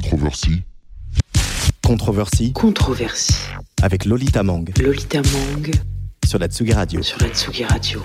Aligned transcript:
Controversie. 0.00 0.62
Controversie 1.82 2.52
Controversie. 2.52 3.34
avec 3.82 4.04
Lolita 4.04 4.44
Mang 4.44 4.64
Lolita 4.80 5.18
Mang 5.22 5.72
sur 6.24 6.38
la 6.38 6.46
Tsugi 6.46 6.72
Radio. 6.72 7.02
sur 7.02 7.18
la 7.20 7.28
Tsugi 7.30 7.64
Radio. 7.64 8.00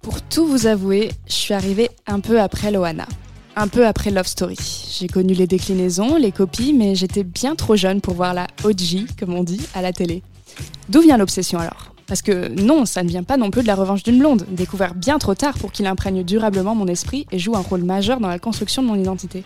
Pour 0.00 0.22
tout 0.22 0.46
vous 0.46 0.68
avouer, 0.68 1.10
je 1.26 1.32
suis 1.32 1.54
arrivée 1.54 1.90
un 2.06 2.20
peu 2.20 2.40
après 2.40 2.70
Loana. 2.70 3.08
Un 3.56 3.66
peu 3.66 3.84
après 3.84 4.12
Love 4.12 4.28
Story. 4.28 4.56
J'ai 4.96 5.08
connu 5.08 5.34
les 5.34 5.48
déclinaisons, 5.48 6.14
les 6.16 6.30
copies, 6.30 6.72
mais 6.72 6.94
j'étais 6.94 7.24
bien 7.24 7.56
trop 7.56 7.74
jeune 7.74 8.00
pour 8.00 8.14
voir 8.14 8.32
la 8.32 8.46
OG, 8.62 9.06
comme 9.18 9.34
on 9.34 9.42
dit, 9.42 9.60
à 9.74 9.82
la 9.82 9.92
télé. 9.92 10.22
D'où 10.88 11.00
vient 11.00 11.16
l'obsession 11.16 11.58
alors? 11.58 11.95
Parce 12.06 12.22
que 12.22 12.48
non, 12.48 12.84
ça 12.84 13.02
ne 13.02 13.08
vient 13.08 13.24
pas 13.24 13.36
non 13.36 13.50
plus 13.50 13.62
de 13.62 13.66
la 13.66 13.74
revanche 13.74 14.02
d'une 14.02 14.18
blonde, 14.18 14.46
découvert 14.50 14.94
bien 14.94 15.18
trop 15.18 15.34
tard 15.34 15.58
pour 15.58 15.72
qu'il 15.72 15.86
imprègne 15.86 16.22
durablement 16.22 16.74
mon 16.74 16.86
esprit 16.86 17.26
et 17.32 17.38
joue 17.38 17.56
un 17.56 17.60
rôle 17.60 17.82
majeur 17.82 18.20
dans 18.20 18.28
la 18.28 18.38
construction 18.38 18.82
de 18.82 18.88
mon 18.88 18.94
identité. 18.94 19.42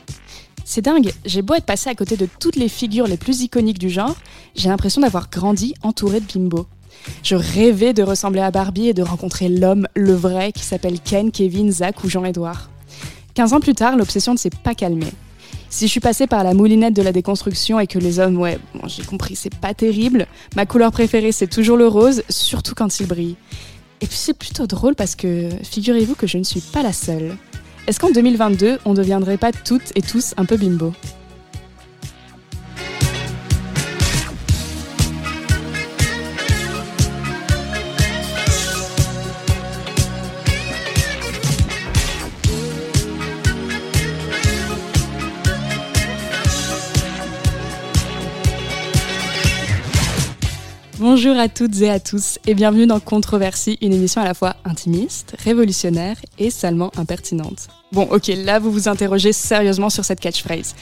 C'est 0.65 0.83
dingue, 0.83 1.13
j'ai 1.25 1.43
beau 1.43 1.55
être 1.55 1.65
passé 1.65 1.89
à 1.89 1.95
côté 1.95 2.17
de 2.17 2.29
toutes 2.39 2.57
les 2.57 2.69
figures 2.69 3.07
les 3.07 3.17
plus 3.17 3.41
iconiques 3.43 3.79
du 3.79 3.89
genre, 3.89 4.15
j'ai 4.55 4.69
l'impression 4.69 5.01
d'avoir 5.01 5.31
grandi 5.31 5.75
entouré 5.83 6.21
de 6.21 6.27
bimbo. 6.27 6.67
Je 7.23 7.35
rêvais 7.35 7.95
de 7.95 8.03
ressembler 8.03 8.41
à 8.41 8.51
Barbie 8.51 8.89
et 8.89 8.95
de 8.95 9.03
rencontrer 9.03 9.49
l'homme, 9.49 9.89
le 9.95 10.13
vrai, 10.13 10.53
qui 10.53 10.63
s'appelle 10.63 11.01
Ken, 11.01 11.31
Kevin, 11.31 11.73
Zach 11.73 12.05
ou 12.05 12.11
Jean-Édouard. 12.11 12.71
15 13.35 13.55
ans 13.55 13.61
plus 13.61 13.75
tard, 13.75 13.97
l'obsession 13.97 14.33
ne 14.33 14.39
s'est 14.39 14.51
pas 14.51 14.75
calmée. 14.75 15.13
Si 15.73 15.87
je 15.87 15.93
suis 15.93 16.01
passée 16.01 16.27
par 16.27 16.43
la 16.43 16.53
moulinette 16.53 16.95
de 16.95 17.01
la 17.01 17.13
déconstruction 17.13 17.79
et 17.79 17.87
que 17.87 18.01
les 18.01 18.19
hommes, 18.19 18.37
ouais, 18.39 18.59
bon, 18.75 18.89
j'ai 18.89 19.05
compris, 19.05 19.37
c'est 19.37 19.55
pas 19.55 19.73
terrible, 19.73 20.27
ma 20.57 20.67
couleur 20.67 20.91
préférée 20.91 21.31
c'est 21.31 21.47
toujours 21.47 21.77
le 21.77 21.87
rose, 21.87 22.25
surtout 22.29 22.75
quand 22.75 22.99
il 22.99 23.07
brille. 23.07 23.37
Et 24.01 24.07
puis 24.07 24.17
c'est 24.17 24.37
plutôt 24.37 24.67
drôle 24.67 24.97
parce 24.97 25.15
que 25.15 25.49
figurez-vous 25.63 26.17
que 26.17 26.27
je 26.27 26.39
ne 26.39 26.43
suis 26.43 26.61
pas 26.61 26.83
la 26.83 26.93
seule. 26.93 27.37
Est-ce 27.87 28.01
qu'en 28.01 28.11
2022, 28.11 28.79
on 28.85 28.91
ne 28.91 28.97
deviendrait 28.97 29.39
pas 29.39 29.53
toutes 29.53 29.93
et 29.95 30.03
tous 30.03 30.35
un 30.37 30.45
peu 30.45 30.57
bimbo? 30.57 30.93
Bonjour 51.01 51.39
à 51.39 51.49
toutes 51.49 51.81
et 51.81 51.89
à 51.89 51.99
tous 51.99 52.39
et 52.47 52.53
bienvenue 52.53 52.87
dans 52.87 53.01
Controversie, 53.01 53.79
une 53.81 53.95
émission 53.95 54.21
à 54.21 54.27
la 54.27 54.35
fois 54.35 54.57
intimiste, 54.67 55.35
révolutionnaire 55.43 56.19
et 56.39 56.51
salement 56.51 56.93
impertinente. 56.99 57.69
Bon 57.91 58.03
ok, 58.03 58.31
là 58.37 58.59
vous 58.59 58.71
vous 58.71 58.87
interrogez 58.87 59.33
sérieusement 59.33 59.89
sur 59.89 60.05
cette 60.05 60.21
catchphrase. 60.21 60.75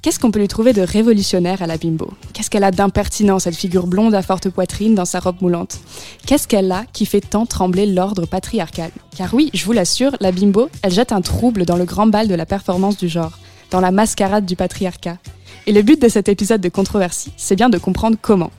Qu'est-ce 0.00 0.18
qu'on 0.18 0.30
peut 0.30 0.38
lui 0.38 0.48
trouver 0.48 0.72
de 0.72 0.80
révolutionnaire 0.80 1.60
à 1.60 1.66
la 1.66 1.76
bimbo? 1.76 2.10
Qu'est-ce 2.32 2.48
qu'elle 2.48 2.64
a 2.64 2.70
d'impertinent, 2.70 3.38
cette 3.38 3.54
figure 3.54 3.86
blonde 3.86 4.14
à 4.14 4.22
forte 4.22 4.48
poitrine 4.48 4.94
dans 4.94 5.04
sa 5.04 5.20
robe 5.20 5.42
moulante 5.42 5.78
Qu'est-ce 6.24 6.48
qu'elle 6.48 6.72
a 6.72 6.86
qui 6.94 7.04
fait 7.04 7.20
tant 7.20 7.44
trembler 7.44 7.84
l'ordre 7.84 8.24
patriarcal? 8.24 8.90
Car 9.14 9.34
oui, 9.34 9.50
je 9.52 9.66
vous 9.66 9.72
l'assure, 9.72 10.16
la 10.20 10.32
bimbo, 10.32 10.70
elle 10.80 10.92
jette 10.92 11.12
un 11.12 11.20
trouble 11.20 11.66
dans 11.66 11.76
le 11.76 11.84
grand 11.84 12.06
bal 12.06 12.28
de 12.28 12.34
la 12.34 12.46
performance 12.46 12.96
du 12.96 13.10
genre, 13.10 13.38
dans 13.70 13.80
la 13.80 13.90
mascarade 13.90 14.46
du 14.46 14.56
patriarcat. 14.56 15.18
Et 15.66 15.72
le 15.72 15.82
but 15.82 16.00
de 16.00 16.08
cet 16.08 16.30
épisode 16.30 16.62
de 16.62 16.70
Controversie, 16.70 17.32
c'est 17.36 17.56
bien 17.56 17.68
de 17.68 17.76
comprendre 17.76 18.16
comment. 18.22 18.52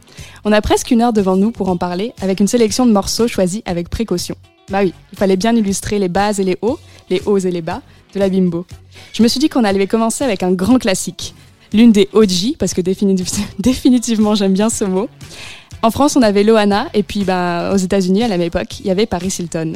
On 0.45 0.51
a 0.51 0.61
presque 0.61 0.91
une 0.91 1.01
heure 1.01 1.13
devant 1.13 1.35
nous 1.35 1.51
pour 1.51 1.69
en 1.69 1.77
parler, 1.77 2.13
avec 2.21 2.39
une 2.39 2.47
sélection 2.47 2.85
de 2.85 2.91
morceaux 2.91 3.27
choisis 3.27 3.61
avec 3.65 3.89
précaution. 3.89 4.35
Bah 4.69 4.79
oui, 4.83 4.93
il 5.13 5.17
fallait 5.17 5.37
bien 5.37 5.55
illustrer 5.55 5.97
les 5.99 6.09
bas 6.09 6.31
et 6.37 6.43
les 6.43 6.57
hauts, 6.61 6.79
les 7.09 7.21
hauts 7.25 7.37
et 7.37 7.51
les 7.51 7.61
bas, 7.61 7.81
de 8.13 8.19
la 8.19 8.29
bimbo. 8.29 8.65
Je 9.13 9.23
me 9.23 9.27
suis 9.27 9.39
dit 9.39 9.49
qu'on 9.49 9.63
allait 9.63 9.87
commencer 9.87 10.23
avec 10.23 10.43
un 10.43 10.51
grand 10.51 10.77
classique, 10.77 11.33
l'une 11.73 11.91
des 11.91 12.09
OG, 12.13 12.57
parce 12.59 12.73
que 12.73 12.81
définitiv- 12.81 13.39
définitivement 13.59 14.35
j'aime 14.35 14.53
bien 14.53 14.69
ce 14.69 14.83
mot. 14.83 15.09
En 15.83 15.91
France, 15.91 16.15
on 16.15 16.21
avait 16.21 16.43
Loana, 16.43 16.87
et 16.93 17.03
puis 17.03 17.23
bah, 17.23 17.71
aux 17.73 17.77
États-Unis, 17.77 18.23
à 18.23 18.27
la 18.27 18.37
même 18.37 18.47
époque, 18.47 18.79
il 18.79 18.87
y 18.87 18.91
avait 18.91 19.05
Paris 19.05 19.33
Hilton. 19.39 19.73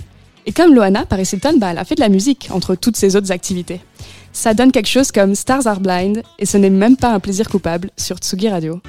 Et 0.48 0.52
comme 0.52 0.74
Loana, 0.74 1.06
Paris 1.06 1.30
Hilton, 1.32 1.58
bah, 1.58 1.68
elle 1.72 1.78
a 1.78 1.86
fait 1.86 1.96
de 1.96 2.02
la 2.02 2.10
musique 2.10 2.50
entre 2.52 2.74
toutes 2.76 2.98
ses 2.98 3.16
autres 3.16 3.32
activités. 3.32 3.80
Ça 4.34 4.54
donne 4.54 4.72
quelque 4.72 4.88
chose 4.88 5.12
comme 5.12 5.36
Stars 5.36 5.68
Are 5.68 5.80
Blind, 5.80 6.24
et 6.40 6.46
ce 6.46 6.58
n'est 6.58 6.70
même 6.72 6.98
pas 6.98 7.14
un 7.14 7.20
plaisir 7.20 7.48
coupable 7.50 7.92
sur 7.98 8.18
Tsugi 8.18 8.50
Radio. 8.50 8.82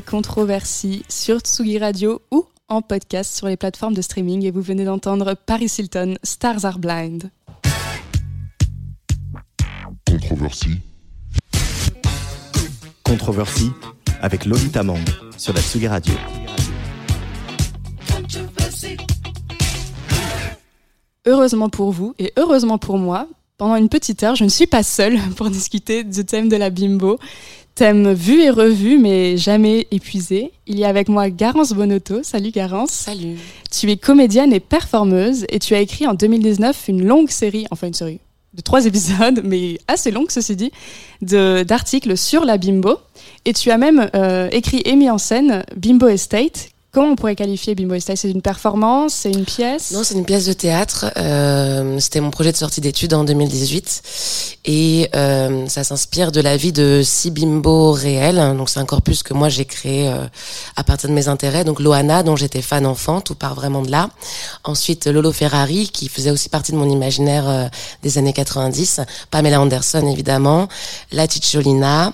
Vous 0.00 0.02
écoutez 0.02 0.16
Controversie 0.16 1.04
sur 1.08 1.40
Tsugi 1.40 1.78
Radio 1.78 2.22
ou 2.30 2.46
en 2.68 2.80
podcast 2.80 3.34
sur 3.34 3.48
les 3.48 3.58
plateformes 3.58 3.92
de 3.92 4.00
streaming 4.00 4.44
et 4.44 4.50
vous 4.50 4.62
venez 4.62 4.84
d'entendre 4.84 5.34
Paris 5.34 5.70
Hilton, 5.78 6.14
Stars 6.22 6.64
Are 6.64 6.78
Blind. 6.78 7.30
Controversie. 10.06 10.80
Controversie 13.02 13.70
avec 14.22 14.46
Lolita 14.46 14.82
Mang 14.82 15.04
sur 15.36 15.52
la 15.52 15.60
Tsugi 15.60 15.88
Radio. 15.88 16.14
Heureusement 21.26 21.68
pour 21.68 21.92
vous 21.92 22.14
et 22.18 22.32
heureusement 22.36 22.78
pour 22.78 22.96
moi, 22.96 23.28
pendant 23.60 23.76
une 23.76 23.90
petite 23.90 24.22
heure, 24.22 24.36
je 24.36 24.44
ne 24.44 24.48
suis 24.48 24.66
pas 24.66 24.82
seule 24.82 25.18
pour 25.36 25.50
discuter 25.50 26.02
du 26.02 26.24
thème 26.24 26.48
de 26.48 26.56
la 26.56 26.70
bimbo. 26.70 27.18
Thème 27.80 28.12
vu 28.12 28.42
et 28.42 28.50
revu, 28.50 28.98
mais 28.98 29.38
jamais 29.38 29.86
épuisé. 29.90 30.52
Il 30.66 30.78
y 30.78 30.84
a 30.84 30.88
avec 30.90 31.08
moi 31.08 31.30
Garance 31.30 31.72
Bonotto. 31.72 32.22
Salut 32.22 32.50
Garance. 32.50 32.90
Salut. 32.90 33.38
Tu 33.70 33.90
es 33.90 33.96
comédienne 33.96 34.52
et 34.52 34.60
performeuse 34.60 35.46
et 35.48 35.58
tu 35.60 35.74
as 35.74 35.80
écrit 35.80 36.06
en 36.06 36.12
2019 36.12 36.88
une 36.88 37.06
longue 37.06 37.30
série, 37.30 37.66
enfin 37.70 37.86
une 37.86 37.94
série 37.94 38.20
de 38.52 38.60
trois 38.60 38.84
épisodes, 38.86 39.40
mais 39.44 39.78
assez 39.88 40.10
longue 40.10 40.30
ceci 40.30 40.56
dit, 40.56 40.72
d'articles 41.22 42.18
sur 42.18 42.44
la 42.44 42.58
bimbo. 42.58 42.98
Et 43.46 43.54
tu 43.54 43.70
as 43.70 43.78
même 43.78 44.10
euh, 44.14 44.50
écrit 44.52 44.82
et 44.84 44.94
mis 44.94 45.08
en 45.08 45.16
scène 45.16 45.64
Bimbo 45.74 46.08
Estate. 46.08 46.72
Comment 46.92 47.10
on 47.10 47.14
pourrait 47.14 47.36
qualifier 47.36 47.76
Bimbo 47.76 47.94
Estate 47.94 48.16
C'est 48.16 48.30
une 48.30 48.42
performance 48.42 49.14
C'est 49.14 49.30
une 49.30 49.44
pièce? 49.44 49.92
Non, 49.92 50.02
c'est 50.02 50.14
une 50.16 50.24
pièce 50.24 50.46
de 50.46 50.52
théâtre. 50.52 51.06
Euh, 51.16 52.00
C'était 52.00 52.20
mon 52.20 52.32
projet 52.32 52.50
de 52.50 52.56
sortie 52.56 52.80
d'études 52.80 53.14
en 53.14 53.22
2018. 53.22 54.02
Et 54.64 55.08
euh, 55.14 55.68
ça 55.68 55.84
s'inspire 55.84 56.32
de 56.32 56.40
la 56.40 56.56
vie 56.56 56.72
de 56.72 57.02
six 57.04 57.30
bimbos 57.30 57.92
réels. 57.92 58.56
Donc 58.56 58.68
c'est 58.68 58.80
un 58.80 58.84
corpus 58.84 59.22
que 59.22 59.32
moi 59.34 59.48
j'ai 59.48 59.66
créé 59.66 60.08
euh, 60.08 60.26
à 60.74 60.82
partir 60.82 61.08
de 61.08 61.14
mes 61.14 61.28
intérêts. 61.28 61.62
Donc 61.62 61.78
Loana, 61.78 62.24
dont 62.24 62.34
j'étais 62.34 62.60
fan 62.60 62.84
enfant, 62.84 63.20
tout 63.20 63.36
part 63.36 63.54
vraiment 63.54 63.82
de 63.82 63.90
là. 63.92 64.10
Ensuite 64.64 65.06
Lolo 65.06 65.30
Ferrari, 65.30 65.90
qui 65.90 66.08
faisait 66.08 66.32
aussi 66.32 66.48
partie 66.48 66.72
de 66.72 66.76
mon 66.76 66.90
imaginaire 66.90 67.48
euh, 67.48 67.68
des 68.02 68.18
années 68.18 68.32
90. 68.32 69.00
Pamela 69.30 69.60
Anderson, 69.60 70.04
évidemment. 70.08 70.66
La 71.12 71.28
Ticciolina. 71.28 72.12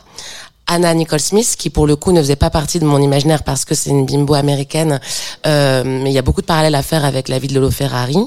Anna 0.67 0.93
Nicole 0.95 1.21
Smith, 1.21 1.55
qui 1.57 1.71
pour 1.71 1.87
le 1.87 1.97
coup 1.97 2.13
ne 2.13 2.21
faisait 2.21 2.37
pas 2.37 2.51
partie 2.51 2.79
de 2.79 2.85
mon 2.85 3.01
imaginaire 3.01 3.43
parce 3.45 3.65
que 3.65 3.75
c'est 3.75 3.91
une 3.91 4.05
bimbo 4.05 4.35
américaine, 4.35 5.01
euh, 5.47 5.83
mais 5.85 6.11
il 6.11 6.13
y 6.13 6.19
a 6.19 6.23
beaucoup 6.23 6.41
de 6.41 6.47
parallèles 6.47 6.75
à 6.75 6.83
faire 6.83 7.05
avec 7.05 7.29
la 7.29 7.39
vie 7.39 7.49
de 7.49 7.55
Lolo 7.55 7.71
Ferrari. 7.71 8.19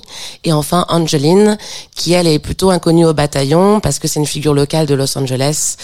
Et 0.44 0.54
enfin 0.54 0.86
Angeline, 0.90 1.58
qui 1.96 2.14
elle 2.14 2.28
est 2.28 2.40
plutôt 2.40 2.70
inconnue 2.70 3.06
au 3.06 3.14
bataillon 3.14 3.80
parce 3.82 4.00
que 4.00 4.08
c'est 4.08 4.20
une 4.20 4.26
figure 4.26 4.54
locale 4.54 4.86
de 4.88 4.96
Los 4.96 5.18
Angeles, 5.18 5.76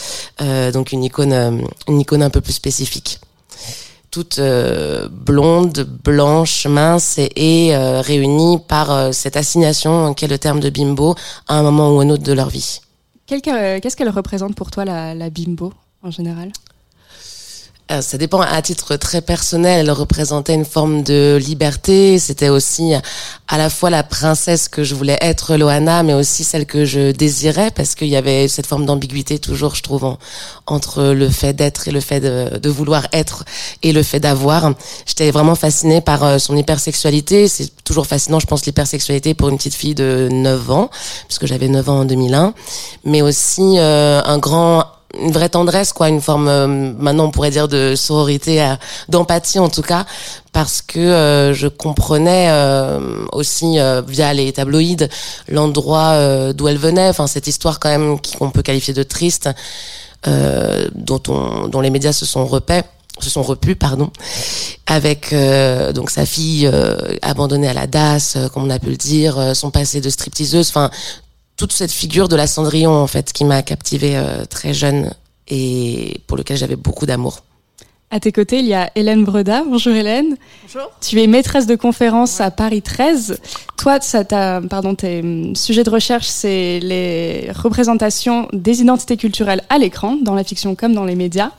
euh, 0.41 0.71
donc 0.71 0.91
une 0.91 1.03
icône, 1.03 1.33
euh, 1.33 1.51
une 1.87 1.99
icône 1.99 2.23
un 2.23 2.29
peu 2.29 2.41
plus 2.41 2.53
spécifique. 2.53 3.19
Toute 4.11 4.39
euh, 4.39 5.09
blonde, 5.11 5.85
blanche, 6.05 6.67
mince 6.67 7.17
et, 7.17 7.31
et, 7.35 7.75
euh, 7.75 7.99
réunie 7.99 8.59
par 8.65 8.89
euh, 8.89 9.11
cette 9.11 9.35
assignation 9.35 10.13
qu'est 10.13 10.27
le 10.27 10.37
terme 10.37 10.61
de 10.61 10.69
bimbo 10.69 11.15
à 11.49 11.55
un 11.59 11.63
moment 11.63 11.93
ou 11.93 11.99
un 11.99 12.09
autre 12.09 12.23
de 12.23 12.31
leur 12.31 12.47
vie. 12.47 12.79
Qu'est-ce 13.27 13.95
qu'elle 13.97 14.09
représente 14.09 14.55
pour 14.55 14.71
toi, 14.71 14.85
la, 14.85 15.13
la 15.13 15.29
bimbo, 15.29 15.73
en 16.05 16.11
général 16.11 16.51
Euh, 17.91 18.01
ça 18.01 18.17
dépend 18.17 18.41
à 18.41 18.59
titre 18.63 18.95
très 18.95 19.21
personnel. 19.21 19.81
Elle 19.81 19.91
représentait 19.91 20.55
une 20.55 20.65
forme 20.65 21.03
de 21.03 21.37
liberté. 21.39 22.17
C'était 22.17 22.49
aussi 22.49 22.93
à 23.47 23.57
la 23.59 23.69
fois 23.69 23.91
la 23.91 24.01
princesse 24.01 24.67
que 24.69 24.83
je 24.83 24.95
voulais 24.95 25.19
être, 25.21 25.55
Loana, 25.55 26.01
mais 26.01 26.15
aussi 26.15 26.43
celle 26.43 26.65
que 26.65 26.83
je 26.83 27.11
désirais, 27.11 27.69
parce 27.69 27.93
qu'il 27.93 28.07
y 28.07 28.15
avait 28.15 28.47
cette 28.47 28.65
forme 28.65 28.87
d'ambiguïté 28.87 29.37
toujours, 29.37 29.75
je 29.75 29.83
trouve, 29.83 30.03
en- 30.03 30.17
entre 30.65 31.03
le 31.13 31.29
fait 31.29 31.53
d'être 31.53 31.87
et 31.87 31.91
le 31.91 31.99
fait 32.01 32.19
de, 32.21 32.57
de 32.57 32.69
vouloir 32.71 33.05
être 33.13 33.45
et 33.83 33.93
le 33.93 34.01
fait 34.01 34.19
d'avoir. 34.19 34.73
J'étais 35.05 35.29
vraiment 35.29 35.53
fascinée 35.53 36.01
par 36.01 36.23
euh, 36.23 36.39
son 36.39 36.57
hypersexualité. 36.57 37.47
C'est 37.47 37.69
toujours 37.83 38.07
fascinant, 38.07 38.39
je 38.39 38.47
pense, 38.47 38.65
l'hypersexualité 38.65 39.35
pour 39.35 39.49
une 39.49 39.57
petite 39.57 39.75
fille 39.75 39.93
de 39.93 40.27
9 40.31 40.71
ans, 40.71 40.89
puisque 41.27 41.45
j'avais 41.45 41.67
9 41.67 41.87
ans 41.87 41.99
en 41.99 42.05
2001, 42.05 42.55
mais 43.03 43.21
aussi 43.21 43.61
euh, 43.77 44.23
un 44.25 44.39
grand 44.39 44.85
une 45.19 45.31
vraie 45.31 45.49
tendresse 45.49 45.93
quoi 45.93 46.09
une 46.09 46.21
forme 46.21 46.47
euh, 46.47 46.67
maintenant 46.67 47.25
on 47.25 47.31
pourrait 47.31 47.51
dire 47.51 47.67
de 47.67 47.95
sororité 47.95 48.61
euh, 48.61 48.75
d'empathie 49.09 49.59
en 49.59 49.69
tout 49.69 49.81
cas 49.81 50.05
parce 50.51 50.81
que 50.81 50.99
euh, 50.99 51.53
je 51.53 51.67
comprenais 51.67 52.47
euh, 52.49 53.25
aussi 53.31 53.77
via 54.07 54.33
les 54.33 54.51
tabloïds 54.53 55.07
l'endroit 55.49 56.53
d'où 56.53 56.67
elle 56.67 56.77
venait 56.77 57.09
enfin 57.09 57.27
cette 57.27 57.47
histoire 57.47 57.79
quand 57.79 57.89
même 57.89 58.17
qu'on 58.37 58.51
peut 58.51 58.61
qualifier 58.61 58.93
de 58.93 59.03
triste 59.03 59.49
dont 60.25 61.21
on 61.27 61.67
dont 61.67 61.81
les 61.81 61.91
médias 61.91 62.13
se 62.13 62.25
sont 62.25 62.45
repaix 62.45 62.83
se 63.19 63.29
sont 63.29 63.43
repus 63.43 63.75
pardon 63.75 64.09
avec 64.87 65.31
euh, 65.31 65.93
donc 65.93 66.09
sa 66.09 66.25
fille 66.25 66.67
euh, 66.71 66.97
abandonnée 67.21 67.67
à 67.67 67.73
la 67.73 67.87
DAS 67.87 68.35
euh, 68.35 68.49
comme 68.49 68.63
on 68.63 68.69
a 68.69 68.79
pu 68.79 68.89
le 68.89 68.97
dire 68.97 69.55
son 69.55 69.71
passé 69.71 70.01
de 70.01 70.09
stripteaseuse 70.09 70.69
enfin 70.69 70.89
toute 71.57 71.71
cette 71.71 71.91
figure 71.91 72.27
de 72.27 72.35
la 72.35 72.47
Cendrillon 72.47 72.91
en 72.91 73.07
fait 73.07 73.31
qui 73.33 73.45
m'a 73.45 73.61
captivée 73.63 74.17
euh, 74.17 74.45
très 74.45 74.73
jeune 74.73 75.13
et 75.47 76.19
pour 76.27 76.37
lequel 76.37 76.57
j'avais 76.57 76.75
beaucoup 76.75 77.05
d'amour. 77.05 77.43
À 78.11 78.19
tes 78.19 78.31
côtés, 78.31 78.59
il 78.59 78.65
y 78.67 78.73
a 78.73 78.91
Hélène 78.95 79.23
Breda. 79.25 79.63
Bonjour 79.67 79.93
Hélène. 79.93 80.37
Bonjour. 80.63 80.89
Tu 81.01 81.21
es 81.21 81.27
maîtresse 81.27 81.65
de 81.65 81.75
conférence 81.75 82.39
à 82.39 82.51
Paris 82.51 82.81
13. 82.81 83.39
Toi, 83.77 83.99
ça 83.99 84.23
t'a- 84.23 84.61
pardon, 84.69 84.95
tes 84.95 85.19
hum, 85.21 85.55
sujets 85.55 85.83
de 85.83 85.89
recherche, 85.89 86.27
c'est 86.27 86.79
les 86.81 87.49
représentations 87.51 88.47
des 88.53 88.81
identités 88.81 89.17
culturelles 89.17 89.63
à 89.69 89.79
l'écran, 89.79 90.17
dans 90.21 90.35
la 90.35 90.43
fiction 90.43 90.75
comme 90.75 90.93
dans 90.93 91.03
les 91.03 91.15
médias, 91.15 91.51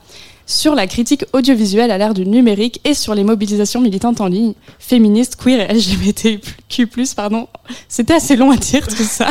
sur 0.47 0.75
la 0.75 0.87
critique 0.87 1.25
audiovisuelle 1.33 1.91
à 1.91 1.99
l'ère 1.99 2.15
du 2.15 2.25
numérique 2.25 2.81
et 2.85 2.95
sur 2.95 3.15
les 3.15 3.25
mobilisations 3.25 3.81
militantes 3.81 4.21
en 4.21 4.29
ligne, 4.29 4.55
féministes, 4.79 5.37
queer 5.37 5.61
et 5.71 5.75
LGBTQ+, 5.75 6.89
pardon. 7.15 7.49
C'était 7.89 8.15
assez 8.15 8.37
long 8.37 8.53
à 8.53 8.57
dire 8.57 8.87
tout 8.87 9.03
ça. 9.03 9.29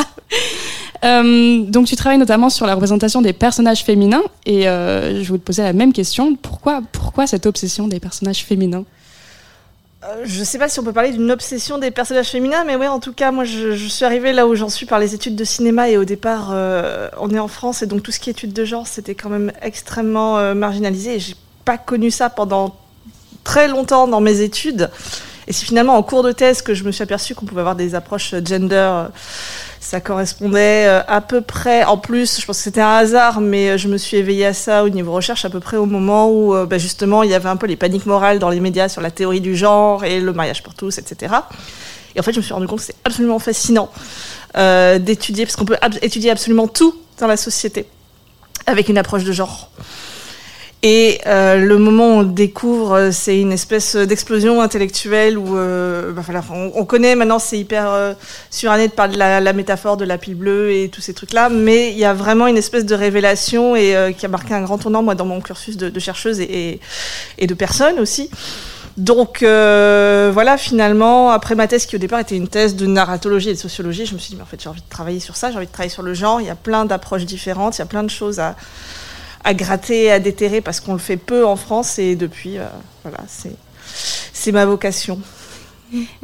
Euh, 1.04 1.62
donc 1.62 1.86
tu 1.86 1.94
travailles 1.94 2.18
notamment 2.18 2.48
sur 2.48 2.66
la 2.66 2.74
représentation 2.74 3.20
des 3.20 3.34
personnages 3.34 3.84
féminins 3.84 4.22
et 4.46 4.66
euh, 4.66 5.22
je 5.22 5.28
voulais 5.28 5.38
te 5.38 5.44
poser 5.44 5.62
la 5.62 5.72
même 5.72 5.92
question. 5.92 6.36
Pourquoi, 6.36 6.80
pourquoi 6.92 7.26
cette 7.26 7.46
obsession 7.46 7.86
des 7.86 8.00
personnages 8.00 8.44
féminins? 8.44 8.84
Je 10.24 10.44
sais 10.44 10.58
pas 10.58 10.68
si 10.68 10.78
on 10.80 10.84
peut 10.84 10.92
parler 10.92 11.12
d'une 11.12 11.30
obsession 11.30 11.78
des 11.78 11.90
personnages 11.90 12.28
féminins, 12.28 12.64
mais 12.64 12.76
ouais, 12.76 12.88
en 12.88 13.00
tout 13.00 13.12
cas, 13.12 13.30
moi, 13.30 13.44
je, 13.44 13.72
je 13.72 13.88
suis 13.88 14.04
arrivée 14.04 14.32
là 14.32 14.46
où 14.46 14.54
j'en 14.54 14.68
suis 14.68 14.86
par 14.86 14.98
les 14.98 15.14
études 15.14 15.36
de 15.36 15.44
cinéma 15.44 15.88
et 15.88 15.96
au 15.96 16.04
départ, 16.04 16.50
euh, 16.52 17.08
on 17.18 17.30
est 17.30 17.38
en 17.38 17.48
France 17.48 17.82
et 17.82 17.86
donc 17.86 18.02
tout 18.02 18.12
ce 18.12 18.20
qui 18.20 18.30
est 18.30 18.32
études 18.32 18.52
de 18.52 18.64
genre, 18.64 18.86
c'était 18.86 19.14
quand 19.14 19.30
même 19.30 19.52
extrêmement 19.62 20.38
euh, 20.38 20.54
marginalisé 20.54 21.16
et 21.16 21.18
j'ai 21.18 21.34
pas 21.64 21.78
connu 21.78 22.10
ça 22.10 22.28
pendant 22.28 22.76
très 23.44 23.68
longtemps 23.68 24.06
dans 24.06 24.20
mes 24.20 24.42
études. 24.42 24.90
Et 25.48 25.52
c'est 25.52 25.64
finalement 25.64 25.96
en 25.96 26.02
cours 26.02 26.22
de 26.24 26.32
thèse 26.32 26.60
que 26.60 26.74
je 26.74 26.82
me 26.84 26.90
suis 26.90 27.02
aperçue 27.02 27.34
qu'on 27.34 27.46
pouvait 27.46 27.60
avoir 27.60 27.76
des 27.76 27.94
approches 27.94 28.34
euh, 28.34 28.40
gender. 28.44 28.74
euh, 28.74 29.08
Ça 29.80 30.00
correspondait 30.00 30.86
euh, 30.88 31.02
à 31.06 31.20
peu 31.20 31.40
près, 31.40 31.84
en 31.84 31.96
plus, 31.98 32.40
je 32.40 32.46
pense 32.46 32.56
que 32.56 32.62
c'était 32.64 32.80
un 32.80 32.96
hasard, 32.96 33.40
mais 33.40 33.78
je 33.78 33.86
me 33.86 33.96
suis 33.96 34.16
éveillée 34.16 34.46
à 34.46 34.54
ça 34.54 34.82
au 34.82 34.88
niveau 34.88 35.12
recherche 35.12 35.44
à 35.44 35.50
peu 35.50 35.60
près 35.60 35.76
au 35.76 35.86
moment 35.86 36.28
où, 36.28 36.52
bah, 36.66 36.78
justement, 36.78 37.22
il 37.22 37.30
y 37.30 37.34
avait 37.34 37.48
un 37.48 37.56
peu 37.56 37.68
les 37.68 37.76
paniques 37.76 38.06
morales 38.06 38.40
dans 38.40 38.50
les 38.50 38.58
médias 38.58 38.88
sur 38.88 39.00
la 39.00 39.12
théorie 39.12 39.40
du 39.40 39.54
genre 39.54 40.04
et 40.04 40.18
le 40.20 40.32
mariage 40.32 40.64
pour 40.64 40.74
tous, 40.74 40.98
etc. 40.98 41.32
Et 42.16 42.20
en 42.20 42.22
fait, 42.24 42.32
je 42.32 42.38
me 42.38 42.42
suis 42.42 42.52
rendu 42.54 42.66
compte 42.66 42.80
que 42.80 42.84
c'est 42.86 42.96
absolument 43.04 43.38
fascinant 43.38 43.90
d'étudier, 44.56 45.44
parce 45.44 45.54
qu'on 45.54 45.66
peut 45.66 45.76
étudier 46.02 46.30
absolument 46.30 46.66
tout 46.66 46.96
dans 47.20 47.28
la 47.28 47.36
société 47.36 47.86
avec 48.66 48.88
une 48.88 48.98
approche 48.98 49.22
de 49.22 49.32
genre. 49.32 49.70
Et 50.82 51.20
euh, 51.26 51.56
le 51.56 51.78
moment 51.78 52.08
où 52.08 52.20
on 52.20 52.22
découvre, 52.22 52.92
euh, 52.92 53.10
c'est 53.10 53.40
une 53.40 53.50
espèce 53.50 53.96
d'explosion 53.96 54.60
intellectuelle 54.60 55.38
où, 55.38 55.56
euh, 55.56 56.12
bah, 56.12 56.22
on, 56.52 56.70
on 56.74 56.84
connaît 56.84 57.16
maintenant, 57.16 57.38
c'est 57.38 57.58
hyper 57.58 57.90
euh, 57.90 58.12
suranné 58.50 58.86
de 58.88 58.92
parler 58.92 59.14
de 59.14 59.18
la, 59.18 59.52
métaphore 59.54 59.96
de 59.96 60.04
la 60.04 60.18
pile 60.18 60.34
bleue 60.34 60.72
et 60.72 60.90
tous 60.90 61.00
ces 61.00 61.14
trucs-là, 61.14 61.48
mais 61.48 61.92
il 61.92 61.98
y 61.98 62.04
a 62.04 62.12
vraiment 62.12 62.46
une 62.46 62.58
espèce 62.58 62.84
de 62.84 62.94
révélation 62.94 63.74
et 63.74 64.14
qui 64.16 64.26
a 64.26 64.28
marqué 64.28 64.52
un 64.52 64.62
grand 64.62 64.76
tournant 64.76 65.02
moi 65.02 65.14
dans 65.14 65.24
mon 65.24 65.40
cursus 65.40 65.76
de, 65.76 65.88
de 65.88 66.00
chercheuse 66.00 66.40
et, 66.40 66.80
de 67.40 67.54
personne 67.54 67.98
aussi. 67.98 68.30
Donc 68.98 69.38
voilà, 69.40 70.56
finalement, 70.58 71.30
après 71.30 71.54
ma 71.54 71.66
thèse 71.66 71.86
qui 71.86 71.96
au 71.96 71.98
départ 71.98 72.20
était 72.20 72.36
une 72.36 72.48
thèse 72.48 72.76
de 72.76 72.86
narratologie 72.86 73.48
et 73.50 73.54
de 73.54 73.58
sociologie, 73.58 74.04
je 74.04 74.14
me 74.14 74.18
suis 74.18 74.30
dit, 74.30 74.36
mais 74.36 74.42
en 74.42 74.46
fait, 74.46 74.62
j'ai 74.62 74.68
envie 74.68 74.82
de 74.82 74.90
travailler 74.90 75.20
sur 75.20 75.36
ça, 75.36 75.50
j'ai 75.50 75.56
envie 75.56 75.66
de 75.66 75.72
travailler 75.72 75.90
sur 75.92 76.02
le 76.02 76.12
genre. 76.12 76.40
Il 76.40 76.46
y 76.46 76.50
a 76.50 76.54
plein 76.54 76.84
d'approches 76.84 77.24
différentes, 77.24 77.76
il 77.76 77.80
y 77.80 77.82
a 77.82 77.86
plein 77.86 78.02
de 78.02 78.10
choses 78.10 78.38
à, 78.40 78.56
à 79.46 79.54
gratter, 79.54 80.10
à 80.10 80.18
déterrer 80.18 80.60
parce 80.60 80.80
qu'on 80.80 80.92
le 80.92 80.98
fait 80.98 81.16
peu 81.16 81.46
en 81.46 81.54
France 81.54 82.00
et 82.00 82.16
depuis, 82.16 82.58
euh, 82.58 82.66
voilà, 83.04 83.18
c'est 83.28 83.54
c'est 84.32 84.52
ma 84.52 84.66
vocation. 84.66 85.20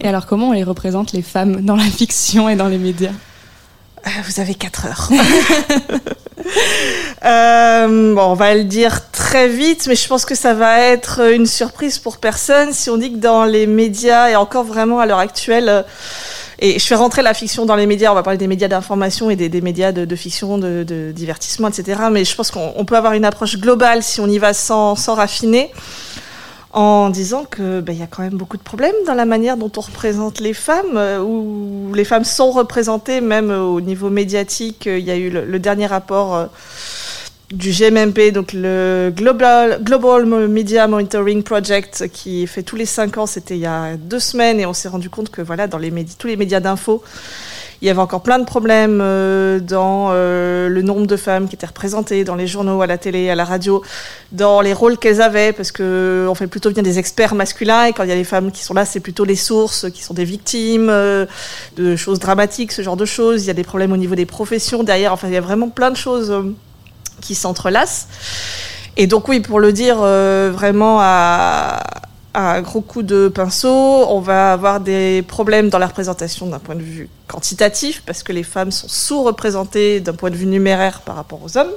Et 0.00 0.08
alors, 0.08 0.26
comment 0.26 0.48
on 0.48 0.52
les 0.52 0.64
représente, 0.64 1.12
les 1.12 1.22
femmes, 1.22 1.60
dans 1.62 1.76
la 1.76 1.84
fiction 1.84 2.48
et 2.48 2.56
dans 2.56 2.66
les 2.66 2.78
médias? 2.78 3.12
Euh, 4.06 4.10
Vous 4.26 4.40
avez 4.40 4.54
4 4.54 4.86
heures. 4.86 5.08
Euh, 7.24 8.14
bon, 8.14 8.22
on 8.22 8.34
va 8.34 8.54
le 8.54 8.64
dire 8.64 9.12
très 9.12 9.48
vite, 9.48 9.86
mais 9.86 9.94
je 9.94 10.08
pense 10.08 10.24
que 10.24 10.34
ça 10.34 10.54
va 10.54 10.80
être 10.80 11.32
une 11.32 11.46
surprise 11.46 11.98
pour 12.00 12.18
personne 12.18 12.72
si 12.72 12.90
on 12.90 12.96
dit 12.96 13.12
que 13.12 13.18
dans 13.18 13.44
les 13.44 13.68
médias, 13.68 14.28
et 14.28 14.34
encore 14.34 14.64
vraiment 14.64 14.98
à 14.98 15.06
l'heure 15.06 15.20
actuelle, 15.20 15.84
et 16.64 16.78
je 16.78 16.86
fais 16.86 16.94
rentrer 16.94 17.22
la 17.22 17.34
fiction 17.34 17.66
dans 17.66 17.74
les 17.74 17.86
médias, 17.86 18.12
on 18.12 18.14
va 18.14 18.22
parler 18.22 18.38
des 18.38 18.46
médias 18.46 18.68
d'information 18.68 19.30
et 19.30 19.36
des, 19.36 19.60
médias 19.60 19.90
de, 19.90 20.16
fiction, 20.16 20.58
de, 20.58 21.12
divertissement, 21.12 21.66
etc. 21.66 22.02
Mais 22.12 22.24
je 22.24 22.36
pense 22.36 22.52
qu'on 22.52 22.72
on 22.76 22.84
peut 22.84 22.96
avoir 22.96 23.14
une 23.14 23.24
approche 23.24 23.58
globale 23.58 24.04
si 24.04 24.20
on 24.20 24.28
y 24.28 24.38
va 24.38 24.54
sans, 24.54 24.94
sans 24.94 25.14
raffiner. 25.16 25.72
en 26.72 27.10
disant 27.10 27.44
que 27.44 27.80
ben, 27.80 27.92
il 27.92 27.98
y 27.98 28.02
a 28.02 28.06
quand 28.06 28.22
même 28.22 28.38
beaucoup 28.38 28.56
de 28.56 28.62
problèmes 28.62 28.94
dans 29.06 29.14
la 29.14 29.24
manière 29.24 29.56
dont 29.56 29.72
on 29.76 29.80
représente 29.80 30.38
les 30.38 30.54
femmes, 30.54 30.96
euh, 30.96 31.20
où 31.20 31.92
les 31.94 32.04
femmes 32.04 32.24
sont 32.24 32.52
représentées 32.52 33.20
même 33.20 33.50
au 33.50 33.80
niveau 33.80 34.08
médiatique. 34.08 34.86
Il 34.86 35.04
y 35.04 35.10
a 35.10 35.16
eu 35.16 35.30
le, 35.30 35.44
le 35.44 35.58
dernier 35.58 35.86
rapport 35.86 36.36
euh, 36.36 36.46
du 37.52 37.70
GMMP, 37.70 38.32
donc 38.32 38.52
le 38.52 39.12
Global, 39.14 39.80
Global 39.82 40.26
Media 40.48 40.88
Monitoring 40.88 41.42
Project, 41.42 42.08
qui 42.12 42.46
fait 42.46 42.62
tous 42.62 42.76
les 42.76 42.86
cinq 42.86 43.18
ans. 43.18 43.26
C'était 43.26 43.56
il 43.56 43.60
y 43.60 43.66
a 43.66 43.96
deux 43.96 44.18
semaines, 44.18 44.58
et 44.58 44.66
on 44.66 44.72
s'est 44.72 44.88
rendu 44.88 45.10
compte 45.10 45.30
que 45.30 45.42
voilà, 45.42 45.66
dans 45.66 45.78
les 45.78 45.92
tous 46.18 46.26
les 46.26 46.36
médias 46.36 46.60
d'info, 46.60 47.02
il 47.82 47.86
y 47.86 47.90
avait 47.90 48.00
encore 48.00 48.22
plein 48.22 48.38
de 48.38 48.44
problèmes 48.44 49.00
euh, 49.02 49.58
dans 49.58 50.10
euh, 50.12 50.68
le 50.68 50.82
nombre 50.82 51.06
de 51.06 51.16
femmes 51.16 51.48
qui 51.48 51.56
étaient 51.56 51.66
représentées 51.66 52.24
dans 52.24 52.36
les 52.36 52.46
journaux, 52.46 52.80
à 52.80 52.86
la 52.86 52.96
télé, 52.96 53.28
à 53.28 53.34
la 53.34 53.44
radio, 53.44 53.82
dans 54.30 54.60
les 54.60 54.72
rôles 54.72 54.96
qu'elles 54.96 55.20
avaient, 55.20 55.52
parce 55.52 55.72
que 55.72 56.26
on 56.30 56.34
fait 56.34 56.46
plutôt 56.46 56.70
bien 56.70 56.82
des 56.82 56.98
experts 56.98 57.34
masculins 57.34 57.86
et 57.86 57.92
quand 57.92 58.04
il 58.04 58.08
y 58.08 58.12
a 58.12 58.16
les 58.16 58.24
femmes 58.24 58.52
qui 58.52 58.62
sont 58.62 58.72
là, 58.72 58.84
c'est 58.84 59.00
plutôt 59.00 59.24
les 59.24 59.36
sources 59.36 59.90
qui 59.90 60.02
sont 60.02 60.14
des 60.14 60.24
victimes 60.24 60.88
euh, 60.88 61.26
de 61.76 61.96
choses 61.96 62.20
dramatiques, 62.20 62.72
ce 62.72 62.82
genre 62.82 62.96
de 62.96 63.04
choses. 63.04 63.42
Il 63.42 63.48
y 63.48 63.50
a 63.50 63.54
des 63.54 63.64
problèmes 63.64 63.92
au 63.92 63.96
niveau 63.96 64.14
des 64.14 64.26
professions 64.26 64.84
derrière. 64.84 65.12
Enfin, 65.12 65.26
il 65.28 65.34
y 65.34 65.36
a 65.36 65.40
vraiment 65.40 65.68
plein 65.68 65.90
de 65.90 65.96
choses 65.96 66.32
qui 67.22 67.34
s'entrelacent. 67.34 68.08
Et 68.98 69.06
donc 69.06 69.28
oui, 69.28 69.40
pour 69.40 69.58
le 69.58 69.72
dire 69.72 69.96
euh, 70.00 70.50
vraiment 70.52 70.98
à, 71.00 71.82
à 72.34 72.52
un 72.52 72.60
gros 72.60 72.82
coup 72.82 73.02
de 73.02 73.28
pinceau, 73.28 73.70
on 73.70 74.20
va 74.20 74.52
avoir 74.52 74.80
des 74.80 75.22
problèmes 75.22 75.70
dans 75.70 75.78
la 75.78 75.86
représentation 75.86 76.46
d'un 76.46 76.58
point 76.58 76.74
de 76.74 76.82
vue 76.82 77.08
quantitatif, 77.26 78.02
parce 78.04 78.22
que 78.22 78.32
les 78.32 78.42
femmes 78.42 78.70
sont 78.70 78.88
sous-représentées 78.88 80.00
d'un 80.00 80.12
point 80.12 80.30
de 80.30 80.36
vue 80.36 80.46
numéraire 80.46 81.00
par 81.00 81.16
rapport 81.16 81.40
aux 81.42 81.56
hommes. 81.56 81.72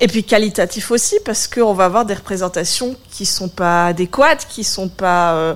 Et 0.00 0.06
puis 0.06 0.22
qualitatif 0.22 0.90
aussi, 0.90 1.16
parce 1.24 1.48
qu'on 1.48 1.74
va 1.74 1.84
avoir 1.84 2.04
des 2.04 2.14
représentations 2.14 2.94
qui 3.10 3.26
sont 3.26 3.48
pas 3.48 3.86
adéquates, 3.86 4.46
qui 4.48 4.62
sont 4.62 4.88
pas 4.88 5.34
euh, 5.34 5.54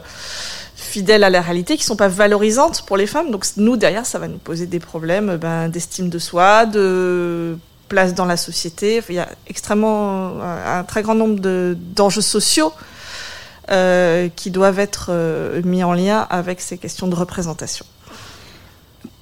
fidèles 0.74 1.22
à 1.22 1.30
la 1.30 1.40
réalité, 1.40 1.76
qui 1.76 1.84
sont 1.84 1.96
pas 1.96 2.08
valorisantes 2.08 2.82
pour 2.86 2.96
les 2.96 3.06
femmes. 3.06 3.30
Donc 3.30 3.46
nous, 3.56 3.76
derrière, 3.76 4.04
ça 4.04 4.18
va 4.18 4.26
nous 4.26 4.38
poser 4.38 4.66
des 4.66 4.80
problèmes 4.80 5.36
ben, 5.36 5.68
d'estime 5.68 6.08
de 6.08 6.18
soi, 6.18 6.66
de 6.66 7.56
place 7.92 8.14
dans 8.14 8.24
la 8.34 8.38
société. 8.48 8.98
Enfin, 8.98 9.12
il 9.12 9.16
y 9.16 9.26
a 9.28 9.28
extrêmement 9.52 10.40
un, 10.42 10.78
un 10.78 10.84
très 10.84 11.02
grand 11.02 11.14
nombre 11.22 11.38
de- 11.48 11.76
d'enjeux 11.98 12.22
sociaux 12.36 12.72
euh, 13.70 14.28
qui 14.34 14.50
doivent 14.50 14.78
être 14.80 15.06
euh, 15.10 15.60
mis 15.64 15.82
en 15.84 15.92
lien 15.92 16.26
avec 16.30 16.60
ces 16.60 16.78
questions 16.78 17.06
de 17.12 17.14
représentation. 17.14 17.84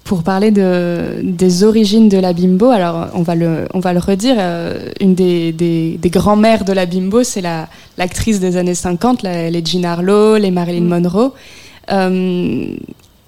Pour 0.05 0.23
parler 0.23 0.51
de, 0.51 1.21
des 1.23 1.63
origines 1.65 2.09
de 2.09 2.19
la 2.19 2.33
bimbo, 2.33 2.69
alors 2.71 3.09
on 3.15 3.23
va 3.23 3.35
le, 3.35 3.67
on 3.75 3.81
va 3.81 3.93
le 3.93 4.01
redire, 4.01 4.37
euh, 4.39 4.89
une 5.01 5.15
des, 5.15 5.53
des, 5.53 5.99
des 6.05 6.11
grands-mères 6.11 6.65
de 6.65 6.73
la 6.73 6.87
bimbo, 6.87 7.23
c'est 7.25 7.41
la- 7.51 7.69
l'actrice 7.99 8.39
des 8.41 8.57
années 8.57 8.75
50, 8.75 9.23
la- 9.23 9.51
les 9.51 9.63
Jean 9.65 9.85
Harlow, 9.85 10.37
les 10.37 10.51
Marilyn 10.53 10.87
Monroe. 10.95 11.33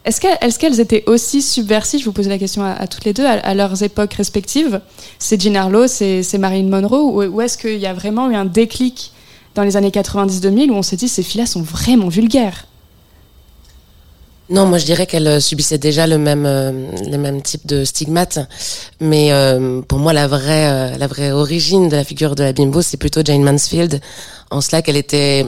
Est-ce 0.04 0.58
qu'elles 0.58 0.80
étaient 0.80 1.04
aussi 1.06 1.42
subversives 1.42 2.00
Je 2.00 2.04
vous 2.06 2.12
pose 2.12 2.28
la 2.28 2.38
question 2.38 2.64
à, 2.64 2.86
toutes 2.88 3.04
les 3.04 3.12
deux, 3.12 3.24
à, 3.24 3.54
leurs 3.54 3.82
époques 3.82 4.14
respectives? 4.14 4.80
C'est 5.18 5.40
Jean 5.40 5.54
Harlow, 5.54 5.86
c'est 5.86 6.38
Marilyn 6.38 6.68
Monroe, 6.68 7.28
ou, 7.28 7.40
est-ce 7.40 7.56
qu'il 7.56 7.78
y 7.78 7.86
a 7.86 7.94
vraiment 7.94 8.28
eu 8.30 8.34
un 8.34 8.44
déclic 8.44 9.12
dans 9.54 9.62
les 9.62 9.76
années 9.76 9.90
90-2000 9.90 10.70
où 10.70 10.74
on 10.74 10.82
s'est 10.82 10.96
dit 10.96 11.08
ces 11.08 11.22
filles-là 11.22 11.46
sont 11.46 11.62
vraiment 11.62 12.08
vulgaires? 12.08 12.66
Non, 14.50 14.66
moi 14.66 14.76
je 14.76 14.84
dirais 14.84 15.06
qu'elle 15.06 15.28
euh, 15.28 15.40
subissait 15.40 15.78
déjà 15.78 16.06
le 16.06 16.18
même, 16.18 16.44
euh, 16.44 16.72
le 17.08 17.16
même 17.16 17.40
type 17.40 17.64
de 17.64 17.84
stigmate. 17.84 18.40
Mais 19.00 19.32
euh, 19.32 19.80
pour 19.82 19.98
moi, 19.98 20.12
la 20.12 20.26
vraie, 20.26 20.98
la 20.98 21.06
vraie 21.06 21.30
origine 21.30 21.88
de 21.88 21.96
la 21.96 22.04
figure 22.04 22.34
de 22.34 22.42
la 22.42 22.52
bimbo, 22.52 22.82
c'est 22.82 22.96
plutôt 22.96 23.22
Jane 23.24 23.42
Mansfield, 23.42 24.00
en 24.50 24.60
cela 24.60 24.82
qu'elle 24.82 24.96
était 24.96 25.46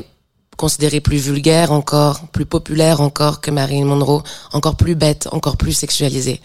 considérée 0.56 1.00
plus 1.00 1.18
vulgaire 1.18 1.73
encore, 1.73 2.20
plus 2.32 2.46
populaire 2.46 3.00
encore 3.00 3.40
que 3.40 3.50
Marilyn 3.50 3.84
Monroe, 3.84 4.23
encore 4.52 4.76
plus 4.76 4.94
bête, 4.94 5.28
encore 5.32 5.56
plus 5.56 5.73
sexualisée. 5.73 6.40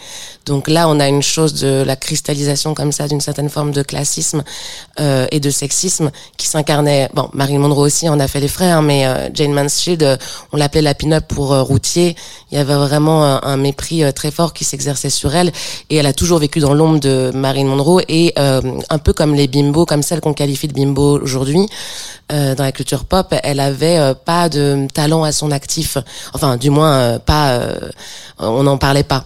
Donc 0.45 0.67
là, 0.67 0.89
on 0.89 0.99
a 0.99 1.07
une 1.07 1.21
chose 1.21 1.53
de 1.55 1.83
la 1.83 1.95
cristallisation 1.95 2.73
comme 2.73 2.91
ça 2.91 3.07
d'une 3.07 3.21
certaine 3.21 3.49
forme 3.49 3.71
de 3.71 3.83
classisme 3.83 4.43
euh, 4.99 5.27
et 5.31 5.39
de 5.39 5.49
sexisme 5.49 6.11
qui 6.37 6.47
s'incarnait. 6.47 7.09
Bon, 7.13 7.29
Marilyn 7.33 7.59
Monroe 7.59 7.85
aussi 7.85 8.09
en 8.09 8.19
a 8.19 8.27
fait 8.27 8.39
les 8.39 8.47
frais, 8.47 8.71
hein, 8.71 8.81
mais 8.81 9.05
euh, 9.05 9.29
Jane 9.33 9.53
Mansfield, 9.53 10.03
euh, 10.03 10.17
on 10.51 10.57
l'appelait 10.57 10.81
la 10.81 10.93
pin-up 10.93 11.25
pour 11.27 11.53
euh, 11.53 11.61
routier. 11.61 12.15
Il 12.51 12.57
y 12.57 12.61
avait 12.61 12.75
vraiment 12.75 13.23
un, 13.23 13.57
mépris 13.57 14.03
euh, 14.03 14.11
très 14.11 14.31
fort 14.31 14.53
qui 14.53 14.65
s'exerçait 14.65 15.09
sur 15.09 15.35
elle, 15.35 15.51
et 15.89 15.97
elle 15.97 16.05
a 16.05 16.13
toujours 16.13 16.39
vécu 16.39 16.59
dans 16.59 16.73
l'ombre 16.73 16.99
de 16.99 17.31
Marilyn 17.33 17.67
Monroe 17.67 18.01
et 18.07 18.33
un 18.37 18.97
peu 18.97 19.13
comme 19.13 19.35
les 19.35 19.47
bimbos, 19.47 19.85
comme 19.85 20.01
celles 20.01 20.21
qu'on 20.21 20.33
qualifie 20.33 20.67
de 20.67 20.73
bimbo 20.73 21.19
aujourd'hui. 21.19 21.67
dans 22.29 22.55
la 22.63 22.71
culture 22.71 23.05
pop, 23.05 23.33
elle 23.43 23.59
avait 23.59 23.98
euh, 23.99 24.13
pas 24.13 24.49
de 24.49 24.87
talent 24.93 25.23
à 25.23 25.31
son 25.31 25.51
actif. 25.51 25.97
Enfin, 26.33 26.57
du 26.57 26.69
moins, 26.69 26.99
euh, 26.99 27.19
pas. 27.19 27.51
euh, 27.51 27.77
on 28.39 28.63
n'en 28.63 28.77
parlait 28.77 29.03
pas. 29.03 29.25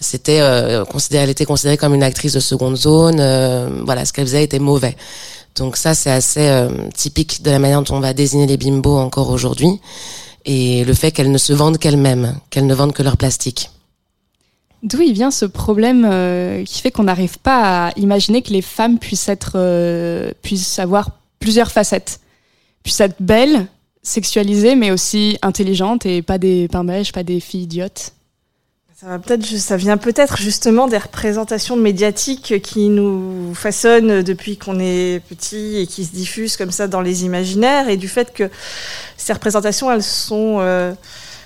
C'était 0.00 0.40
considéré, 0.90 1.24
elle 1.24 1.30
était 1.30 1.46
considérée 1.46 1.78
comme 1.78 1.94
une 1.94 2.02
actrice 2.02 2.34
de 2.34 2.40
seconde 2.40 2.76
zone. 2.76 3.16
voilà, 3.86 4.04
ce 4.04 4.12
qu'elle 4.12 4.26
faisait 4.26 4.44
était 4.44 4.58
mauvais. 4.58 4.96
Donc 5.54 5.78
ça, 5.78 5.94
c'est 5.94 6.10
assez 6.10 6.68
typique 6.94 7.42
de 7.42 7.50
la 7.50 7.58
manière 7.58 7.80
dont 7.80 7.96
on 7.96 8.00
va 8.00 8.12
désigner 8.12 8.46
les 8.46 8.58
bimbos 8.58 8.98
encore 8.98 9.30
aujourd'hui, 9.30 9.80
et 10.44 10.84
le 10.84 10.92
fait 10.92 11.10
qu'elles 11.10 11.30
ne 11.30 11.38
se 11.38 11.54
vendent 11.54 11.78
qu'elles-mêmes, 11.78 12.34
qu'elles 12.50 12.66
ne 12.66 12.74
vendent 12.74 12.92
que 12.92 13.02
leur 13.02 13.16
plastique. 13.16 13.70
D'où 14.82 15.00
il 15.00 15.14
vient 15.14 15.30
ce 15.30 15.46
problème 15.46 16.02
qui 16.66 16.82
fait 16.82 16.90
qu'on 16.90 17.04
n'arrive 17.04 17.38
pas 17.38 17.86
à 17.86 17.92
imaginer 17.96 18.42
que 18.42 18.52
les 18.52 18.62
femmes 18.62 18.98
puissent 18.98 19.30
être, 19.30 20.34
puissent 20.42 20.78
avoir 20.80 21.12
plusieurs 21.44 21.70
facettes, 21.70 22.20
puissent 22.82 23.00
être 23.00 23.16
belles, 23.20 23.66
sexualisées, 24.04 24.76
mais 24.76 24.92
aussi 24.92 25.36
intelligentes 25.42 26.06
et 26.06 26.22
pas 26.22 26.38
des 26.38 26.68
pains 26.68 26.84
pas 27.12 27.24
des 27.24 27.40
filles 27.40 27.62
idiotes. 27.64 28.12
Ça, 29.00 29.18
va 29.18 29.18
ju- 29.40 29.58
ça 29.58 29.76
vient 29.76 29.96
peut-être 29.96 30.36
justement 30.36 30.86
des 30.86 30.98
représentations 30.98 31.74
médiatiques 31.74 32.62
qui 32.62 32.88
nous 32.88 33.52
façonnent 33.54 34.22
depuis 34.22 34.56
qu'on 34.56 34.78
est 34.78 35.20
petit 35.28 35.78
et 35.78 35.86
qui 35.88 36.04
se 36.04 36.12
diffusent 36.12 36.56
comme 36.56 36.70
ça 36.70 36.86
dans 36.86 37.00
les 37.00 37.24
imaginaires 37.24 37.88
et 37.88 37.96
du 37.96 38.08
fait 38.08 38.32
que 38.32 38.48
ces 39.16 39.32
représentations, 39.32 39.90
elles 39.90 40.02
sont 40.02 40.58
euh, 40.60 40.94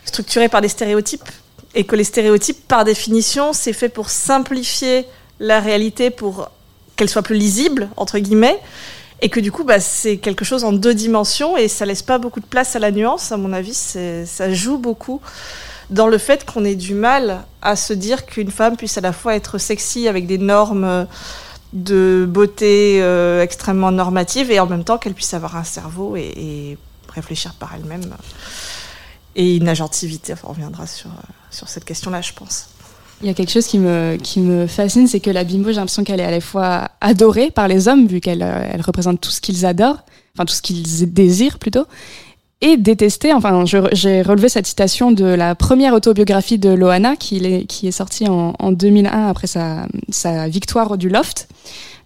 structurées 0.05 0.51
par 0.51 0.61
des 0.61 0.69
stéréotypes 0.69 1.29
et 1.75 1.85
que 1.85 1.97
les 1.97 2.05
stéréotypes, 2.05 2.69
par 2.69 2.85
définition, 2.85 3.53
c'est 3.53 3.73
fait 3.73 3.89
pour 3.89 4.11
simplifier 4.11 5.07
la 5.41 5.61
réalité 5.61 6.11
pour 6.11 6.51
qu'elle 6.97 7.09
soit 7.09 7.23
plus 7.23 7.37
lisible, 7.37 7.89
entre 7.97 8.19
guillemets, 8.19 8.59
et 9.21 9.29
que 9.29 9.41
du 9.41 9.51
coup, 9.51 9.65
bah, 9.65 9.81
c'est 9.81 10.19
quelque 10.19 10.45
chose 10.45 10.65
en 10.65 10.73
deux 10.73 10.95
dimensions 10.95 11.57
et 11.57 11.69
ça 11.69 11.85
laisse 11.85 12.03
pas 12.03 12.19
beaucoup 12.19 12.41
de 12.41 12.47
place 12.47 12.77
à 12.77 12.79
la 12.79 12.91
nuance, 12.91 13.33
à 13.33 13.37
mon 13.37 13.53
avis, 13.53 13.75
ça 13.75 14.53
joue 14.53 14.79
beaucoup 14.79 15.21
dans 15.91 16.07
le 16.07 16.19
fait 16.19 16.45
qu'on 16.45 16.65
ait 16.65 16.75
du 16.75 16.95
mal 16.95 17.45
à 17.63 17.77
se 17.77 17.93
dire 17.93 18.27
qu'une 18.27 18.51
femme 18.51 18.77
puisse 18.77 18.99
à 18.99 19.01
la 19.01 19.13
fois 19.13 19.35
être 19.35 19.59
sexy 19.59 20.09
avec 20.09 20.27
des 20.27 20.39
normes 20.39 20.85
euh, 20.85 21.05
de 21.73 22.27
beauté 22.29 23.01
euh, 23.03 23.43
extrêmement 23.43 23.91
normatives 23.91 24.51
et 24.51 24.61
en 24.61 24.67
même 24.67 24.85
temps 24.85 24.99
qu'elle 24.99 25.15
puisse 25.15 25.35
avoir 25.35 25.57
un 25.57 25.65
cerveau 25.65 26.17
et, 26.17 26.79
réfléchir 27.15 27.55
par 27.55 27.75
elle-même 27.75 28.15
et 29.35 29.57
une 29.57 29.69
agentivité. 29.69 30.35
Enfin, 30.35 30.49
on 30.49 30.53
reviendra 30.53 30.87
sur, 30.87 31.09
euh, 31.09 31.33
sur 31.51 31.69
cette 31.69 31.85
question-là, 31.85 32.21
je 32.21 32.33
pense. 32.33 32.69
Il 33.21 33.27
y 33.27 33.31
a 33.31 33.35
quelque 33.35 33.51
chose 33.51 33.67
qui 33.67 33.79
me, 33.79 34.17
qui 34.17 34.41
me 34.41 34.67
fascine, 34.67 35.09
c'est 35.09 35.19
que 35.19 35.31
la 35.31 35.43
bimbo, 35.43 35.71
j'ai 35.71 35.77
l'impression 35.77 36.05
qu'elle 36.05 36.21
est 36.21 36.25
à 36.25 36.31
la 36.31 36.41
fois 36.41 36.89
adorée 37.01 37.51
par 37.51 37.67
les 37.67 37.89
hommes, 37.89 38.07
vu 38.07 38.21
qu'elle 38.21 38.43
euh, 38.43 38.69
elle 38.73 38.81
représente 38.81 39.21
tout 39.21 39.31
ce 39.31 39.41
qu'ils 39.41 39.67
adorent, 39.67 40.05
enfin 40.35 40.45
tout 40.45 40.55
ce 40.55 40.63
qu'ils 40.63 41.13
désirent 41.13 41.59
plutôt, 41.59 41.85
et 42.61 42.77
détestée. 42.77 43.33
Enfin, 43.33 43.65
j'ai 43.65 44.23
relevé 44.23 44.49
cette 44.49 44.67
citation 44.67 45.11
de 45.11 45.25
la 45.25 45.57
première 45.57 45.95
autobiographie 45.95 46.59
de 46.59 46.71
Loana, 46.71 47.17
qui 47.17 47.45
est, 47.45 47.65
qui 47.67 47.89
est 47.89 47.93
sortie 47.93 48.29
en, 48.29 48.55
en 48.59 48.73
2001 48.73 49.29
après 49.29 49.49
sa, 49.49 49.87
sa 50.11 50.49
victoire 50.49 50.97
du 50.97 51.09
Loft. 51.09 51.49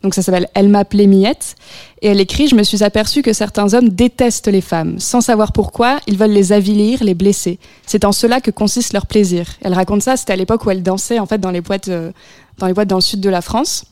Donc 0.02 0.14
ça 0.14 0.22
s'appelle 0.22 0.48
Elle 0.54 0.68
m'appelait 0.68 1.06
Miette. 1.06 1.56
Et 2.00 2.08
elle 2.08 2.20
écrit 2.20 2.48
Je 2.48 2.54
me 2.54 2.62
suis 2.62 2.82
aperçue 2.82 3.22
que 3.22 3.32
certains 3.32 3.74
hommes 3.74 3.88
détestent 3.88 4.48
les 4.48 4.60
femmes. 4.60 4.98
Sans 4.98 5.20
savoir 5.20 5.52
pourquoi, 5.52 6.00
ils 6.06 6.18
veulent 6.18 6.32
les 6.32 6.52
avilir, 6.52 7.02
les 7.02 7.14
blesser. 7.14 7.58
C'est 7.86 8.04
en 8.04 8.12
cela 8.12 8.40
que 8.40 8.50
consiste 8.50 8.92
leur 8.92 9.06
plaisir. 9.06 9.46
Elle 9.62 9.74
raconte 9.74 10.02
ça, 10.02 10.16
c'était 10.16 10.32
à 10.32 10.36
l'époque 10.36 10.64
où 10.66 10.70
elle 10.70 10.82
dansait 10.82 11.18
en 11.18 11.26
fait 11.26 11.38
dans 11.38 11.50
les 11.50 11.60
boîtes, 11.60 11.88
euh, 11.88 12.12
dans 12.58 12.66
les 12.66 12.74
boîtes 12.74 12.88
dans 12.88 12.96
le 12.96 13.02
sud 13.02 13.20
de 13.20 13.30
la 13.30 13.42
France. 13.42 13.84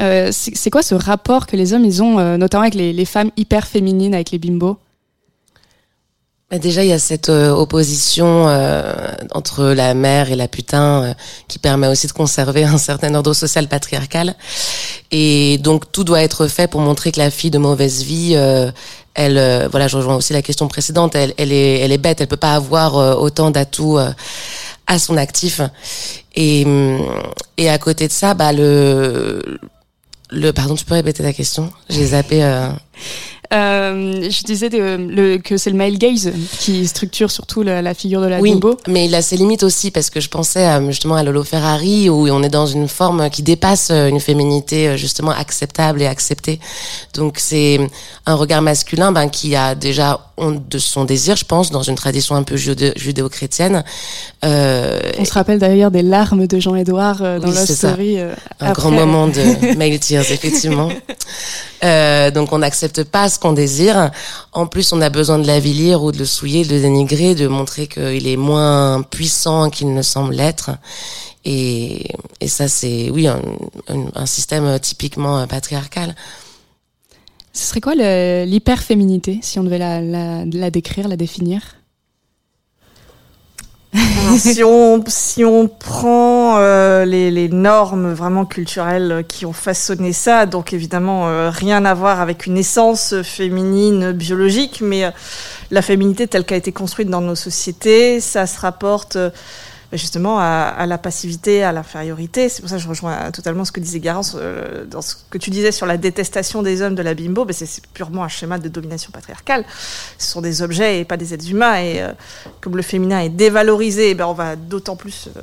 Euh, 0.00 0.30
c'est 0.32 0.70
quoi 0.70 0.82
ce 0.82 0.94
rapport 0.94 1.46
que 1.46 1.56
les 1.56 1.74
hommes 1.74 1.84
ils 1.84 2.02
ont, 2.02 2.18
euh, 2.18 2.38
notamment 2.38 2.62
avec 2.62 2.74
les, 2.74 2.92
les 2.94 3.04
femmes 3.04 3.30
hyper 3.36 3.66
féminines, 3.66 4.14
avec 4.14 4.30
les 4.30 4.38
bimbos? 4.38 4.78
Déjà, 6.58 6.84
il 6.84 6.90
y 6.90 6.92
a 6.92 6.98
cette 6.98 7.30
euh, 7.30 7.50
opposition 7.50 8.46
euh, 8.48 8.92
entre 9.32 9.64
la 9.64 9.94
mère 9.94 10.30
et 10.30 10.36
la 10.36 10.48
putain 10.48 11.02
euh, 11.02 11.14
qui 11.48 11.58
permet 11.58 11.86
aussi 11.86 12.06
de 12.06 12.12
conserver 12.12 12.64
un 12.76 12.78
certain 12.78 13.14
ordre 13.14 13.32
social 13.32 13.68
patriarcal. 13.68 14.34
Et 15.10 15.58
donc, 15.58 15.90
tout 15.92 16.04
doit 16.04 16.22
être 16.22 16.48
fait 16.48 16.68
pour 16.68 16.80
montrer 16.80 17.12
que 17.12 17.18
la 17.18 17.30
fille 17.30 17.50
de 17.50 17.58
mauvaise 17.58 18.02
vie, 18.02 18.32
euh, 18.34 18.70
elle, 19.14 19.38
euh, 19.38 19.68
voilà, 19.70 19.88
je 19.88 19.96
rejoins 19.96 20.16
aussi 20.16 20.32
la 20.32 20.42
question 20.42 20.68
précédente, 20.68 21.14
elle, 21.14 21.34
elle 21.36 21.52
est, 21.52 21.80
elle 21.80 21.92
est 21.92 21.98
bête, 21.98 22.20
elle 22.20 22.28
peut 22.28 22.36
pas 22.36 22.54
avoir 22.54 22.96
euh, 22.96 23.14
autant 23.14 23.50
d'atouts 23.50 23.98
à 24.86 24.98
son 24.98 25.16
actif. 25.16 25.60
Et, 26.34 26.64
hum, 26.64 27.00
et 27.56 27.68
à 27.68 27.78
côté 27.78 28.08
de 28.08 28.12
ça, 28.12 28.34
bah 28.34 28.52
le, 28.52 29.58
le, 30.30 30.52
pardon, 30.52 30.74
tu 30.74 30.84
peux 30.84 30.94
répéter 30.94 31.22
ta 31.22 31.32
question? 31.32 31.70
J'ai 31.88 32.06
zappé. 32.06 32.42
Euh... 33.52 34.28
Je 34.30 34.42
disais 34.44 34.68
de- 34.70 34.96
le- 34.96 35.36
que 35.38 35.56
c'est 35.56 35.70
le 35.70 35.76
male 35.76 35.98
gaze 35.98 36.32
qui 36.58 36.86
structure 36.86 37.30
surtout 37.30 37.62
la, 37.62 37.82
la 37.82 37.94
figure 37.94 38.20
de 38.22 38.26
la 38.26 38.40
Oui, 38.40 38.58
mais 38.88 39.06
il 39.06 39.14
a 39.14 39.22
ses 39.22 39.36
limites 39.36 39.62
aussi 39.62 39.90
parce 39.90 40.10
que 40.10 40.20
je 40.20 40.28
pensais 40.28 40.64
à, 40.64 40.84
justement 40.86 41.16
à 41.16 41.22
Lolo 41.22 41.44
Ferrari 41.44 42.08
où 42.08 42.28
on 42.28 42.42
est 42.42 42.48
dans 42.48 42.66
une 42.66 42.88
forme 42.88 43.28
qui 43.30 43.42
dépasse 43.42 43.90
euh, 43.90 44.08
une 44.08 44.20
féminité 44.20 44.88
euh, 44.88 44.96
justement 44.96 45.32
acceptable 45.32 46.00
et 46.02 46.06
acceptée. 46.06 46.60
Donc 47.14 47.36
c'est 47.38 47.78
un 48.26 48.34
regard 48.34 48.62
masculin 48.62 49.12
ben, 49.12 49.28
qui 49.28 49.54
a 49.54 49.74
déjà 49.74 50.20
honte 50.38 50.68
de 50.68 50.78
son 50.78 51.04
désir, 51.04 51.36
je 51.36 51.44
pense, 51.44 51.70
dans 51.70 51.82
une 51.82 51.94
tradition 51.94 52.34
un 52.36 52.42
peu 52.42 52.56
judéo- 52.56 52.92
judéo-chrétienne. 52.96 53.84
Euh, 54.44 54.98
On 55.18 55.24
se 55.24 55.32
rappelle 55.32 55.58
d'ailleurs 55.58 55.90
des 55.90 56.02
larmes 56.02 56.46
de 56.46 56.58
Jean-Édouard 56.58 57.18
dans 57.18 57.48
Oui, 57.48 57.54
Love. 57.54 57.66
Story. 57.66 58.18
euh, 58.18 58.32
un 58.60 58.68
après. 58.70 58.80
grand 58.80 58.90
moment 58.90 59.28
de 59.28 59.76
male 59.76 59.98
tears, 59.98 60.30
effectivement. 60.30 60.88
Euh, 61.84 62.30
donc 62.30 62.52
on 62.52 62.58
n'accepte 62.58 63.02
pas 63.04 63.28
ce 63.28 63.38
qu'on 63.42 63.52
désire. 63.52 64.10
En 64.52 64.66
plus, 64.66 64.92
on 64.92 65.00
a 65.00 65.10
besoin 65.10 65.38
de 65.38 65.46
l'avilir 65.46 66.02
ou 66.02 66.12
de 66.12 66.18
le 66.18 66.24
souiller, 66.24 66.64
de 66.64 66.74
le 66.74 66.80
dénigrer, 66.80 67.34
de 67.34 67.48
montrer 67.48 67.88
qu'il 67.88 68.26
est 68.26 68.36
moins 68.36 69.02
puissant 69.02 69.68
qu'il 69.68 69.92
ne 69.92 70.02
semble 70.02 70.34
l'être. 70.34 70.70
Et, 71.44 72.08
ça, 72.46 72.68
c'est 72.68 73.10
oui 73.10 73.26
un, 73.26 74.26
système 74.26 74.78
typiquement 74.78 75.44
patriarcal. 75.46 76.14
Ce 77.52 77.66
serait 77.66 77.80
quoi 77.80 77.94
l'hyperféminité, 77.94 79.40
si 79.42 79.58
on 79.58 79.64
devait 79.64 79.78
la, 79.78 80.70
décrire, 80.70 81.08
la 81.08 81.16
définir? 81.16 81.60
Si, 84.38 84.62
on, 84.64 85.04
si 85.06 85.44
on 85.44 85.68
prend 85.68 86.56
euh, 86.58 87.04
les, 87.04 87.30
les 87.30 87.48
normes 87.48 88.12
vraiment 88.12 88.46
culturelles 88.46 89.24
qui 89.28 89.44
ont 89.44 89.52
façonné 89.52 90.12
ça, 90.12 90.46
donc 90.46 90.72
évidemment 90.72 91.28
euh, 91.28 91.50
rien 91.50 91.84
à 91.84 91.92
voir 91.92 92.20
avec 92.20 92.46
une 92.46 92.56
essence 92.56 93.14
féminine 93.22 94.12
biologique, 94.12 94.80
mais 94.80 95.04
euh, 95.04 95.10
la 95.70 95.82
féminité 95.82 96.26
telle 96.26 96.44
qu'elle 96.44 96.56
a 96.56 96.58
été 96.58 96.72
construite 96.72 97.08
dans 97.08 97.20
nos 97.20 97.34
sociétés, 97.34 98.20
ça 98.20 98.46
se 98.46 98.58
rapporte 98.58 99.16
euh, 99.16 99.30
justement 99.92 100.38
à, 100.40 100.86
la 100.86 100.98
passivité, 100.98 101.62
à 101.62 101.72
l'infériorité. 101.72 102.48
C'est 102.48 102.62
pour 102.62 102.70
ça 102.70 102.76
que 102.76 102.82
je 102.82 102.88
rejoins 102.88 103.30
totalement 103.30 103.64
ce 103.64 103.72
que 103.72 103.80
disait 103.80 104.00
Garance 104.00 104.36
euh, 104.38 104.84
dans 104.86 105.02
ce 105.02 105.14
que 105.30 105.38
tu 105.38 105.50
disais 105.50 105.72
sur 105.72 105.86
la 105.86 105.96
détestation 105.96 106.62
des 106.62 106.82
hommes 106.82 106.94
de 106.94 107.02
la 107.02 107.14
bimbo. 107.14 107.46
C'est 107.50 107.86
purement 107.92 108.24
un 108.24 108.28
schéma 108.28 108.58
de 108.58 108.68
domination 108.68 109.10
patriarcale. 109.12 109.64
Ce 110.18 110.30
sont 110.30 110.40
des 110.40 110.62
objets 110.62 111.00
et 111.00 111.04
pas 111.04 111.16
des 111.16 111.34
êtres 111.34 111.48
humains. 111.48 111.76
Et 111.80 112.00
euh, 112.02 112.12
comme 112.60 112.76
le 112.76 112.82
féminin 112.82 113.20
est 113.20 113.28
dévalorisé, 113.28 114.10
eh 114.10 114.14
ben 114.14 114.26
on 114.26 114.32
va 114.32 114.56
d'autant 114.56 114.96
plus 114.96 115.28
euh, 115.36 115.40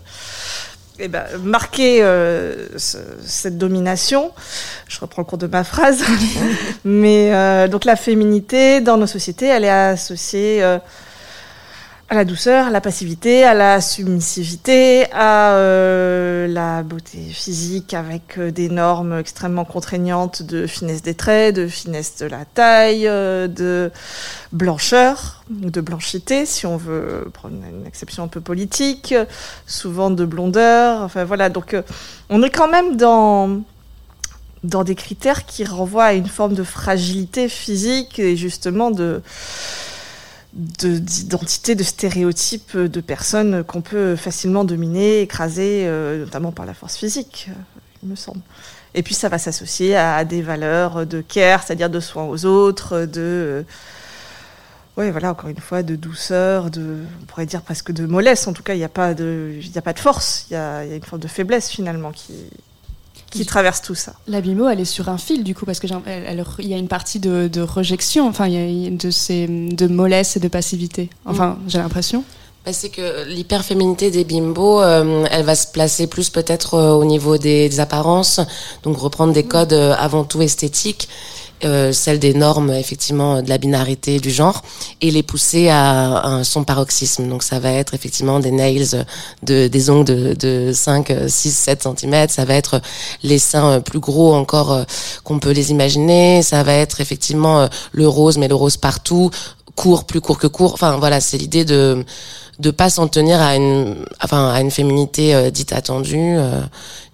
eh 1.00 1.08
ben, 1.08 1.26
marquer 1.44 2.02
ce- 2.76 2.98
cette 3.26 3.58
domination. 3.58 4.32
Je 4.88 5.00
reprends 5.00 5.22
le 5.22 5.28
cours 5.28 5.38
de 5.38 5.48
ma 5.48 5.64
phrase. 5.64 6.04
Mais 6.84 7.68
donc 7.70 7.86
la 7.86 7.96
féminité 7.96 8.82
dans 8.82 8.98
nos 8.98 9.08
sociétés, 9.08 9.46
elle 9.46 9.64
est 9.64 9.70
associée 9.70 10.62
à 12.12 12.16
la 12.16 12.26
douceur, 12.26 12.66
à 12.66 12.70
la 12.72 12.82
passivité, 12.82 13.44
à 13.44 13.54
la 13.54 13.82
submissivité, 13.82 15.06
à 15.12 15.54
euh, 15.54 16.48
la 16.48 16.82
beauté 16.82 17.20
physique 17.20 17.94
avec 17.94 18.40
euh, 18.40 18.50
des 18.50 18.68
normes 18.68 19.20
extrêmement 19.20 19.64
contraignantes 19.64 20.42
de 20.42 20.66
finesse 20.66 21.04
des 21.04 21.14
traits, 21.14 21.56
de 21.56 21.68
finesse 21.68 22.18
de 22.18 22.26
la 22.26 22.46
taille, 22.46 23.08
euh, 23.08 23.48
de 23.48 23.92
blancheur, 24.52 25.44
de 25.52 25.82
blanchité, 25.82 26.48
si 26.48 26.66
on 26.66 26.78
veut 26.78 27.30
prendre 27.32 27.56
une 27.58 27.86
exception 27.86 28.24
un 28.24 28.28
peu 28.28 28.42
politique, 28.42 29.14
souvent 29.68 30.10
de 30.10 30.26
blondeur. 30.26 31.04
Enfin 31.04 31.26
voilà, 31.26 31.50
donc 31.50 31.76
euh, 31.76 31.84
on 32.32 32.42
est 32.42 32.50
quand 32.50 32.70
même 32.70 32.98
dans 32.98 33.62
dans 34.64 34.84
des 34.84 34.96
critères 34.96 35.46
qui 35.46 35.64
renvoient 35.64 36.06
à 36.06 36.14
une 36.14 36.28
forme 36.28 36.54
de 36.56 36.64
fragilité 36.64 37.48
physique 37.48 38.18
et 38.20 38.36
justement 38.36 38.90
de- 38.92 39.22
d'identité, 40.54 41.76
de 41.76 41.84
stéréotypes 41.84 42.76
de 42.78 43.02
personnes 43.02 43.64
qu'on 43.64 43.82
peut 43.82 44.16
facilement 44.16 44.64
dominer, 44.64 45.22
écraser, 45.22 45.84
euh, 45.86 46.26
notamment 46.26 46.52
par 46.52 46.66
la 46.66 46.74
force 46.74 46.96
physique, 46.98 47.48
euh, 47.50 47.54
il 48.04 48.10
me 48.10 48.16
semble. 48.16 48.42
Et 48.96 49.04
puis 49.04 49.14
ça 49.14 49.30
va 49.30 49.38
s'associer 49.38 49.96
à 49.96 50.26
des 50.26 50.42
valeurs 50.42 51.06
de 51.06 51.22
care, 51.22 51.64
c'est-à-dire 51.64 51.90
de 51.90 52.00
soin 52.00 52.26
aux 52.26 52.46
autres, 52.46 53.06
de... 53.06 53.64
Oui, 54.98 55.12
voilà, 55.12 55.32
encore 55.32 55.50
une 55.50 55.60
fois, 55.60 55.82
de 55.82 55.96
douceur, 55.96 56.70
de, 56.72 56.98
on 57.22 57.26
pourrait 57.26 57.46
dire 57.46 57.62
presque 57.62 57.92
de 57.92 58.06
mollesse. 58.06 58.48
En 58.48 58.54
tout 58.54 58.64
cas, 58.64 58.74
il 58.74 58.80
n'y 58.80 58.84
a, 58.84 58.90
pas 58.90 59.14
de- 59.14 59.60
a 59.76 59.82
pas 59.82 59.94
de 59.94 60.00
force, 60.00 60.46
il 60.50 60.54
y 60.54 60.56
y 60.56 60.58
a 60.58 60.96
une 60.96 61.04
forme 61.04 61.22
de 61.22 61.28
faiblesse 61.30 61.70
finalement 61.70 62.12
qui, 62.12 62.34
qui 63.32 63.46
traverse 63.46 63.82
tout 63.82 63.96
ça. 63.96 64.14
La 64.28 64.42
bimbo, 64.42 64.68
elle 64.68 64.80
est 64.80 64.86
sur 64.86 65.10
un 65.10 65.18
fil, 65.18 65.44
du 65.44 65.54
coup, 65.56 65.66
parce 65.66 65.80
qu'il 65.80 65.92
il 66.60 66.68
y 66.68 66.74
a 66.74 66.78
une 66.78 66.88
partie 66.88 67.20
de, 67.20 67.48
de 67.48 67.62
rejection, 67.62 68.28
enfin, 68.28 68.48
il 68.48 68.54
y 68.84 68.88
a- 68.88 68.90
de, 68.90 69.12
ces, 69.12 69.48
de 69.48 69.88
mollesse 69.88 70.36
et 70.38 70.40
de 70.40 70.48
passivité. 70.48 71.10
Enfin, 71.26 71.58
j'ai 71.68 71.78
l'impression. 71.78 72.24
Bah, 72.66 72.74
c'est 72.74 72.90
que 72.90 73.26
l'hyperféminité 73.28 74.12
des 74.12 74.26
bimbos, 74.26 74.82
euh, 74.82 75.26
elle 75.32 75.46
va 75.46 75.56
se 75.56 75.68
placer 75.68 76.08
plus 76.08 76.30
peut-être 76.30 76.74
euh, 76.74 76.92
au 76.92 77.06
niveau 77.06 77.38
des, 77.38 77.70
des 77.70 77.80
apparences, 77.80 78.42
donc 78.84 78.98
reprendre 78.98 79.32
des 79.34 79.44
codes 79.46 79.72
euh, 79.74 79.96
avant 79.98 80.26
tout 80.26 80.42
esthétiques, 80.42 81.08
euh, 81.64 81.92
celles 81.92 82.20
des 82.20 82.34
normes 82.34 82.72
effectivement 82.72 83.42
de 83.42 83.50
la 83.50 83.58
binarité 83.58 84.20
du 84.20 84.32
genre, 84.32 84.64
et 85.02 85.12
les 85.12 85.24
pousser 85.24 85.70
à, 85.70 86.42
son 86.44 86.64
paroxysme. 86.64 87.28
Donc 87.28 87.44
ça 87.44 87.60
va 87.60 87.72
être 87.72 87.94
effectivement 87.94 88.40
des 88.40 88.52
nails, 88.52 89.06
de, 89.44 89.68
des 89.68 89.90
ongles 89.90 90.06
de, 90.06 90.34
de 90.34 90.72
5, 90.74 91.14
6, 91.28 91.52
7 91.52 91.88
cm, 91.98 92.30
ça 92.30 92.46
va 92.46 92.54
être 92.56 92.82
les 93.24 93.40
seins 93.40 93.72
euh, 93.72 93.80
plus 93.80 94.00
gros 94.00 94.34
encore 94.34 94.72
euh, 94.72 94.84
qu'on 95.24 95.40
peut 95.40 95.52
les 95.52 95.72
imaginer, 95.72 96.42
ça 96.44 96.64
va 96.64 96.74
être 96.74 97.02
effectivement 97.02 97.68
le 97.92 98.08
rose, 98.08 98.38
mais 98.38 98.48
le 98.48 98.56
rose 98.56 98.78
partout, 98.78 99.30
court, 99.76 100.06
plus 100.06 100.22
court 100.22 100.38
que 100.38 100.48
court. 100.48 100.74
Enfin 100.74 100.98
voilà, 100.98 101.22
c'est 101.22 101.38
l'idée 101.38 101.66
de 101.66 102.06
de 102.60 102.72
pas 102.72 102.90
s'en 102.90 103.08
tenir 103.08 103.42
à 103.42 103.56
une 103.56 103.96
enfin 104.22 104.50
à 104.50 104.62
une 104.62 104.72
féminité 104.72 105.34
euh, 105.34 105.50
dite 105.50 105.72
attendue 105.72 106.36
euh, 106.38 106.62